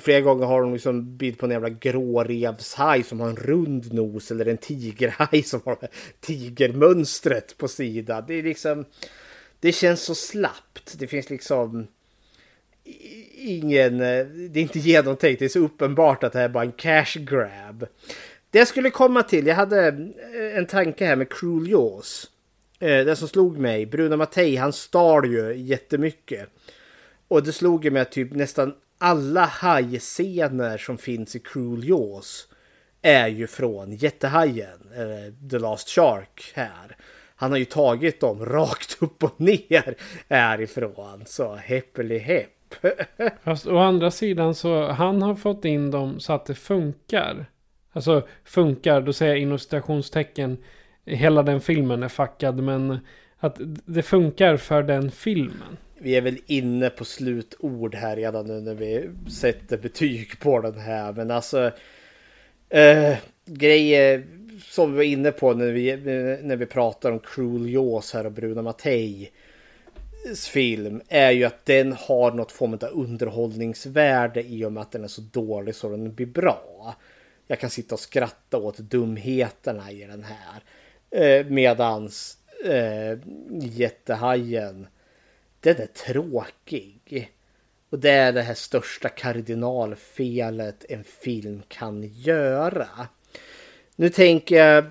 [0.00, 4.30] Flera gånger har de liksom bild på en jävla grårevshaj som har en rund nos
[4.30, 5.78] eller en tigerhaj som har
[6.20, 8.24] tigermönstret på sidan.
[8.26, 8.84] Det är liksom,
[9.60, 10.98] det känns så slappt.
[10.98, 11.86] Det finns liksom
[13.34, 15.38] ingen, det är inte genomtänkt.
[15.38, 17.86] Det är så uppenbart att det här är bara en cash grab.
[18.50, 22.30] Det jag skulle komma till, jag hade eh, en tanke här med Cruel Jaws.
[22.80, 26.48] Eh, det som slog mig, Bruno Mattei han stal ju jättemycket.
[27.28, 32.48] Och det slog mig att typ nästan alla hajscener som finns i Cruel Jaws
[33.02, 36.96] är ju från Jättehajen, eller The Last Shark här.
[37.36, 39.94] Han har ju tagit dem rakt upp och ner
[40.28, 41.22] härifrån.
[41.26, 42.74] Så heppeli hepp.
[43.44, 47.46] Fast å andra sidan så han har fått in dem så att det funkar.
[47.92, 50.58] Alltså funkar, då säger jag inom citationstecken
[51.04, 52.62] hela den filmen är fuckad.
[52.62, 52.98] Men
[53.42, 55.76] att det funkar för den filmen.
[55.98, 60.78] Vi är väl inne på slutord här redan nu när vi sätter betyg på den
[60.78, 61.12] här.
[61.12, 61.70] Men alltså
[62.68, 64.26] eh, grejer
[64.60, 65.96] som vi var inne på när vi,
[66.42, 69.30] när vi pratar om Cruel Jaws här och Bruna Mattei
[70.36, 75.04] film är ju att den har något form av underhållningsvärde i och med att den
[75.04, 76.96] är så dålig så den blir bra.
[77.46, 80.62] Jag kan sitta och skratta åt dumheterna i den här.
[81.10, 83.18] Eh, medans eh,
[83.60, 84.86] jättehajen,
[85.60, 87.32] den är tråkig.
[87.90, 92.88] Och det är det här största kardinalfelet en film kan göra.
[93.96, 94.84] Nu tänker jag,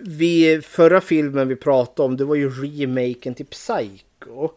[0.00, 4.48] vi, förra filmen vi pratade om, det var ju remaken till Psycho.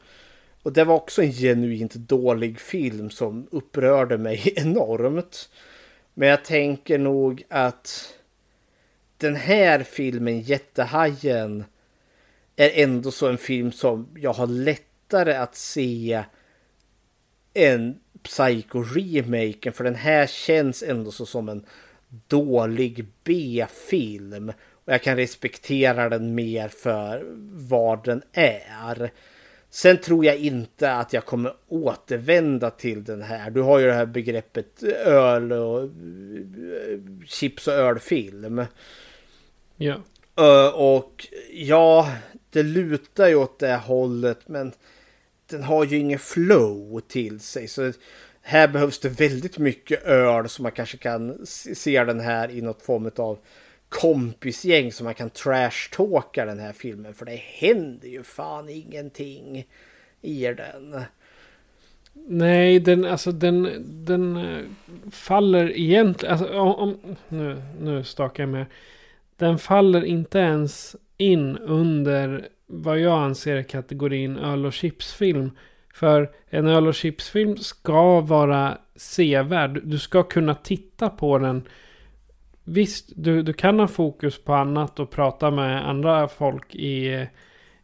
[0.64, 5.50] Och det var också en genuint dålig film som upprörde mig enormt.
[6.14, 8.14] Men jag tänker nog att
[9.18, 11.64] den här filmen, Jättehajen,
[12.60, 16.24] är ändå så en film som jag har lättare att se
[17.54, 19.72] än Psycho-remaken.
[19.72, 21.66] För den här känns ändå så som en
[22.28, 24.50] dålig B-film.
[24.86, 27.24] Och jag kan respektera den mer för
[27.70, 29.12] vad den är.
[29.70, 33.50] Sen tror jag inte att jag kommer återvända till den här.
[33.50, 35.90] Du har ju det här begreppet öl och
[37.26, 38.66] chips och ölfilm.
[39.78, 39.96] Ja.
[40.74, 42.12] Och ja,
[42.50, 44.72] det lutar ju åt det hållet men
[45.50, 47.68] den har ju ingen flow till sig.
[47.68, 47.92] Så
[48.42, 52.82] här behövs det väldigt mycket öl så man kanske kan se den här i något
[52.82, 53.40] form av
[53.90, 57.14] kompisgäng så man kan trashtalka den här filmen.
[57.14, 59.68] För det händer ju fan ingenting
[60.22, 61.02] i den.
[62.28, 64.66] Nej, den, alltså den, den eh,
[65.12, 68.66] faller egentligen, alltså om, om nu, nu stakar jag med.
[69.38, 75.52] Den faller inte ens in under vad jag anser kategorin öl och chipsfilm.
[75.94, 79.82] För en öl och chipsfilm ska vara sevärd.
[79.84, 81.64] Du ska kunna titta på den.
[82.64, 87.28] Visst, du, du kan ha fokus på annat och prata med andra folk i,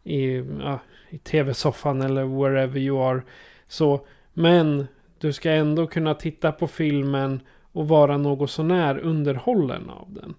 [0.03, 0.79] i, ja,
[1.09, 3.21] i tv-soffan eller wherever you are.
[3.67, 4.87] Så, men
[5.19, 7.39] du ska ändå kunna titta på filmen
[7.71, 10.33] och vara något sånär underhållen av den.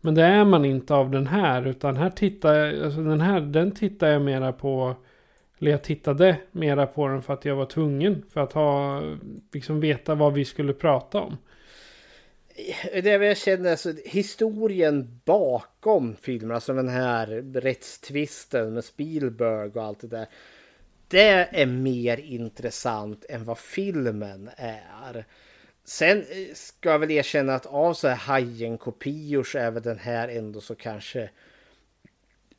[0.00, 1.66] Men det är man inte av den här.
[1.66, 4.94] Utan här tittar jag, alltså den här, den tittar jag mera på.
[5.58, 8.24] Eller jag tittade mera på den för att jag var tvungen.
[8.32, 9.02] För att ha,
[9.52, 11.36] liksom veta vad vi skulle prata om.
[13.02, 20.00] Det jag känner, alltså historien bakom filmen, alltså den här rättstvisten med Spielberg och allt
[20.00, 20.26] det där.
[21.08, 25.24] Det är mer intressant än vad filmen är.
[25.90, 29.98] Sen eh, ska jag väl erkänna att av så här Hajen-kopior så är väl den
[29.98, 31.30] här ändå så kanske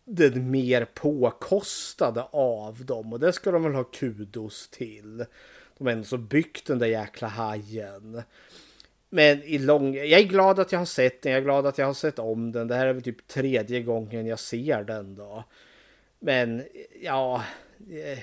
[0.06, 5.26] den mer påkostade av dem och det ska de väl ha kudos till.
[5.78, 8.22] De har ändå så byggt den där jäkla hajen.
[9.10, 9.95] Men i lång...
[9.95, 11.32] Jag är glad att jag har sett den.
[11.32, 12.68] Jag är glad att jag har sett om den.
[12.68, 15.44] Det här är väl typ tredje gången jag ser den då.
[16.20, 16.64] Men
[17.02, 17.44] ja,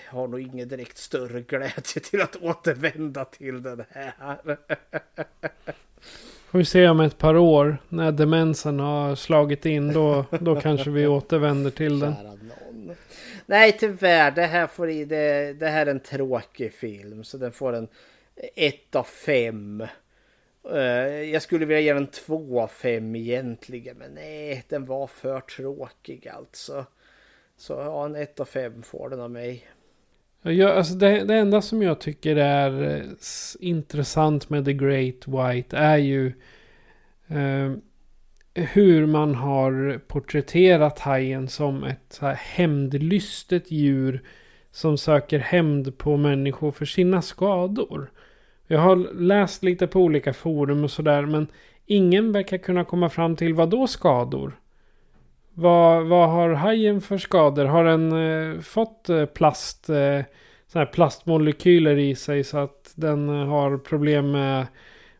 [0.08, 4.58] har nog ingen direkt större glädje till att återvända till den här.
[6.50, 10.90] Får vi se om ett par år när demensen har slagit in då, då kanske
[10.90, 12.14] vi återvänder till den.
[13.46, 17.52] Nej tyvärr, det här, får i, det, det här är en tråkig film så den
[17.52, 17.88] får en
[18.54, 19.86] 1 av 5.
[20.72, 20.78] Uh,
[21.22, 26.28] jag skulle vilja ge den 2 av 5 egentligen men nej den var för tråkig
[26.28, 26.86] alltså.
[27.58, 29.66] Så ja, en 1 av 5 får den av mig.
[30.42, 33.02] Jag, alltså det, det enda som jag tycker är
[33.60, 36.26] intressant med The Great White är ju
[37.28, 37.72] eh,
[38.54, 44.22] hur man har porträtterat hajen som ett så här hämndlystet djur
[44.70, 48.10] som söker hämnd på människor för sina skador.
[48.66, 51.46] Jag har läst lite på olika forum och sådär men
[51.86, 54.58] ingen verkar kunna komma fram till vad då skador?
[55.60, 57.64] Vad, vad har hajen för skador?
[57.64, 60.20] Har den eh, fått eh, plast, eh,
[60.66, 64.66] såna här plastmolekyler i sig så att den eh, har problem med,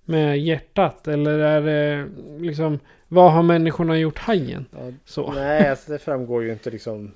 [0.05, 1.09] med hjärtat?
[1.09, 2.09] Eller är det
[2.39, 2.78] liksom,
[3.09, 4.66] vad har människorna gjort hajen?
[4.70, 5.32] Ja, så.
[5.32, 7.12] Nej, alltså det framgår ju inte liksom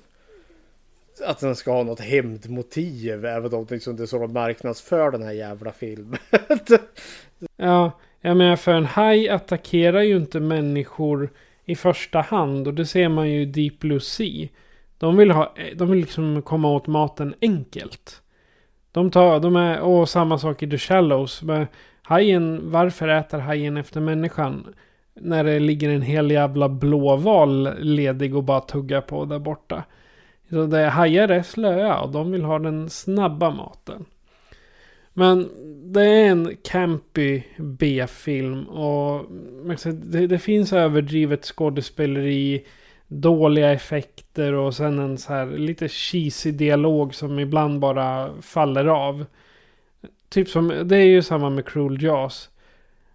[1.25, 3.25] att den ska ha något hämndmotiv.
[3.25, 6.19] Även om liksom det är så de marknadsför den här jävla filmen.
[7.57, 7.91] ja,
[8.21, 11.29] jag menar för en haj attackerar ju inte människor
[11.65, 12.67] i första hand.
[12.67, 14.47] Och det ser man ju i Deep Blue Sea.
[14.97, 18.21] De vill, ha, de vill liksom komma åt maten enkelt.
[18.91, 21.41] De tar, de är, och samma sak i The Shallows.
[21.41, 21.67] Men
[22.01, 24.75] hajen, varför äter hajen efter människan?
[25.13, 29.83] När det ligger en hel jävla blåval ledig och bara tuggar på där borta.
[30.49, 34.05] Så det, hajar är slöa och de vill ha den snabba maten.
[35.13, 35.49] Men
[35.93, 42.65] det är en campy B-film och mm, alltså, det, det, finns överdrivet skådespeleri,
[43.07, 49.25] dåliga effekter och sen en så här lite cheesy dialog som ibland bara faller av.
[50.29, 52.49] Typ som, det är ju samma med Cruel Jaws.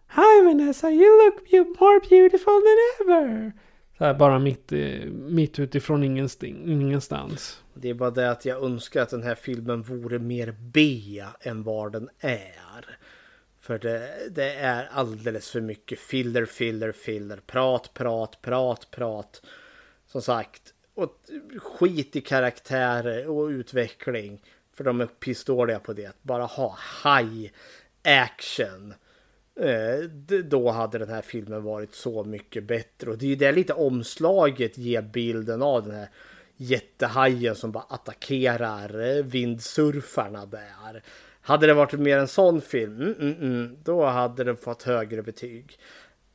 [0.09, 3.53] Hi Vanessa, you look more beautiful than ever.
[3.99, 7.63] Så här bara mitt, eh, mitt utifrån ingenstans.
[7.75, 11.63] Det är bara det att jag önskar att den här filmen vore mer B än
[11.63, 12.99] vad den är.
[13.61, 17.37] För det, det är alldeles för mycket filler, filler, filler.
[17.37, 19.43] Prat, prat, prat, prat.
[20.07, 20.75] Som sagt.
[20.95, 21.15] Och
[21.59, 24.43] skit i karaktärer och utveckling.
[24.75, 26.13] För de är pissdåliga på det.
[26.23, 27.51] Bara ha high
[28.03, 28.95] action.
[29.61, 30.01] Eh,
[30.45, 33.11] då hade den här filmen varit så mycket bättre.
[33.11, 36.09] Och det är ju det lite omslaget ger bilden av den här
[36.57, 41.03] jättehajen som bara attackerar eh, vindsurfarna där.
[41.41, 45.23] Hade det varit mer en sån film, mm, mm, mm, då hade den fått högre
[45.23, 45.79] betyg.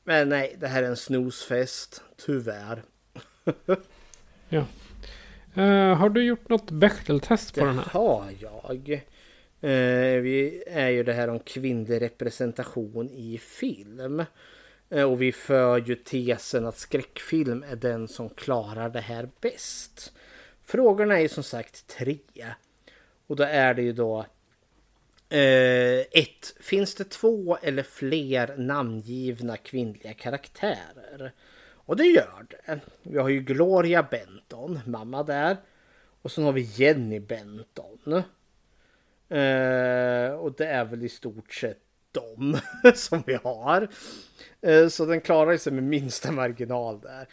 [0.04, 2.84] Men nej, det här är en snusfest, tyvärr.
[4.50, 4.66] ja.
[5.58, 7.84] Uh, har du gjort något Bechteltest på det den här?
[7.84, 9.04] Det har jag.
[9.64, 14.24] Eh, vi är ju det här om kvinnlig representation i film.
[14.90, 20.14] Eh, och vi för ju tesen att skräckfilm är den som klarar det här bäst.
[20.62, 22.18] Frågorna är ju som sagt tre.
[23.28, 24.26] Och då är det ju då
[25.30, 26.56] eh, ett.
[26.60, 31.32] Finns det två eller fler namngivna kvinnliga karaktärer?
[31.86, 32.80] Och det gör det.
[33.04, 35.58] Vi har ju Gloria Benton, mamma där.
[36.22, 38.24] Och sen har vi Jenny Benton.
[39.30, 41.80] Eh, och det är väl i stort sett
[42.12, 42.58] dem
[42.96, 43.88] som vi har.
[44.62, 47.28] Eh, så den klarar sig med minsta marginal där.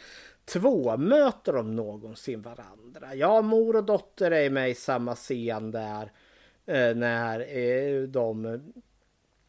[0.45, 3.15] Två, möter de någonsin varandra?
[3.15, 6.11] Ja, mor och dotter är med i samma scen där.
[6.65, 8.45] Eh, när eh, de...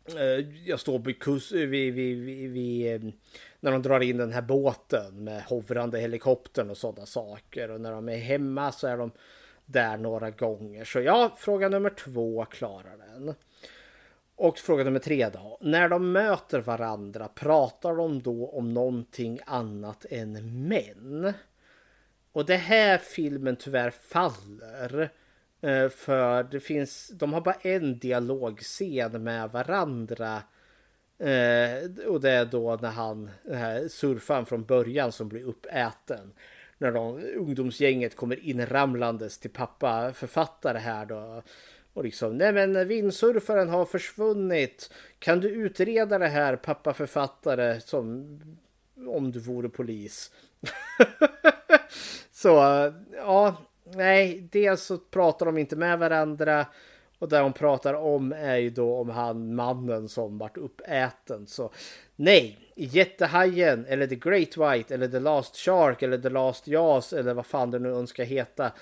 [0.07, 3.13] Eh, jag står vid, kust, eh, vid, vid, vid, eh,
[3.61, 7.71] när de drar in den här båten med hovrande helikoptern och sådana saker.
[7.71, 9.11] Och när de är hemma så är de
[9.73, 10.85] där några gånger.
[10.85, 13.35] Så ja, fråga nummer två klarar den.
[14.37, 15.59] Och fråga nummer tre då.
[15.61, 21.33] När de möter varandra, pratar de då om någonting annat än män?
[22.33, 25.11] Och det här filmen tyvärr faller.
[25.61, 30.43] Eh, för det finns, de har bara en dialogscen med varandra.
[31.19, 33.31] Eh, och det är då när han,
[33.89, 36.33] surfaren från början som blir uppäten.
[36.83, 41.43] När de, ungdomsgänget kommer inramlandes till pappa författare här då.
[41.93, 44.93] Och liksom, nej men vindsurfaren har försvunnit.
[45.19, 48.39] Kan du utreda det här pappa författare som
[49.09, 50.31] om du vore polis?
[52.33, 52.49] Så
[53.17, 56.67] ja, nej, dels så pratar de inte med varandra.
[57.19, 61.47] Och det hon pratar om är ju då om han mannen som vart uppäten.
[61.47, 61.71] Så
[62.23, 67.35] nej, Jättehajen eller The Great White eller The Last Shark eller The Last Jaws eller
[67.35, 68.73] vad fan det nu önskar heta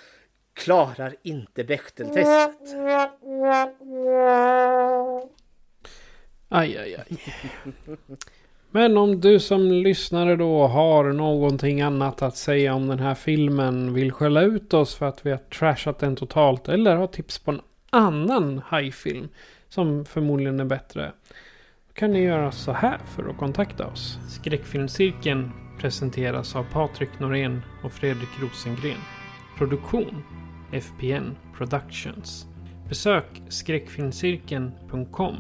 [0.55, 2.75] klarar inte Bechteltestet.
[6.49, 7.19] Aj, aj, aj.
[8.71, 13.95] Men om du som lyssnare då har någonting annat att säga om den här filmen,
[13.95, 17.51] vill skälla ut oss för att vi har trashat den totalt eller har tips på
[17.51, 17.61] en
[17.91, 19.29] annan hajfilm
[19.69, 21.13] som förmodligen är bättre.
[21.95, 24.19] Kan ni göra så här för att kontakta oss.
[24.29, 28.99] Skräckfilmscirkeln presenteras av Patrik Norén och Fredrik Rosengren.
[29.59, 30.23] Produktion
[30.73, 32.47] FPN Productions.
[32.89, 35.37] Besök skräckfilmscirkeln.com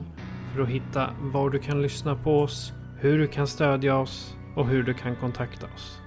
[0.55, 4.69] för att hitta var du kan lyssna på oss, hur du kan stödja oss och
[4.69, 5.99] hur du kan kontakta oss.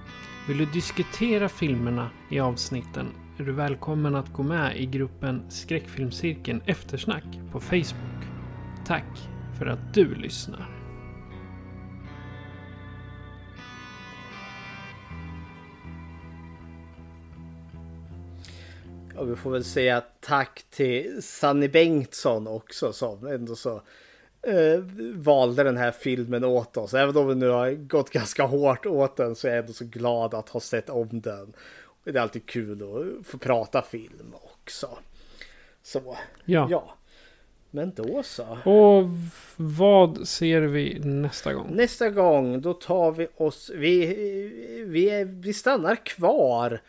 [0.48, 3.06] Vill du diskutera filmerna i avsnitten
[3.38, 8.24] är du välkommen att gå med i gruppen Skräckfilmscirkeln Eftersnack på Facebook.
[8.86, 10.84] Tack för att du lyssnar.
[19.16, 23.82] Och vi får väl säga tack till Sanny Bengtsson också som ändå så
[24.42, 24.78] eh,
[25.14, 26.94] valde den här filmen åt oss.
[26.94, 29.84] Även om vi nu har gått ganska hårt åt den så är jag ändå så
[29.84, 31.52] glad att ha sett om den.
[32.04, 34.98] Det är alltid kul att få prata film också.
[35.82, 36.66] Så Ja.
[36.70, 36.94] ja.
[37.74, 38.58] Men då så.
[38.64, 39.10] Och
[39.56, 41.76] vad ser vi nästa gång?
[41.76, 44.06] Nästa gång då tar vi oss, vi,
[44.86, 46.80] vi, vi stannar kvar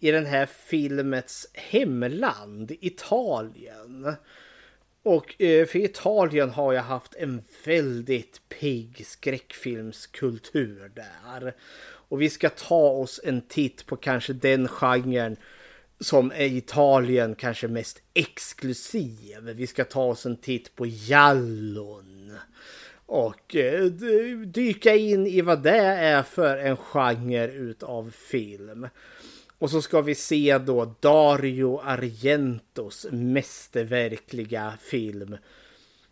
[0.00, 4.14] i den här filmets hemland, Italien.
[5.02, 11.54] Och eh, för Italien har jag haft en väldigt pigg skräckfilmskultur där.
[12.08, 15.36] Och vi ska ta oss en titt på kanske den genren
[16.02, 19.40] som är Italien kanske mest exklusiv.
[19.54, 22.36] Vi ska ta oss en titt på Jallon.
[23.06, 23.84] Och eh,
[24.46, 28.88] dyka in i vad det är för en genre utav film.
[29.58, 35.36] Och så ska vi se då Dario Argentos mästerverkliga film.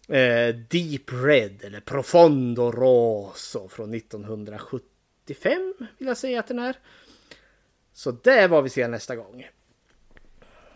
[0.09, 6.77] Eh, Deep Red eller Profondo Rosso från 1975 vill jag säga att den är.
[7.93, 9.47] Så det är vad vi ser nästa gång.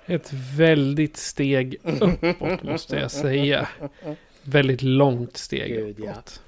[0.06, 3.68] Ett väldigt steg uppåt måste jag säga.
[4.43, 6.10] Väldigt långt steg Gud, ja.
[6.10, 6.40] uppåt.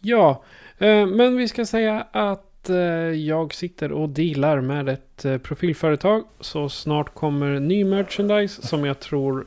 [0.00, 0.42] Ja,
[0.78, 2.76] eh, men vi ska säga att eh,
[3.10, 6.24] jag sitter och dealar med ett eh, profilföretag.
[6.40, 9.46] Så snart kommer ny merchandise som jag tror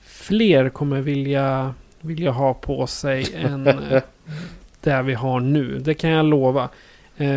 [0.00, 3.64] fler kommer vilja, vilja ha på sig än
[4.80, 5.78] det vi har nu.
[5.78, 6.68] Det kan jag lova.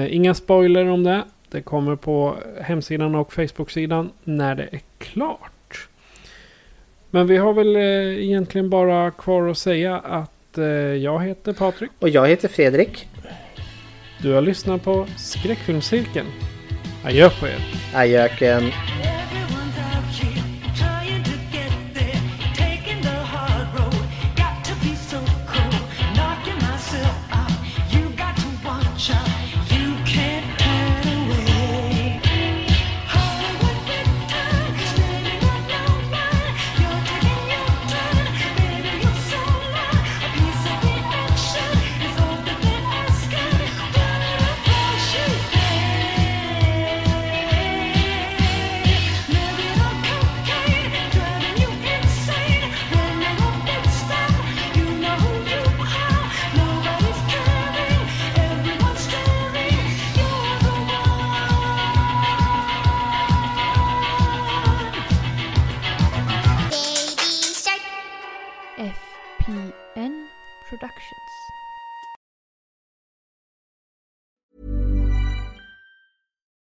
[0.09, 1.23] Inga spoiler om det.
[1.51, 5.87] Det kommer på hemsidan och Facebook-sidan när det är klart.
[7.09, 11.91] Men vi har väl eh, egentligen bara kvar att säga att eh, jag heter Patrik.
[11.99, 13.07] Och jag heter Fredrik.
[14.21, 16.27] Du har lyssnat på Skräckfilmscirkeln.
[17.05, 17.65] Adjö på er.
[17.95, 18.63] Ajöken.